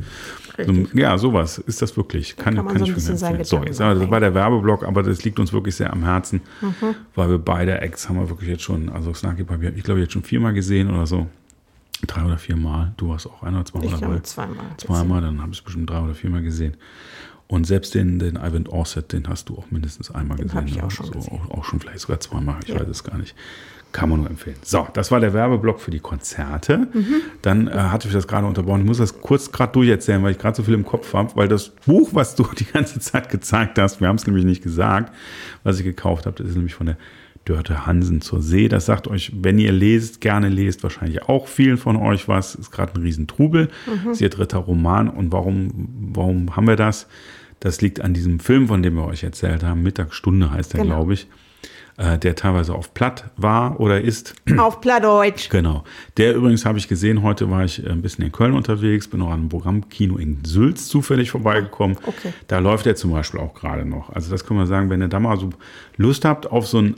Ein- 0.57 0.87
ja, 0.93 1.17
sowas 1.17 1.57
ist 1.57 1.81
das 1.81 1.97
wirklich. 1.97 2.35
Kann, 2.37 2.55
kann 2.55 2.67
kann 2.67 2.77
so 2.77 2.83
ich 2.85 2.91
mir 2.91 2.95
empfehlen. 3.11 3.43
So, 3.43 3.57
jetzt, 3.63 3.79
das 3.79 4.09
war 4.09 4.19
der 4.19 4.33
Werbeblock, 4.33 4.83
aber 4.83 5.03
das 5.03 5.23
liegt 5.25 5.39
uns 5.39 5.51
wirklich 5.51 5.75
sehr 5.75 5.91
am 5.91 6.03
Herzen, 6.03 6.41
Mhm. 6.61 6.95
weil 7.15 7.29
wir 7.29 7.39
beide 7.39 7.81
Acts 7.81 8.07
haben 8.07 8.17
wir 8.19 8.29
wirklich 8.29 8.49
jetzt 8.49 8.61
schon, 8.63 8.87
also 8.89 9.13
Snarky 9.13 9.43
Papi 9.43 9.65
habe 9.65 9.75
ich 9.77 9.83
glaube 9.83 9.99
jetzt 9.99 10.13
schon 10.13 10.23
viermal 10.23 10.53
gesehen 10.53 10.89
oder 10.89 11.05
so. 11.07 11.27
Drei 12.05 12.23
oder 12.25 12.37
viermal. 12.37 12.93
Du 12.97 13.09
warst 13.09 13.27
auch 13.27 13.43
ein 13.43 13.55
oder 13.55 13.65
zweimal 13.65 13.87
Ich 13.93 13.99
dabei. 13.99 14.19
zweimal. 14.19 14.65
Zweimal, 14.77 15.21
dann 15.21 15.41
habe 15.41 15.51
ich 15.53 15.57
es 15.59 15.63
bestimmt 15.63 15.89
drei 15.89 15.99
oder 16.01 16.13
viermal 16.13 16.41
gesehen. 16.41 16.75
Und 17.47 17.65
selbst 17.67 17.93
den, 17.93 18.19
den 18.19 18.35
Ivan 18.37 18.67
Orset, 18.67 19.11
den 19.13 19.27
hast 19.27 19.49
du 19.49 19.57
auch 19.57 19.69
mindestens 19.69 20.09
einmal 20.11 20.37
Den 20.37 20.47
gesehen. 20.47 20.67
ich 20.67 20.75
ne? 20.77 20.83
auch 20.85 20.91
schon 20.91 21.05
so, 21.07 21.11
gesehen. 21.13 21.39
Auch, 21.49 21.59
auch 21.59 21.63
schon 21.65 21.79
vielleicht 21.79 21.99
sogar 21.99 22.19
zweimal, 22.19 22.55
ich 22.63 22.69
Ja. 22.69 22.79
weiß 22.79 22.87
es 22.87 23.03
gar 23.03 23.17
nicht. 23.17 23.35
Kann 23.91 24.09
man 24.09 24.21
nur 24.21 24.29
empfehlen. 24.29 24.55
So, 24.63 24.87
das 24.93 25.11
war 25.11 25.19
der 25.19 25.33
Werbeblock 25.33 25.79
für 25.79 25.91
die 25.91 25.99
Konzerte. 25.99 26.87
Mhm. 26.93 27.15
Dann 27.43 27.67
äh, 27.67 27.73
hatte 27.73 28.07
ich 28.07 28.13
das 28.13 28.27
gerade 28.27 28.47
unterbrochen. 28.47 28.81
Ich 28.81 28.87
muss 28.87 28.97
das 28.97 29.21
kurz 29.21 29.51
gerade 29.51 29.71
durcherzählen, 29.73 30.23
weil 30.23 30.31
ich 30.31 30.39
gerade 30.39 30.55
so 30.57 30.63
viel 30.63 30.73
im 30.73 30.83
Kopf 30.83 31.13
habe, 31.13 31.35
weil 31.35 31.47
das 31.47 31.69
Buch, 31.69 32.09
was 32.13 32.33
du 32.33 32.43
die 32.57 32.65
ganze 32.65 32.99
Zeit 32.99 33.29
gezeigt 33.29 33.77
hast, 33.77 34.01
wir 34.01 34.07
haben 34.07 34.15
es 34.15 34.25
nämlich 34.25 34.45
nicht 34.45 34.63
gesagt, 34.63 35.13
was 35.63 35.77
ich 35.77 35.83
gekauft 35.85 36.25
habe, 36.25 36.35
das 36.37 36.47
ist 36.49 36.55
nämlich 36.55 36.73
von 36.73 36.87
der 36.87 36.97
Dörte 37.45 37.85
Hansen 37.85 38.21
zur 38.21 38.41
See. 38.41 38.67
Das 38.69 38.85
sagt 38.85 39.07
euch, 39.07 39.31
wenn 39.41 39.59
ihr 39.59 39.71
lest, 39.71 40.21
gerne 40.21 40.49
lest, 40.49 40.83
wahrscheinlich 40.83 41.23
auch 41.23 41.47
vielen 41.47 41.77
von 41.77 41.95
euch 41.97 42.27
was. 42.27 42.55
Ist 42.55 42.71
gerade 42.71 42.93
ein 42.95 43.01
Riesentrubel. 43.01 43.69
Mhm. 43.85 43.91
Das 44.05 44.11
ist 44.13 44.21
ihr 44.21 44.29
dritter 44.29 44.59
Roman. 44.59 45.09
Und 45.09 45.31
warum, 45.31 45.89
warum 46.13 46.55
haben 46.55 46.67
wir 46.67 46.75
das? 46.77 47.07
Das 47.59 47.81
liegt 47.81 48.01
an 48.01 48.13
diesem 48.13 48.39
Film, 48.39 48.67
von 48.67 48.81
dem 48.83 48.95
wir 48.95 49.05
euch 49.05 49.23
erzählt 49.23 49.63
haben. 49.63 49.83
Mittagsstunde 49.83 50.51
heißt 50.51 50.73
er, 50.73 50.81
Genau. 50.81 50.95
glaube 50.97 51.13
ich. 51.13 51.27
Äh, 51.95 52.17
der 52.17 52.35
teilweise 52.35 52.73
auf 52.73 52.95
Platt 52.95 53.29
war 53.37 53.79
oder 53.79 54.01
ist. 54.01 54.33
Auf 54.57 54.81
Plattdeutsch. 54.81 55.49
Genau. 55.51 55.83
Der 56.17 56.33
übrigens 56.35 56.65
habe 56.65 56.79
ich 56.79 56.87
gesehen, 56.87 57.21
heute 57.21 57.51
war 57.51 57.63
ich 57.65 57.85
äh, 57.85 57.89
ein 57.89 58.01
bisschen 58.01 58.25
in 58.25 58.31
Köln 58.31 58.53
unterwegs, 58.53 59.07
bin 59.07 59.19
noch 59.19 59.27
an 59.27 59.41
einem 59.41 59.49
Programmkino 59.49 60.17
in 60.17 60.43
Sülz 60.43 60.87
zufällig 60.87 61.29
vorbeigekommen. 61.29 61.97
Okay. 62.03 62.33
Da 62.47 62.57
läuft 62.57 62.87
er 62.87 62.95
zum 62.95 63.11
Beispiel 63.11 63.39
auch 63.39 63.53
gerade 63.53 63.85
noch. 63.85 64.09
Also 64.09 64.31
das 64.31 64.43
können 64.43 64.59
wir 64.59 64.65
sagen, 64.65 64.89
wenn 64.89 65.01
ihr 65.01 65.07
da 65.07 65.19
mal 65.19 65.37
so 65.39 65.51
Lust 65.97 66.25
habt 66.25 66.51
auf 66.51 66.65
so 66.65 66.79
ein 66.79 66.95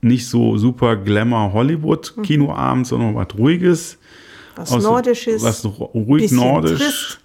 nicht 0.00 0.26
so 0.28 0.58
super 0.58 0.96
Glamour 0.96 1.52
Hollywood 1.52 2.14
Kinoabend, 2.22 2.86
sondern 2.86 3.14
was 3.14 3.28
ruhiges. 3.36 3.98
Was 4.56 4.72
aus- 4.72 4.82
Nordisches. 4.82 5.42
Was 5.42 5.64
ruhig 5.64 6.30
nordisch. 6.32 6.78
trist. 6.80 7.20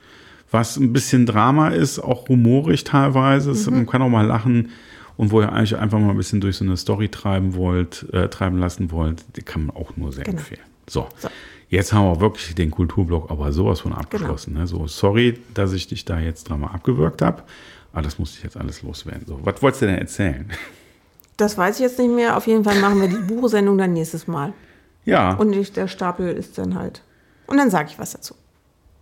Was 0.52 0.78
ein 0.78 0.94
bisschen 0.94 1.26
Drama 1.26 1.70
ist, 1.70 2.00
auch 2.00 2.30
humorig 2.30 2.84
teilweise. 2.86 3.52
Mhm. 3.70 3.76
Man 3.78 3.86
kann 3.88 4.02
auch 4.02 4.10
mal 4.10 4.26
lachen. 4.26 4.70
Und 5.18 5.32
wo 5.32 5.41
ihr 5.41 5.52
eigentlich 5.52 5.78
einfach 5.78 5.98
mal 6.00 6.10
ein 6.12 6.18
bisschen 6.18 6.41
durch 6.41 6.58
so 6.58 6.65
eine 6.65 6.76
Story 6.78 7.08
treiben 7.10 7.56
wollt, 7.56 8.06
äh, 8.12 8.28
treiben 8.28 8.58
lassen 8.60 8.91
wollt, 8.91 9.24
die 9.38 9.41
kann 9.41 9.65
man 9.65 9.76
auch 9.76 9.96
nur 9.96 10.12
sehr 10.12 10.26
Genau. 10.26 10.38
empfehlen. 10.38 10.62
So. 10.88 11.08
So. 11.18 11.30
Jetzt 11.70 11.94
haben 11.94 12.06
wir 12.06 12.20
wirklich 12.22 12.54
den 12.54 12.70
Kulturblock 12.70 13.32
aber 13.32 13.52
sowas 13.54 13.80
von 13.80 13.94
abgeschlossen. 13.94 14.52
Genau. 14.54 14.62
Ne? 14.62 14.68
So, 14.68 14.88
sorry, 14.88 15.39
dass 15.54 15.72
ich 15.74 15.88
dich 15.88 16.06
da 16.06 16.20
jetzt 16.20 16.50
dreimal 16.50 16.72
abgewürgt 16.76 17.22
habe, 17.22 17.44
aber 17.94 18.02
das 18.04 18.20
musste 18.20 18.38
ich 18.38 18.44
jetzt 18.44 18.58
alles 18.58 18.84
loswerden. 18.84 19.24
So, 19.26 19.39
was 19.44 19.62
wolltest 19.62 19.82
du 19.82 19.86
denn 19.88 19.98
erzählen? 19.98 20.46
Das 21.38 21.58
weiß 21.58 21.76
ich 21.76 21.82
jetzt 21.82 22.00
nicht 22.00 22.12
mehr. 22.13 22.38
Auf 22.38 22.48
jeden 22.48 22.63
Fall 22.63 22.80
machen 22.80 23.02
wir 23.02 23.08
die 23.08 23.17
Buchsendung 23.17 23.78
dann 23.78 23.93
nächstes 23.93 24.28
Mal. 24.28 24.54
Ja, 25.04 25.34
Und 25.34 25.54
ich, 25.54 25.71
der 25.74 25.88
Stapel 25.88 26.30
ist 26.34 26.58
dann 26.58 26.76
halt. 26.76 27.02
Und 27.48 27.58
dann 27.58 27.69
sage 27.69 27.89
ich 27.91 28.00
was 28.00 28.13
dazu. 28.13 28.34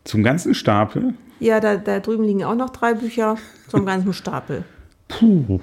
zum 0.04 0.24
ganzen 0.24 0.54
Stapel. 0.54 1.14
Ja, 1.40 1.60
da, 1.60 1.76
da 1.78 2.00
drüben 2.00 2.24
liegen 2.24 2.44
auch 2.44 2.56
noch 2.56 2.70
drei 2.72 2.94
Bücher 2.94 3.38
zum 3.70 3.86
ganzen 3.86 4.14
Stapel. 4.14 4.64
Puh, 5.08 5.60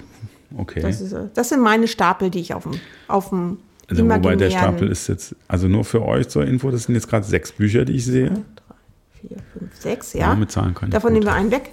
okay. 0.56 0.80
Das, 0.80 1.00
ist, 1.00 1.14
das 1.34 1.48
sind 1.48 1.60
meine 1.60 1.88
Stapel, 1.88 2.30
die 2.30 2.40
ich 2.40 2.54
auf 2.54 2.62
dem, 2.64 2.72
auf 3.08 3.30
dem 3.30 3.58
also, 3.88 4.08
wobei 4.08 4.36
der 4.36 4.50
Stapel 4.50 4.88
ist 4.88 5.08
jetzt, 5.08 5.34
also 5.48 5.66
nur 5.68 5.84
für 5.84 6.02
euch 6.02 6.28
zur 6.28 6.44
Info, 6.46 6.70
das 6.70 6.84
sind 6.84 6.94
jetzt 6.94 7.08
gerade 7.08 7.26
sechs 7.26 7.50
Bücher, 7.52 7.84
die 7.84 7.94
ich 7.94 8.04
sehe. 8.04 8.28
Drei, 8.30 8.74
vier, 9.20 9.36
fünf, 9.52 9.76
sechs, 9.76 10.12
Ja, 10.12 10.20
ja. 10.30 10.34
mit 10.36 10.50
Zahlen 10.50 10.74
kann 10.74 10.90
Davon 10.90 11.12
nehmen 11.12 11.24
wir 11.26 11.32
einen 11.32 11.50
weg. 11.50 11.70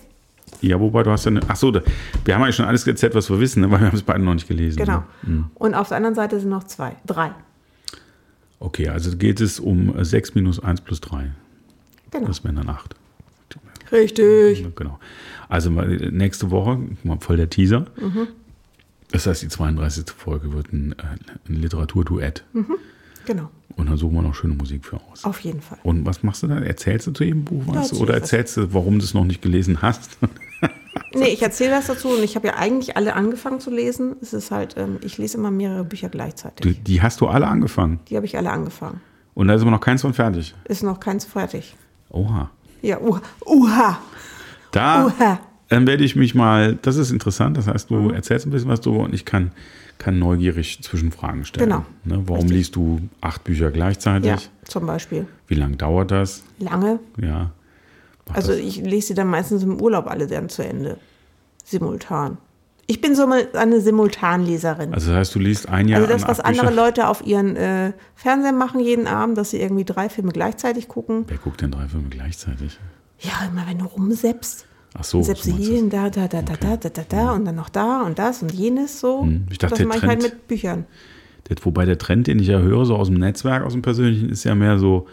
Ja, 0.62 0.80
wobei 0.80 1.04
du 1.04 1.12
hast 1.12 1.26
ja 1.26 1.32
eine, 1.32 1.42
ach 1.48 1.56
so, 1.56 1.72
da, 1.72 1.82
wir 2.26 2.36
haben 2.36 2.44
eigentlich 2.44 2.56
schon 2.56 2.66
alles 2.66 2.86
erzählt, 2.88 3.14
was 3.16 3.30
wir 3.30 3.40
wissen, 3.40 3.62
ne? 3.62 3.72
weil 3.72 3.80
wir 3.80 3.88
haben 3.88 3.96
es 3.96 4.04
beide 4.04 4.24
noch 4.24 4.34
nicht 4.34 4.48
gelesen. 4.48 4.78
Genau. 4.78 5.04
Ne? 5.24 5.46
Und 5.56 5.76
auf 5.76 5.90
der 5.90 5.98
anderen 5.98 6.16
Seite 6.16 6.40
sind 6.40 6.50
noch 6.50 6.64
zwei. 6.64 6.96
Drei. 7.06 7.32
Okay, 8.60 8.90
also 8.90 9.16
geht 9.16 9.40
es 9.40 9.60
um 9.60 9.96
äh, 9.98 10.04
6 10.04 10.36
minus 10.36 10.60
1 10.60 10.82
plus 10.82 11.02
3. 11.02 11.32
Genau. 12.12 12.28
Das 12.28 12.44
wären 12.44 12.56
dann 12.56 12.70
8. 12.70 12.96
Richtig. 13.92 14.76
Genau. 14.76 15.00
Also 15.48 15.70
mal 15.72 15.88
nächste 15.88 16.52
Woche, 16.52 16.80
mal 17.04 17.20
voll 17.20 17.38
der 17.38 17.50
Teaser. 17.50 17.86
Mhm. 18.02 18.28
Das 19.12 19.28
heißt, 19.28 19.42
die 19.44 19.48
32. 19.48 20.06
Folge 20.16 20.52
wird 20.52 20.74
ein, 20.74 20.94
äh, 20.94 21.04
ein 21.48 21.56
Literaturduett. 21.56 22.44
Genau. 23.28 23.50
Und 23.76 23.90
dann 23.90 23.98
suchen 23.98 24.16
wir 24.16 24.22
noch 24.22 24.34
schöne 24.34 24.56
Musik 24.56 24.86
für 24.86 24.96
aus. 25.12 25.26
Auf 25.26 25.42
jeden 25.42 25.62
Fall. 25.62 25.78
Und 25.84 26.06
was 26.06 26.24
machst 26.24 26.42
du 26.44 26.48
dann? 26.48 26.64
Erzählst 26.64 27.08
du 27.08 27.12
zu 27.12 27.26
jedem 27.26 27.44
Buch 27.44 27.62
was? 27.68 27.94
Oder 27.94 28.14
was. 28.14 28.22
erzählst 28.22 28.56
du, 28.58 28.74
warum 28.74 29.00
du 29.00 29.06
es 29.06 29.14
noch 29.14 29.26
nicht 29.26 29.42
gelesen 29.42 29.82
hast? 29.82 30.18
Nee, 31.14 31.28
ich 31.28 31.42
erzähle 31.42 31.74
was 31.74 31.88
dazu 31.88 32.10
und 32.10 32.24
ich 32.24 32.36
habe 32.36 32.48
ja 32.48 32.56
eigentlich 32.56 32.98
alle 32.98 33.16
angefangen 33.16 33.60
zu 33.60 33.70
lesen. 33.72 34.16
Es 34.22 34.34
ist 34.34 34.52
halt, 34.52 34.76
ähm, 34.78 34.98
ich 35.02 35.18
lese 35.18 35.38
immer 35.38 35.52
mehrere 35.52 35.84
Bücher 35.84 36.10
gleichzeitig. 36.10 36.66
Die, 36.66 36.84
die 36.84 37.02
hast 37.02 37.22
du 37.22 37.28
alle 37.28 37.48
angefangen. 37.48 38.00
Die 38.10 38.16
habe 38.16 38.26
ich 38.26 38.36
alle 38.38 38.52
angefangen. 38.52 39.00
Und 39.34 39.48
da 39.48 39.54
ist 39.54 39.62
aber 39.62 39.72
noch 39.72 39.80
keins 39.80 40.02
von 40.02 40.14
fertig. 40.14 40.56
Ist 40.66 40.84
noch 40.84 41.00
keins 41.00 41.24
fertig. 41.26 41.76
Oha. 42.10 42.50
Ja, 42.82 43.00
uha. 43.00 43.22
Uha. 43.46 44.00
Da, 44.72 45.06
Uha. 45.06 45.40
dann 45.70 45.88
werde 45.88 46.04
ich 46.04 46.16
mich 46.16 46.36
mal, 46.36 46.78
das 46.82 46.98
ist 46.98 47.12
interessant, 47.12 47.58
das 47.58 47.68
heißt, 47.68 47.90
du 47.90 48.10
erzählst 48.10 48.46
ein 48.46 48.52
bisschen 48.52 48.70
was 48.70 48.82
drüber 48.82 49.00
und 49.00 49.14
ich 49.14 49.24
kann, 49.24 49.52
kann 50.00 50.20
neugierig 50.20 50.82
Zwischenfragen 50.84 51.46
stellen. 51.46 51.70
Genau. 51.70 51.86
Ne, 52.04 52.22
warum 52.28 52.42
Richtig. 52.44 52.58
liest 52.58 52.76
du 52.76 53.02
acht 53.22 53.44
Bücher 53.44 53.72
gleichzeitig? 53.72 54.30
Ja, 54.30 54.38
zum 54.66 54.86
Beispiel. 54.86 55.28
Wie 55.48 55.56
lange 55.56 55.76
dauert 55.78 56.12
das? 56.12 56.44
Lange. 56.60 57.00
Ja. 57.20 57.52
Mach 58.28 58.36
Also 58.36 58.52
das. 58.52 58.60
ich 58.62 58.78
lese 58.78 59.08
sie 59.08 59.14
dann 59.14 59.28
meistens 59.28 59.64
im 59.64 59.82
Urlaub 59.82 60.08
alle 60.08 60.28
dann 60.28 60.50
zu 60.50 60.64
Ende. 60.64 60.98
Simultan. 61.64 62.38
Ich 62.90 63.02
bin 63.02 63.16
so 63.16 63.26
eine 63.54 63.82
Simultanleserin. 63.82 64.94
also 64.94 65.10
das 65.12 65.18
heißt, 65.20 65.36
du 65.36 65.40
liest 65.40 65.68
ein 65.68 65.90
Jahr 65.90 66.00
Also 66.02 66.14
das, 66.14 66.26
was 66.28 66.40
andere 66.40 66.68
Bücher? 66.68 66.76
Leute 66.86 67.08
auf 67.10 67.26
ihren 67.26 67.58
äh, 67.58 67.92
Fernseher 68.16 68.54
machen 68.54 68.80
jeden 68.80 69.08
Abend, 69.08 69.38
dass 69.38 69.50
sie 69.50 69.60
irgendwie 69.60 69.84
drei 69.84 70.08
Filme 70.08 70.32
gleichzeitig 70.32 70.88
gucken. 70.88 71.26
Wer 71.28 71.38
guckt 71.38 71.62
denn 71.62 71.72
drei 71.72 71.88
Filme 71.90 72.08
gleichzeitig? 72.10 72.80
Ja, 73.20 73.32
immer 73.52 73.68
wenn 73.68 73.80
du 73.80 73.86
rumseppst. 73.86 74.67
Ach 75.00 75.04
so. 75.04 75.22
Sepsilien, 75.22 75.90
da, 75.90 76.10
da, 76.10 76.28
da, 76.28 76.42
da, 76.42 76.54
okay. 76.54 76.58
da, 76.62 76.78
da, 76.78 76.90
da, 76.90 77.04
da 77.08 77.32
und 77.34 77.46
dann 77.46 77.56
noch 77.56 77.70
da 77.70 78.02
und 78.02 78.18
das 78.18 78.42
und 78.42 78.52
jenes 78.54 79.00
so. 79.00 79.22
Hm, 79.22 79.46
ich 79.50 79.58
dachte, 79.58 79.76
das 79.76 79.88
mache 79.88 79.98
ich 80.00 80.04
halt 80.04 80.22
mit 80.22 80.48
Büchern. 80.48 80.86
Das, 81.46 81.64
wobei 81.66 81.86
der 81.86 81.98
Trend, 81.98 82.28
den 82.28 82.40
ich 82.40 82.48
ja 82.48 82.60
höre, 82.60 82.86
so 82.86 82.96
aus 82.96 83.08
dem 83.08 83.20
Netzwerk, 83.20 83.64
aus 83.64 83.74
dem 83.74 83.82
persönlichen, 83.82 84.30
ist 84.30 84.44
ja 84.44 84.56
mehr 84.56 84.80
so, 84.80 85.08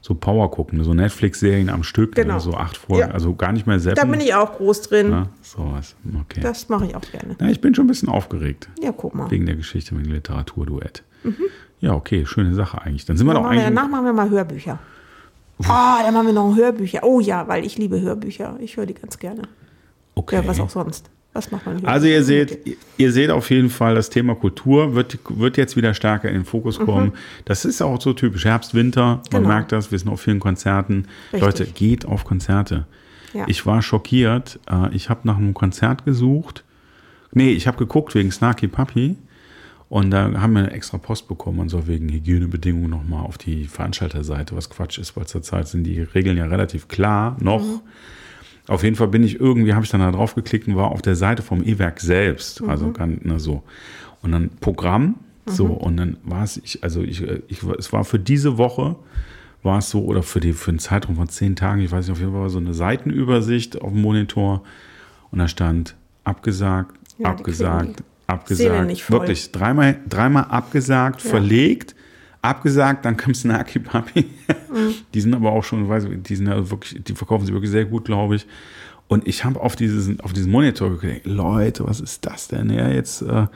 so 0.00 0.14
Power 0.14 0.50
gucken, 0.50 0.82
so 0.84 0.94
Netflix-Serien 0.94 1.68
am 1.68 1.82
Stück, 1.82 2.14
genau. 2.14 2.34
Ne? 2.34 2.40
so 2.40 2.54
acht 2.54 2.76
Folgen, 2.76 3.08
ja. 3.08 3.14
also 3.14 3.34
gar 3.34 3.52
nicht 3.52 3.66
mehr 3.66 3.80
selbst. 3.80 4.02
Da 4.02 4.06
bin 4.06 4.20
ich 4.20 4.34
auch 4.34 4.56
groß 4.56 4.82
drin. 4.82 5.10
Ja, 5.10 5.26
sowas, 5.42 5.96
okay. 6.20 6.40
Das 6.40 6.68
mache 6.68 6.86
ich 6.86 6.94
auch 6.94 7.00
gerne. 7.00 7.34
Na, 7.38 7.50
ich 7.50 7.60
bin 7.60 7.74
schon 7.74 7.86
ein 7.86 7.88
bisschen 7.88 8.08
aufgeregt. 8.08 8.68
Ja, 8.82 8.92
guck 8.92 9.14
mal. 9.14 9.30
Wegen 9.30 9.46
der 9.46 9.56
Geschichte 9.56 9.94
mit 9.94 10.06
dem 10.06 10.12
Literaturduett. 10.12 11.02
Mhm. 11.24 11.34
Ja, 11.80 11.94
okay, 11.94 12.26
schöne 12.26 12.54
Sache 12.54 12.80
eigentlich. 12.82 13.06
Dann 13.06 13.16
sind 13.16 13.26
wir 13.26 13.34
doch 13.34 13.44
eigentlich. 13.44 13.64
Danach 13.64 13.88
machen 13.88 14.04
wir 14.04 14.12
mal 14.12 14.28
Hörbücher. 14.28 14.78
Ah, 15.68 16.02
dann 16.02 16.14
machen 16.14 16.26
wir 16.26 16.32
noch 16.34 16.56
Hörbücher. 16.56 17.00
Oh 17.02 17.20
ja, 17.20 17.46
weil 17.48 17.64
ich 17.64 17.76
liebe 17.78 18.00
Hörbücher. 18.00 18.56
Ich 18.60 18.76
höre 18.76 18.86
die 18.86 18.94
ganz 18.94 19.18
gerne. 19.18 19.42
Okay. 20.14 20.36
Ja, 20.36 20.46
was 20.46 20.60
auch 20.60 20.70
sonst. 20.70 21.10
Was 21.32 21.52
macht 21.52 21.64
man 21.66 21.78
hier? 21.78 21.88
Also 21.88 22.08
ihr 22.08 22.24
seht, 22.24 22.76
ihr 22.96 23.12
seht 23.12 23.30
auf 23.30 23.50
jeden 23.50 23.70
Fall, 23.70 23.94
das 23.94 24.10
Thema 24.10 24.34
Kultur 24.34 24.94
wird, 24.96 25.18
wird 25.28 25.56
jetzt 25.56 25.76
wieder 25.76 25.94
stärker 25.94 26.28
in 26.28 26.34
den 26.34 26.44
Fokus 26.44 26.78
kommen. 26.80 27.12
Das 27.44 27.64
ist 27.64 27.80
auch 27.82 28.00
so 28.00 28.12
typisch 28.12 28.44
Herbst, 28.46 28.74
Winter. 28.74 29.00
Man 29.04 29.16
Mhm. 29.18 29.22
Genau. 29.30 29.48
merkt 29.48 29.70
das, 29.72 29.92
wir 29.92 29.98
sind 29.98 30.08
auf 30.08 30.20
vielen 30.20 30.40
Konzerten. 30.40 31.06
Richtig. 31.32 31.40
Leute, 31.40 31.66
geht 31.66 32.04
auf 32.04 32.24
Konzerte. 32.24 32.86
Ja. 33.32 33.44
Ich 33.46 33.64
war 33.64 33.80
schockiert. 33.80 34.58
Äh, 34.68 34.92
Ich 34.94 35.08
habe 35.08 35.20
nach 35.24 35.36
einem 35.36 35.54
Konzert 35.54 36.04
gesucht. 36.04 36.64
Nee, 37.32 37.50
ich 37.52 37.68
habe 37.68 37.76
geguckt 37.78 38.16
wegen 38.16 38.32
Snarky 38.32 38.66
Puppy. 38.66 39.16
Und 39.90 40.12
da 40.12 40.32
haben 40.40 40.52
wir 40.52 40.60
eine 40.60 40.70
extra 40.70 40.98
Post 40.98 41.26
bekommen, 41.26 41.58
man 41.58 41.68
soll 41.68 41.88
wegen 41.88 42.08
Hygienebedingungen 42.08 42.88
nochmal 42.88 43.24
auf 43.24 43.38
die 43.38 43.64
Veranstalterseite, 43.64 44.54
was 44.54 44.70
Quatsch 44.70 44.98
ist, 44.98 45.16
weil 45.16 45.26
zurzeit 45.26 45.66
sind 45.66 45.82
die 45.82 46.00
Regeln 46.00 46.36
ja 46.36 46.44
relativ 46.46 46.86
klar 46.86 47.36
noch. 47.40 47.64
Mhm. 47.64 47.80
Auf 48.68 48.84
jeden 48.84 48.94
Fall 48.94 49.08
bin 49.08 49.24
ich 49.24 49.40
irgendwie, 49.40 49.74
habe 49.74 49.84
ich 49.84 49.90
dann 49.90 50.00
da 50.00 50.12
drauf 50.12 50.36
geklickt 50.36 50.68
und 50.68 50.76
war 50.76 50.92
auf 50.92 51.02
der 51.02 51.16
Seite 51.16 51.42
vom 51.42 51.64
E-Werk 51.64 51.98
selbst. 52.00 52.62
Also 52.62 52.86
Mhm. 52.86 52.92
kann, 52.92 53.20
ne, 53.24 53.40
so. 53.40 53.64
Und 54.22 54.30
dann 54.30 54.50
Programm, 54.60 55.16
so, 55.46 55.66
und 55.66 55.96
dann 55.96 56.18
war 56.22 56.44
es, 56.44 56.58
ich, 56.58 56.84
also 56.84 57.02
ich, 57.02 57.22
ich, 57.48 57.60
es 57.76 57.92
war 57.92 58.04
für 58.04 58.20
diese 58.20 58.58
Woche, 58.58 58.94
war 59.64 59.78
es 59.78 59.90
so, 59.90 60.04
oder 60.04 60.22
für, 60.22 60.38
die, 60.38 60.52
für 60.52 60.70
einen 60.70 60.78
Zeitraum 60.78 61.16
von 61.16 61.28
zehn 61.28 61.56
Tagen, 61.56 61.80
ich 61.80 61.90
weiß 61.90 62.06
nicht, 62.06 62.12
auf 62.12 62.20
jeden 62.20 62.30
Fall 62.30 62.42
war 62.42 62.50
so 62.50 62.58
eine 62.58 62.74
Seitenübersicht 62.74 63.82
auf 63.82 63.90
dem 63.90 64.02
Monitor 64.02 64.62
und 65.32 65.40
da 65.40 65.48
stand 65.48 65.96
abgesagt, 66.22 66.94
Ja, 67.18 67.30
abgesagt, 67.30 68.04
abgesagt, 68.30 68.86
nicht 68.86 69.04
voll. 69.04 69.20
wirklich 69.20 69.52
dreimal, 69.52 69.96
dreimal 70.08 70.44
abgesagt, 70.44 71.22
verlegt, 71.22 71.94
abgesagt, 72.42 73.04
dann 73.04 73.16
kam 73.16 73.34
Snarky 73.34 73.78
Puppy. 73.78 74.26
Mhm. 74.72 74.94
Die 75.14 75.20
sind 75.20 75.34
aber 75.34 75.52
auch 75.52 75.64
schon, 75.64 75.88
weiß 75.88 76.04
ich, 76.04 76.22
die 76.22 76.36
sind 76.36 76.46
ja 76.46 76.70
wirklich, 76.70 77.02
die 77.04 77.14
verkaufen 77.14 77.46
sie 77.46 77.52
wirklich 77.52 77.70
sehr 77.70 77.84
gut, 77.84 78.04
glaube 78.04 78.36
ich. 78.36 78.46
Und 79.08 79.26
ich 79.26 79.44
habe 79.44 79.60
auf, 79.60 79.74
dieses, 79.74 80.20
auf 80.20 80.32
diesen 80.32 80.52
Monitor 80.52 80.96
gedacht, 80.96 81.22
Leute, 81.24 81.84
was 81.84 81.98
ist 82.00 82.24
das 82.24 82.46
denn? 82.46 82.70
Ja, 82.70 82.88
jetzt, 82.88 83.22
äh, 83.22 83.46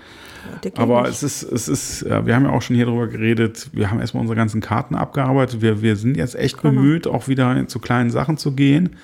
aber 0.74 1.02
nicht. 1.02 1.12
es 1.12 1.22
ist, 1.22 1.42
es 1.44 1.68
ist, 1.68 2.02
äh, 2.02 2.26
wir 2.26 2.34
haben 2.34 2.44
ja 2.44 2.50
auch 2.50 2.60
schon 2.60 2.74
hier 2.74 2.86
drüber 2.86 3.06
geredet, 3.06 3.70
wir 3.72 3.88
haben 3.88 4.00
erstmal 4.00 4.22
unsere 4.22 4.36
ganzen 4.36 4.60
Karten 4.60 4.96
abgearbeitet. 4.96 5.62
Wir, 5.62 5.80
wir 5.80 5.94
sind 5.94 6.16
jetzt 6.16 6.34
echt 6.34 6.60
Genau. 6.60 6.74
bemüht, 6.74 7.06
auch 7.06 7.28
wieder 7.28 7.68
zu 7.68 7.78
kleinen 7.78 8.10
Sachen 8.10 8.36
zu 8.36 8.52
gehen. 8.52 8.96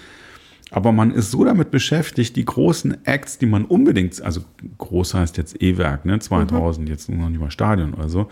Aber 0.71 0.93
man 0.93 1.11
ist 1.11 1.31
so 1.31 1.45
damit 1.45 1.71
beschäftigt, 1.71 2.37
die 2.37 2.45
großen 2.45 3.05
Acts, 3.05 3.39
die 3.39 3.47
man 3.47 3.65
unbedingt, 3.65 4.23
also 4.23 4.43
groß 4.79 5.15
heißt 5.15 5.37
jetzt 5.37 5.61
E-Werk, 5.61 6.05
ne, 6.05 6.19
2000, 6.19 6.89
jetzt 6.89 7.09
noch 7.09 7.29
nicht 7.29 7.41
mal 7.41 7.51
Stadion 7.51 7.95
oder 7.95 8.09
so, 8.09 8.29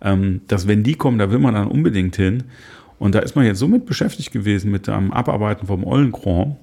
ähm, 0.00 0.42
dass 0.46 0.68
wenn 0.68 0.84
die 0.84 0.94
kommen, 0.94 1.18
da 1.18 1.30
will 1.30 1.38
man 1.38 1.54
dann 1.54 1.68
unbedingt 1.68 2.16
hin. 2.16 2.44
Und 2.98 3.16
da 3.16 3.18
ist 3.18 3.34
man 3.34 3.44
jetzt 3.44 3.58
so 3.58 3.66
mit 3.66 3.84
beschäftigt 3.84 4.30
gewesen 4.30 4.70
mit 4.70 4.86
dem 4.86 5.12
Abarbeiten 5.12 5.66
vom 5.66 5.84
Ollenkron. 5.84 6.56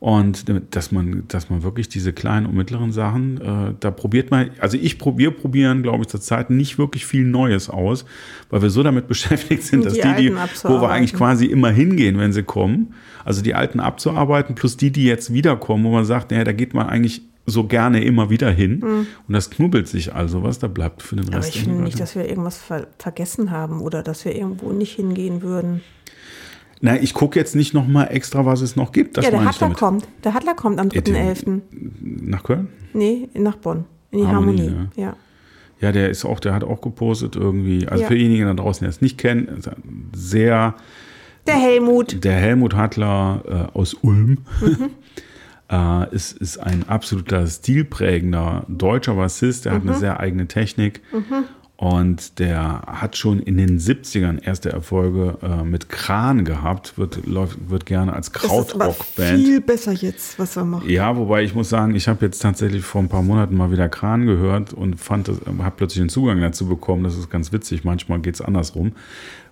Und 0.00 0.44
dass 0.70 0.92
man, 0.92 1.24
dass 1.26 1.50
man 1.50 1.64
wirklich 1.64 1.88
diese 1.88 2.12
kleinen 2.12 2.46
und 2.46 2.54
mittleren 2.54 2.92
Sachen, 2.92 3.40
äh, 3.40 3.74
da 3.80 3.90
probiert 3.90 4.30
man, 4.30 4.50
also 4.60 4.76
ich 4.80 4.96
probiere, 4.96 5.32
probieren, 5.32 5.82
glaube 5.82 6.02
ich, 6.02 6.06
zurzeit 6.08 6.50
nicht 6.50 6.78
wirklich 6.78 7.04
viel 7.04 7.24
Neues 7.24 7.68
aus, 7.68 8.04
weil 8.48 8.62
wir 8.62 8.70
so 8.70 8.84
damit 8.84 9.08
beschäftigt 9.08 9.64
sind, 9.64 9.84
dass 9.84 9.94
Die 9.94 10.02
die, 10.02 10.28
die, 10.28 10.34
wo 10.62 10.80
wir 10.80 10.90
eigentlich 10.90 11.14
quasi 11.14 11.46
immer 11.46 11.70
hingehen, 11.70 12.16
wenn 12.18 12.32
sie 12.32 12.44
kommen, 12.44 12.94
also 13.24 13.42
die 13.42 13.54
alten 13.56 13.80
abzuarbeiten, 13.80 14.54
plus 14.54 14.76
die, 14.76 14.92
die 14.92 15.04
jetzt 15.04 15.32
wiederkommen, 15.32 15.84
wo 15.84 15.90
man 15.90 16.04
sagt, 16.04 16.30
naja, 16.30 16.44
da 16.44 16.52
geht 16.52 16.74
man 16.74 16.86
eigentlich 16.86 17.22
so 17.50 17.64
gerne 17.64 18.04
immer 18.04 18.30
wieder 18.30 18.50
hin. 18.50 18.82
Und 18.82 19.32
das 19.32 19.50
knubbelt 19.50 19.88
sich 19.88 20.14
also 20.14 20.42
was, 20.42 20.58
da 20.58 20.68
bleibt 20.68 21.02
für 21.02 21.16
den 21.16 21.24
Mhm. 21.24 21.30
Aber 21.30 21.38
Rest. 21.38 21.56
ich 21.56 21.62
finde 21.62 21.82
nicht, 21.82 21.98
dass 21.98 22.14
wir 22.14 22.28
irgendwas 22.28 22.58
ver 22.58 22.86
vergessen 22.98 23.50
haben 23.50 23.80
oder 23.80 24.02
dass 24.02 24.24
wir 24.24 24.36
irgendwo 24.36 24.70
nicht 24.72 24.92
hingehen 24.94 25.42
würden. 25.42 25.80
Na, 26.80 26.96
ich 27.00 27.12
gucke 27.14 27.38
jetzt 27.38 27.56
nicht 27.56 27.74
noch 27.74 27.86
mal 27.88 28.04
extra, 28.04 28.46
was 28.46 28.60
es 28.60 28.76
noch 28.76 28.92
gibt. 28.92 29.16
Das 29.16 29.24
ja, 29.24 29.30
der 29.32 29.40
damit. 29.58 29.76
kommt. 29.76 30.06
Der 30.24 30.34
Hattler 30.34 30.54
kommt 30.54 30.78
am 30.78 30.88
Ja, 30.90 31.00
den- 31.00 31.14
3.11. 31.14 31.62
Nach 32.00 32.42
Köln? 32.44 32.68
Nee, 32.92 33.28
nach 33.34 33.56
Bonn. 33.56 33.84
In 34.10 34.20
die 34.20 34.26
Harmonie, 34.26 34.62
Harmonie. 34.70 34.88
Ja. 34.96 35.16
Ja, 35.80 35.92
der 35.92 36.08
ist 36.10 36.24
auch, 36.24 36.40
der 36.40 36.54
hat 36.54 36.64
auch 36.64 36.80
gepostet 36.80 37.36
irgendwie. 37.36 37.86
Also 37.88 38.02
Ja. 38.02 38.08
für 38.08 38.14
diejenigen 38.14 38.46
da 38.46 38.54
draußen, 38.54 38.84
die 38.84 38.88
es 38.88 39.00
nicht 39.00 39.18
kennen, 39.18 39.60
sehr 40.12 40.74
Der 41.46 41.54
Helmut. 41.56 42.24
der 42.24 42.32
Helmut 42.34 42.74
Hattler 42.74 43.42
äh, 43.74 43.76
aus 43.78 43.94
Ulm 43.94 44.38
Mhm. 44.60 44.90
äh, 45.70 46.14
ist, 46.14 46.36
ist 46.38 46.58
ein 46.58 46.88
absoluter 46.88 47.46
stilprägender 47.46 48.64
deutscher 48.68 49.14
Bassist. 49.14 49.66
Der 49.66 49.72
hat 49.74 49.84
Mhm. 49.84 49.90
eine 49.90 49.98
sehr 49.98 50.20
eigene 50.20 50.46
Technik. 50.48 51.00
Und 51.80 52.40
der 52.40 52.82
hat 52.88 53.16
schon 53.16 53.38
in 53.38 53.56
den 53.56 53.78
70ern 53.78 54.42
erste 54.44 54.68
Erfolge 54.72 55.38
äh, 55.42 55.62
mit 55.62 55.88
Kran 55.88 56.44
gehabt, 56.44 56.98
wird, 56.98 57.24
läuft, 57.24 57.70
wird 57.70 57.86
gerne 57.86 58.14
als 58.14 58.32
Das 58.32 58.42
ist 58.42 58.50
aber 58.50 58.58
Krautrockband. 58.58 59.28
viel 59.38 59.60
besser 59.60 59.92
jetzt, 59.92 60.40
was 60.40 60.56
wir 60.56 60.64
machen. 60.64 60.90
Ja, 60.90 61.16
wobei 61.16 61.44
ich 61.44 61.54
muss 61.54 61.68
sagen, 61.68 61.94
ich 61.94 62.08
habe 62.08 62.26
jetzt 62.26 62.40
tatsächlich 62.40 62.82
vor 62.84 63.00
ein 63.00 63.08
paar 63.08 63.22
Monaten 63.22 63.56
mal 63.56 63.70
wieder 63.70 63.88
Kran 63.88 64.26
gehört 64.26 64.72
und 64.72 64.98
fand 64.98 65.28
das, 65.28 65.36
habe 65.46 65.74
plötzlich 65.76 66.00
einen 66.00 66.08
Zugang 66.08 66.40
dazu 66.40 66.66
bekommen. 66.66 67.04
Das 67.04 67.16
ist 67.16 67.30
ganz 67.30 67.52
witzig. 67.52 67.84
Manchmal 67.84 68.18
geht 68.18 68.34
es 68.34 68.40
andersrum. 68.40 68.90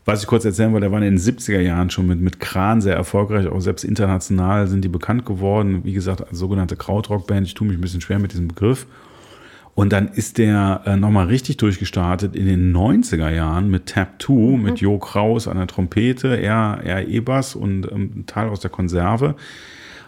Was 0.05 0.23
ich 0.23 0.27
kurz 0.27 0.45
erzählen 0.45 0.73
wollte, 0.73 0.87
der 0.87 0.91
war 0.93 0.99
in 1.01 1.05
den 1.05 1.19
70er 1.19 1.61
Jahren 1.61 1.91
schon 1.91 2.09
mit, 2.09 2.21
mit 2.21 2.41
Kran 2.41 2.81
sehr 2.81 2.97
erfolgreich. 2.97 3.47
Auch 3.47 3.61
selbst 3.61 3.85
international 3.85 4.67
sind 4.67 4.83
die 4.83 4.89
bekannt 4.89 5.27
geworden. 5.27 5.83
Wie 5.85 5.93
gesagt, 5.93 6.27
als 6.29 6.37
sogenannte 6.37 6.75
Krautrockband. 6.75 7.47
Ich 7.47 7.55
tue 7.55 7.69
mich 7.69 7.79
ein 7.79 7.81
bisschen 7.81 8.01
schwer 8.01 8.19
mit 8.19 8.33
diesem 8.33 8.49
Begriff. 8.49 8.85
Und 9.77 9.93
dann 9.93 10.09
ist 10.09 10.39
der 10.39 10.81
äh, 10.87 10.97
nochmal 10.97 11.27
richtig 11.27 11.59
durchgestartet 11.59 12.35
in 12.35 12.47
den 12.47 12.75
90er 12.75 13.29
Jahren 13.29 13.71
mit 13.71 13.85
Tap 13.85 14.23
2, 14.23 14.57
mit 14.57 14.81
Jo 14.81 14.99
Kraus 14.99 15.47
an 15.47 15.59
der 15.59 15.67
Trompete, 15.67 16.29
er, 16.35 16.81
er 16.83 17.07
E-Bass 17.07 17.55
und 17.55 17.87
ähm, 17.93 18.11
ein 18.17 18.27
Teil 18.27 18.49
aus 18.49 18.61
der 18.61 18.71
Konserve. 18.71 19.37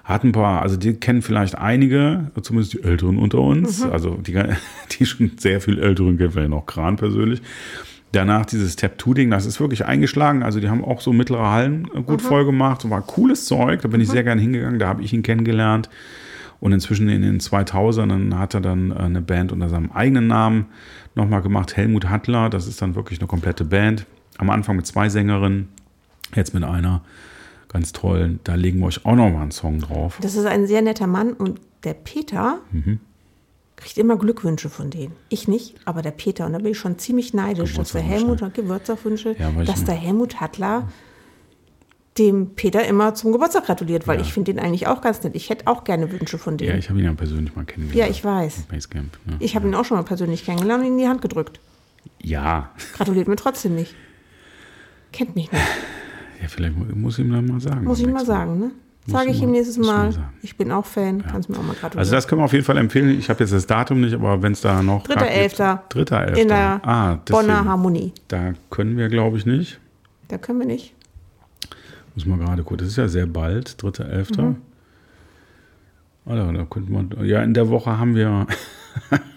Hat 0.04 0.24
ein 0.24 0.32
paar, 0.32 0.62
also 0.62 0.78
die 0.78 0.94
kennen 0.94 1.20
vielleicht 1.20 1.58
einige, 1.58 2.30
zumindest 2.40 2.72
die 2.72 2.82
Älteren 2.82 3.18
unter 3.18 3.40
uns, 3.40 3.82
also 3.82 4.14
die, 4.14 4.42
die 4.98 5.04
schon 5.04 5.32
sehr 5.36 5.60
viel 5.60 5.78
Älteren 5.78 6.16
kennen 6.16 6.30
vielleicht 6.30 6.50
noch 6.50 6.64
Kran 6.64 6.96
persönlich. 6.96 7.42
Danach 8.12 8.46
dieses 8.46 8.74
Tap-2-Ding, 8.76 9.30
das 9.30 9.44
ist 9.44 9.60
wirklich 9.60 9.84
eingeschlagen. 9.84 10.42
Also 10.42 10.60
die 10.60 10.70
haben 10.70 10.82
auch 10.82 11.02
so 11.02 11.12
mittlere 11.12 11.50
Hallen 11.50 11.90
äh, 11.94 12.00
gut 12.00 12.22
voll 12.22 12.46
gemacht. 12.46 12.88
War 12.88 13.02
cooles 13.02 13.44
Zeug, 13.44 13.82
da 13.82 13.88
bin 13.88 14.00
ich 14.00 14.08
sehr 14.08 14.24
gern 14.24 14.38
hingegangen, 14.38 14.78
da 14.78 14.88
habe 14.88 15.02
ich 15.02 15.12
ihn 15.12 15.22
kennengelernt. 15.22 15.90
Und 16.60 16.72
inzwischen 16.72 17.08
in 17.08 17.22
den 17.22 17.38
2000ern 17.40 18.34
hat 18.36 18.54
er 18.54 18.60
dann 18.60 18.90
äh, 18.90 18.94
eine 18.94 19.20
Band 19.20 19.52
unter 19.52 19.68
seinem 19.68 19.92
eigenen 19.92 20.26
Namen 20.26 20.66
nochmal 21.14 21.40
gemacht, 21.42 21.76
Helmut 21.76 22.08
Hattler. 22.08 22.50
Das 22.50 22.66
ist 22.66 22.82
dann 22.82 22.94
wirklich 22.94 23.20
eine 23.20 23.28
komplette 23.28 23.64
Band. 23.64 24.06
Am 24.38 24.50
Anfang 24.50 24.76
mit 24.76 24.86
zwei 24.86 25.08
Sängerinnen, 25.08 25.68
jetzt 26.34 26.54
mit 26.54 26.64
einer. 26.64 27.02
Ganz 27.68 27.92
toll. 27.92 28.38
Da 28.44 28.54
legen 28.54 28.80
wir 28.80 28.86
euch 28.86 29.04
auch 29.04 29.14
nochmal 29.14 29.42
einen 29.42 29.50
Song 29.50 29.78
drauf. 29.80 30.18
Das 30.22 30.34
ist 30.36 30.46
ein 30.46 30.66
sehr 30.66 30.80
netter 30.82 31.06
Mann 31.06 31.32
und 31.34 31.60
der 31.84 31.94
Peter 31.94 32.60
Mhm. 32.72 32.98
kriegt 33.76 33.98
immer 33.98 34.16
Glückwünsche 34.16 34.68
von 34.70 34.90
denen. 34.90 35.12
Ich 35.28 35.46
nicht, 35.48 35.74
aber 35.84 36.00
der 36.02 36.10
Peter. 36.12 36.46
Und 36.46 36.54
da 36.54 36.58
bin 36.58 36.72
ich 36.72 36.78
schon 36.78 36.98
ziemlich 36.98 37.34
neidisch, 37.34 37.74
dass 37.74 37.92
der. 37.92 38.00
Helmut, 38.00 38.42
Geburtstagswünsche, 38.54 39.36
Ja, 39.38 39.50
dass 39.64 39.84
der 39.84 39.94
Helmut 39.94 40.40
Hattler 40.40 40.88
dem 42.18 42.54
Peter 42.54 42.84
immer 42.86 43.14
zum 43.14 43.32
Geburtstag 43.32 43.66
gratuliert, 43.66 44.06
weil 44.08 44.16
Ja. 44.18 44.22
ich 44.24 44.32
finde 44.32 44.52
den 44.52 44.62
eigentlich 44.62 44.86
auch 44.86 45.00
ganz 45.00 45.22
nett. 45.22 45.34
Ich 45.36 45.50
hätte 45.50 45.66
auch 45.66 45.84
gerne 45.84 46.10
Wünsche 46.12 46.38
von 46.38 46.58
Ja, 46.58 46.72
dem. 46.72 46.78
ich 46.78 46.88
habe 46.90 46.98
ihn 46.98 47.04
ja 47.04 47.12
persönlich 47.12 47.54
mal 47.54 47.64
kennengelernt. 47.64 48.08
Ja, 48.08 48.10
ich 48.10 48.24
weiß. 48.24 48.62
Basecamp. 48.70 49.16
Ne? 49.26 49.36
Ich 49.38 49.54
habe 49.56 49.68
ihn 49.68 49.74
auch 49.74 49.84
schon 49.84 49.96
mal 49.96 50.02
persönlich 50.04 50.44
kennengelernt 50.44 50.82
und 50.84 50.88
ihm 50.90 50.98
die 50.98 51.08
Hand 51.08 51.22
gedrückt. 51.22 51.60
Ja. 52.22 52.70
Gratuliert 52.94 53.28
mir 53.28 53.36
trotzdem 53.36 53.74
nicht. 53.74 53.94
Kennt 55.12 55.34
mich 55.36 55.50
nicht. 55.50 55.62
ja, 56.42 56.48
vielleicht 56.48 56.76
mu- 56.76 56.84
muss 56.94 57.18
ich 57.18 57.24
ihm 57.24 57.32
dann 57.32 57.46
mal 57.46 57.60
sagen. 57.60 57.84
Muss 57.84 57.98
ich 57.98 58.04
beim 58.04 58.14
mal 58.14 58.26
sagen, 58.26 58.58
ne? 58.58 58.70
Sage 59.06 59.30
ich 59.30 59.40
ihm 59.40 59.52
nächstes 59.52 59.78
Mal. 59.78 60.12
Ich 60.42 60.58
bin 60.58 60.70
auch 60.70 60.84
Fan. 60.84 61.24
Kannst 61.26 61.48
mir 61.48 61.56
auch 61.56 61.62
mal 61.62 61.72
gratulieren. 61.72 61.98
Also 62.00 62.12
das 62.12 62.28
können 62.28 62.42
wir 62.42 62.44
auf 62.44 62.52
jeden 62.52 62.64
Fall 62.66 62.76
empfehlen. 62.76 63.18
Ich 63.18 63.30
habe 63.30 63.40
jetzt 63.40 63.54
das 63.54 63.66
Datum 63.66 64.02
nicht, 64.02 64.12
aber 64.12 64.42
wenn 64.42 64.52
es 64.52 64.60
da 64.60 64.82
noch... 64.82 65.04
Dritter 65.04 65.28
Elfter. 65.28 65.82
Dritter 65.88 66.20
Elfter. 66.24 66.42
in 66.42 66.48
der 66.48 66.80
ah, 66.86 67.14
Bonner. 67.24 67.64
Harmonie. 67.64 68.12
Da 68.28 68.52
können 68.68 68.98
wir, 68.98 69.08
glaube 69.08 69.38
ich, 69.38 69.46
nicht. 69.46 69.80
Da 70.28 70.36
können 70.36 70.58
wir 70.58 70.66
nicht. 70.66 70.94
Muss 72.18 72.26
mal 72.26 72.38
gerade 72.44 72.64
gucken. 72.64 72.78
Das 72.78 72.88
ist 72.88 72.96
ja 72.96 73.06
sehr 73.06 73.26
bald, 73.26 73.80
dritter 73.80 74.08
Elfter. 74.08 74.42
Mhm. 74.42 74.56
Oder, 76.24 76.52
da 76.52 76.64
könnte 76.64 76.90
man... 76.90 77.14
Ja, 77.22 77.42
in 77.44 77.54
der 77.54 77.68
Woche 77.68 77.96
haben 77.96 78.16
wir... 78.16 78.48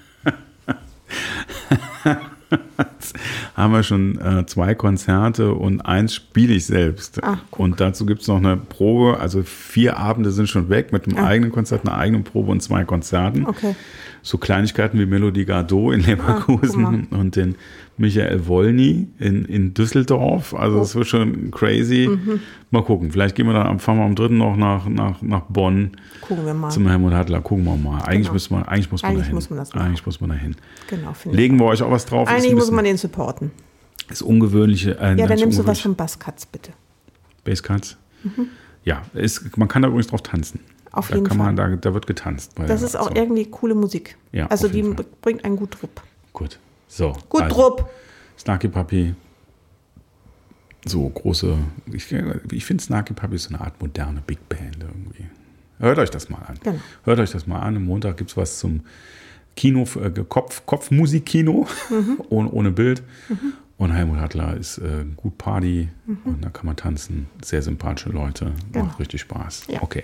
haben 3.55 3.73
wir 3.73 3.83
schon 3.83 4.19
äh, 4.19 4.47
zwei 4.47 4.73
Konzerte 4.73 5.53
und 5.53 5.81
eins 5.81 6.15
spiele 6.15 6.55
ich 6.55 6.65
selbst. 6.65 7.19
Ach, 7.21 7.37
und 7.51 7.79
dazu 7.79 8.07
gibt 8.07 8.21
es 8.21 8.27
noch 8.27 8.37
eine 8.37 8.57
Probe. 8.57 9.19
Also 9.19 9.43
vier 9.43 9.97
Abende 9.97 10.31
sind 10.31 10.49
schon 10.49 10.69
weg 10.69 10.91
mit 10.91 11.07
einem 11.07 11.23
eigenen 11.23 11.51
Konzert, 11.51 11.85
einer 11.85 11.95
eigenen 11.95 12.23
Probe 12.23 12.51
und 12.51 12.63
zwei 12.63 12.83
Konzerten. 12.83 13.45
Okay. 13.45 13.75
So 14.23 14.39
Kleinigkeiten 14.39 14.97
wie 14.99 15.05
Melodie 15.05 15.45
Gardot 15.45 15.93
in 15.93 16.01
Ah, 16.03 16.07
Leverkusen 16.07 17.09
und 17.11 17.35
den 17.35 17.55
Michael 18.01 18.47
Wolny 18.47 19.07
in, 19.19 19.45
in 19.45 19.73
Düsseldorf. 19.73 20.53
Also 20.53 20.77
Oh. 20.77 20.79
das 20.79 20.95
wird 20.95 21.07
schon 21.07 21.51
crazy. 21.51 22.09
Mhm. 22.09 22.39
Mal 22.71 22.83
gucken. 22.83 23.11
Vielleicht 23.11 23.35
gehen 23.35 23.45
wir 23.47 23.53
dann 23.53 23.67
am, 23.67 23.79
fahren 23.79 23.97
wir 23.99 24.03
am 24.05 24.15
3. 24.15 24.27
noch 24.29 24.57
nach, 24.57 24.87
nach, 24.89 25.21
nach 25.21 25.41
Bonn 25.47 25.91
Gucken 26.21 26.45
wir 26.45 26.53
mal. 26.53 26.69
zum 26.71 26.87
Helmut 26.87 27.13
Hadler. 27.13 27.41
Gucken 27.41 27.63
wir 27.65 27.75
mal. 27.77 28.01
Eigentlich, 28.01 28.23
Genau. 28.23 28.33
müssen 28.33 28.55
wir, 28.57 28.67
eigentlich 28.67 28.91
muss 28.91 29.01
man 29.03 29.11
Eigentlich 29.11 29.21
dahin. 29.23 29.35
muss 29.35 29.49
man 29.49 29.59
das 29.59 29.73
machen. 29.73 29.85
Eigentlich 29.85 30.05
muss 30.05 30.19
man 30.19 30.29
dahin. 30.31 30.55
genau. 30.87 31.13
Legen 31.31 31.57
wir 31.59 31.65
euch 31.65 31.81
auch 31.83 31.91
was 31.91 32.05
drauf. 32.05 32.27
Eigentlich 32.27 32.53
muss 32.55 32.71
man 32.71 32.83
den 32.85 32.97
supporten. 32.97 33.51
Ist 34.09 34.21
ungewöhnliche. 34.23 34.97
Äh, 34.99 35.15
Ja, 35.17 35.27
dann 35.27 35.39
nimmst 35.39 35.57
du 35.59 35.65
was 35.67 35.79
von 35.79 35.95
Buzzcuts, 35.95 36.45
bitte. 36.45 36.71
Basscuts. 37.45 37.97
Ja, 38.83 39.03
ist, 39.13 39.55
man 39.57 39.67
kann 39.67 39.81
da 39.83 39.87
übrigens 39.87 40.07
drauf 40.07 40.21
tanzen. 40.21 40.59
Auf 40.91 41.07
da 41.07 41.15
jeden 41.15 41.27
kann 41.27 41.37
Man, 41.37 41.55
Fall. 41.55 41.69
da, 41.71 41.75
da 41.77 41.93
wird 41.93 42.07
getanzt. 42.07 42.53
Das 42.67 42.81
ist 42.81 42.95
auch 42.97 43.07
Aktion. 43.07 43.25
irgendwie 43.25 43.45
coole 43.49 43.75
Musik. 43.75 44.17
Ja, 44.33 44.47
also 44.47 44.67
die 44.67 44.83
Fall. 44.83 45.05
bringt 45.21 45.45
einen 45.45 45.55
gut 45.55 45.77
Druck. 45.81 45.91
Gut. 46.33 46.59
So. 46.91 47.13
Gut 47.29 47.43
also, 47.43 47.55
Druck. 47.55 47.89
Snarky 48.37 48.67
Puppy. 48.67 49.15
So 50.85 51.07
große. 51.07 51.57
Ich, 51.93 52.11
ich 52.51 52.65
finde 52.65 52.83
Snarky 52.83 53.13
Puppy 53.13 53.35
ist 53.35 53.43
so 53.43 53.55
eine 53.55 53.61
Art 53.61 53.79
moderne 53.79 54.21
Big 54.27 54.49
Band 54.49 54.77
irgendwie. 54.81 55.25
Hört 55.79 55.99
euch 55.99 56.09
das 56.09 56.29
mal 56.29 56.39
an. 56.39 56.59
Genau. 56.61 56.79
Hört 57.05 57.19
euch 57.19 57.31
das 57.31 57.47
mal 57.47 57.59
an. 57.59 57.77
Am 57.77 57.85
Montag 57.85 58.17
gibt 58.17 58.31
es 58.31 58.37
was 58.37 58.59
zum 58.59 58.81
Kino, 59.55 59.87
äh, 60.03 60.11
Kopf, 60.27 60.65
Kopfmusikkino 60.65 61.65
Mhm. 61.89 62.21
ohne, 62.29 62.51
ohne 62.51 62.71
Bild. 62.71 63.01
Und 63.81 63.91
Helmut 63.93 64.19
Hattler 64.19 64.55
ist 64.57 64.77
äh, 64.77 65.03
gut 65.15 65.39
Party 65.39 65.89
und 66.25 66.43
da 66.45 66.49
kann 66.49 66.67
man 66.67 66.75
tanzen. 66.75 67.25
Sehr 67.43 67.63
sympathische 67.63 68.09
Leute. 68.09 68.45
Mhm. 68.45 68.51
Genau. 68.73 68.85
Macht 68.85 68.99
richtig 68.99 69.21
Spaß. 69.21 69.63
Ja. 69.69 69.81
Okay. 69.81 70.03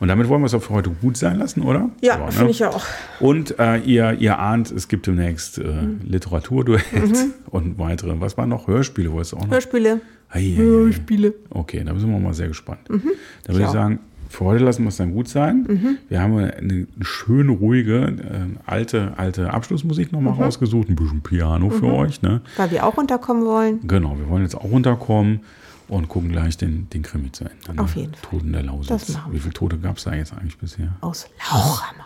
Und 0.00 0.08
damit 0.08 0.28
wollen 0.28 0.40
wir 0.40 0.46
es 0.46 0.54
auch 0.54 0.62
für 0.62 0.72
heute 0.72 0.88
gut 0.88 1.18
sein 1.18 1.38
lassen, 1.38 1.60
oder? 1.60 1.90
Ja, 2.00 2.16
So, 2.16 2.24
ne? 2.24 2.32
finde 2.32 2.50
ich 2.52 2.64
auch. 2.64 2.86
Und 3.20 3.58
äh, 3.58 3.80
ihr, 3.80 4.14
ihr 4.14 4.38
ahnt, 4.38 4.70
es 4.70 4.88
gibt 4.88 5.06
demnächst 5.06 5.58
äh, 5.58 5.62
Mhm. 5.68 6.00
Literaturduett 6.06 6.82
und 7.50 7.78
weitere. 7.78 8.18
Was 8.18 8.38
war 8.38 8.46
noch? 8.46 8.66
Hörspiele 8.66 9.12
wolltest 9.12 9.32
du 9.32 9.36
auch 9.36 9.42
noch? 9.44 9.50
Hörspiele. 9.50 10.00
Hörspiele. 10.30 11.34
Okay, 11.50 11.82
da 11.84 11.94
sind 11.98 12.10
wir 12.10 12.18
mal 12.18 12.32
sehr 12.34 12.48
gespannt. 12.48 12.80
Da 12.86 12.94
würde 12.94 13.04
Mhm. 13.04 13.10
Ich 13.46 13.54
ich. 13.58 13.58
Mhm. 13.66 13.70
sagen, 13.72 13.98
für 14.28 14.44
heute 14.44 14.64
lassen 14.64 14.82
wir 14.84 14.88
es 14.88 14.96
dann 14.96 15.12
gut 15.12 15.28
sein. 15.28 15.98
Wir 16.08 16.20
haben 16.20 16.36
eine 16.36 16.86
schöne, 17.00 17.52
ruhige, 17.52 17.96
äh, 18.06 18.58
alte, 18.66 19.14
alte 19.16 19.52
Abschlussmusik 19.52 20.12
nochmal 20.12 20.34
Mhm. 20.34 20.42
rausgesucht. 20.42 20.88
Ein 20.88 20.96
bisschen 20.96 21.22
Piano 21.22 21.70
für 21.70 21.92
euch. 21.92 22.22
Ne? 22.22 22.40
Weil 22.56 22.70
wir 22.70 22.84
auch 22.86 22.96
runterkommen 22.96 23.44
wollen. 23.44 23.86
Genau, 23.86 24.18
wir 24.18 24.28
wollen 24.28 24.42
jetzt 24.42 24.54
auch 24.54 24.64
runterkommen 24.64 25.40
und 25.88 26.08
gucken 26.08 26.30
gleich 26.30 26.56
den, 26.56 26.88
den 26.90 27.02
Krimi 27.02 27.32
zu 27.32 27.44
Ende. 27.44 27.74
ne? 27.74 27.82
Auf 27.82 27.96
jeden 27.96 28.14
Fall. 28.14 28.30
Toten 28.30 28.52
der 28.52 28.62
Lausitz. 28.62 28.88
Das 28.88 29.08
machen 29.14 29.32
wir. 29.32 29.36
Wie 29.38 29.40
viele 29.42 29.54
Tote 29.54 29.78
gab 29.78 29.96
es 29.96 30.04
da 30.04 30.14
jetzt 30.14 30.32
eigentlich 30.34 30.58
bisher? 30.58 30.94
Aus 31.00 31.26
Lauchhammer. 31.50 32.04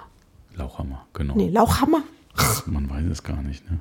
Lauchhammer, 0.55 1.07
genau. 1.15 1.35
Nee, 1.35 1.49
Lauchhammer. 1.51 2.03
Man 2.67 2.89
weiß 2.89 3.05
es 3.11 3.23
gar 3.23 3.43
nicht. 3.43 3.69
Ne? 3.71 3.79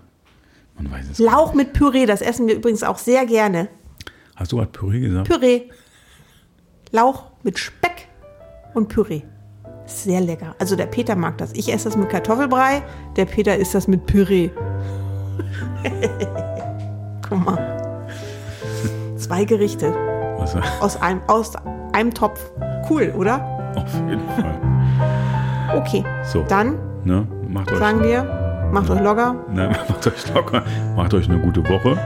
Man 0.77 0.91
weiß 0.91 1.05
es 1.11 1.19
Lauch 1.19 1.53
mit 1.53 1.73
Püree, 1.73 2.05
das 2.05 2.21
essen 2.21 2.47
wir 2.47 2.55
übrigens 2.55 2.81
auch 2.81 2.97
sehr 2.97 3.25
gerne. 3.25 3.67
Hast 4.35 4.51
du 4.51 4.57
gerade 4.57 4.71
Püree 4.71 4.99
gesagt? 5.01 5.27
Püree. 5.29 5.63
Lauch 6.91 7.25
mit 7.43 7.59
Speck 7.59 7.90
und 8.73 8.87
Püree. 8.87 9.21
Sehr 9.85 10.21
lecker. 10.21 10.55
Also 10.59 10.75
der 10.75 10.85
Peter 10.85 11.15
mag 11.15 11.37
das. 11.37 11.53
Ich 11.53 11.71
esse 11.73 11.85
das 11.85 11.97
mit 11.97 12.09
Kartoffelbrei, 12.09 12.81
der 13.15 13.25
Peter 13.25 13.55
isst 13.55 13.75
das 13.75 13.87
mit 13.87 14.05
Püree. 14.05 14.49
Guck 17.27 17.45
mal. 17.45 18.05
Zwei 19.17 19.45
Gerichte 19.45 19.93
Was, 20.37 20.55
aus 20.81 21.01
einem, 21.01 21.21
aus 21.27 21.53
einem 21.93 22.13
Topf. 22.13 22.51
Cool, 22.89 23.13
oder? 23.17 23.43
auf 23.75 23.93
jeden 24.09 24.27
Fall. 24.29 24.59
Okay. 25.75 26.03
So. 26.23 26.43
Dann 26.47 26.77
Ne? 27.03 27.25
Macht 27.47 27.71
euch, 27.71 27.79
sagen 27.79 28.03
wir, 28.03 28.69
macht 28.71 28.89
euch 28.91 28.99
locker. 29.01 29.35
ne, 29.51 29.69
macht 29.89 30.05
euch 30.05 30.33
locker, 30.33 30.63
macht 30.95 31.13
euch 31.15 31.27
eine 31.27 31.39
gute 31.39 31.67
Woche, 31.67 31.97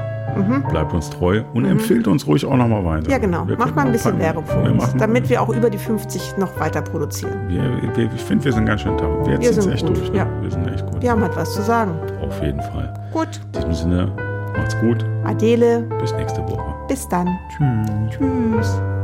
bleibt 0.69 0.93
uns 0.93 1.09
treu 1.09 1.41
und 1.53 1.65
empfiehlt 1.65 2.07
uns 2.07 2.25
ruhig 2.27 2.45
auch 2.45 2.57
nochmal 2.57 2.83
weiter. 2.85 3.05
Mhm. 3.07 3.11
Ja, 3.11 3.17
genau. 3.17 3.47
Wir 3.47 3.57
Macht 3.57 3.75
mal 3.75 3.85
ein 3.85 3.91
bisschen 3.91 4.19
Werbung 4.19 4.45
für 4.45 4.59
uns, 4.59 4.95
damit 4.97 5.29
wir 5.29 5.41
auch 5.41 5.49
über 5.49 5.69
die 5.69 5.77
50 5.77 6.37
noch 6.37 6.59
weiter 6.59 6.81
produzieren. 6.81 7.47
wir, 7.47 7.61
wir, 7.95 8.09
ich 8.13 8.21
finde, 8.21 8.45
wir 8.45 8.53
sind 8.53 8.65
ganz 8.65 8.81
schön 8.81 8.97
tough. 8.97 9.27
Wir, 9.27 9.39
Wir 9.39 9.53
sind 9.53 9.63
sind 9.63 9.73
echt 9.73 9.85
gut, 9.87 9.97
durch. 9.97 10.11
Ne? 10.11 10.17
ja. 10.17 10.27
Wir 10.41 10.51
sind 10.51 10.67
echt 10.67 10.85
gut. 10.85 11.01
Wir 11.01 11.11
haben 11.11 11.21
halt 11.21 11.35
was 11.35 11.53
zu 11.53 11.61
sagen. 11.61 11.91
Auf 12.21 12.41
jeden 12.41 12.61
Fall. 12.61 12.93
Gut. 13.11 13.39
In 13.55 13.69
diesem 13.69 13.73
Sinne, 13.91 14.11
macht's 14.57 14.77
gut. 14.79 15.05
Adele. 15.23 15.81
Bis 15.99 16.13
nächste 16.13 16.41
Woche. 16.47 16.75
Bis 16.87 17.07
dann. 17.09 17.27
Tschüss. 17.57 18.17
Tschüss. 18.17 18.94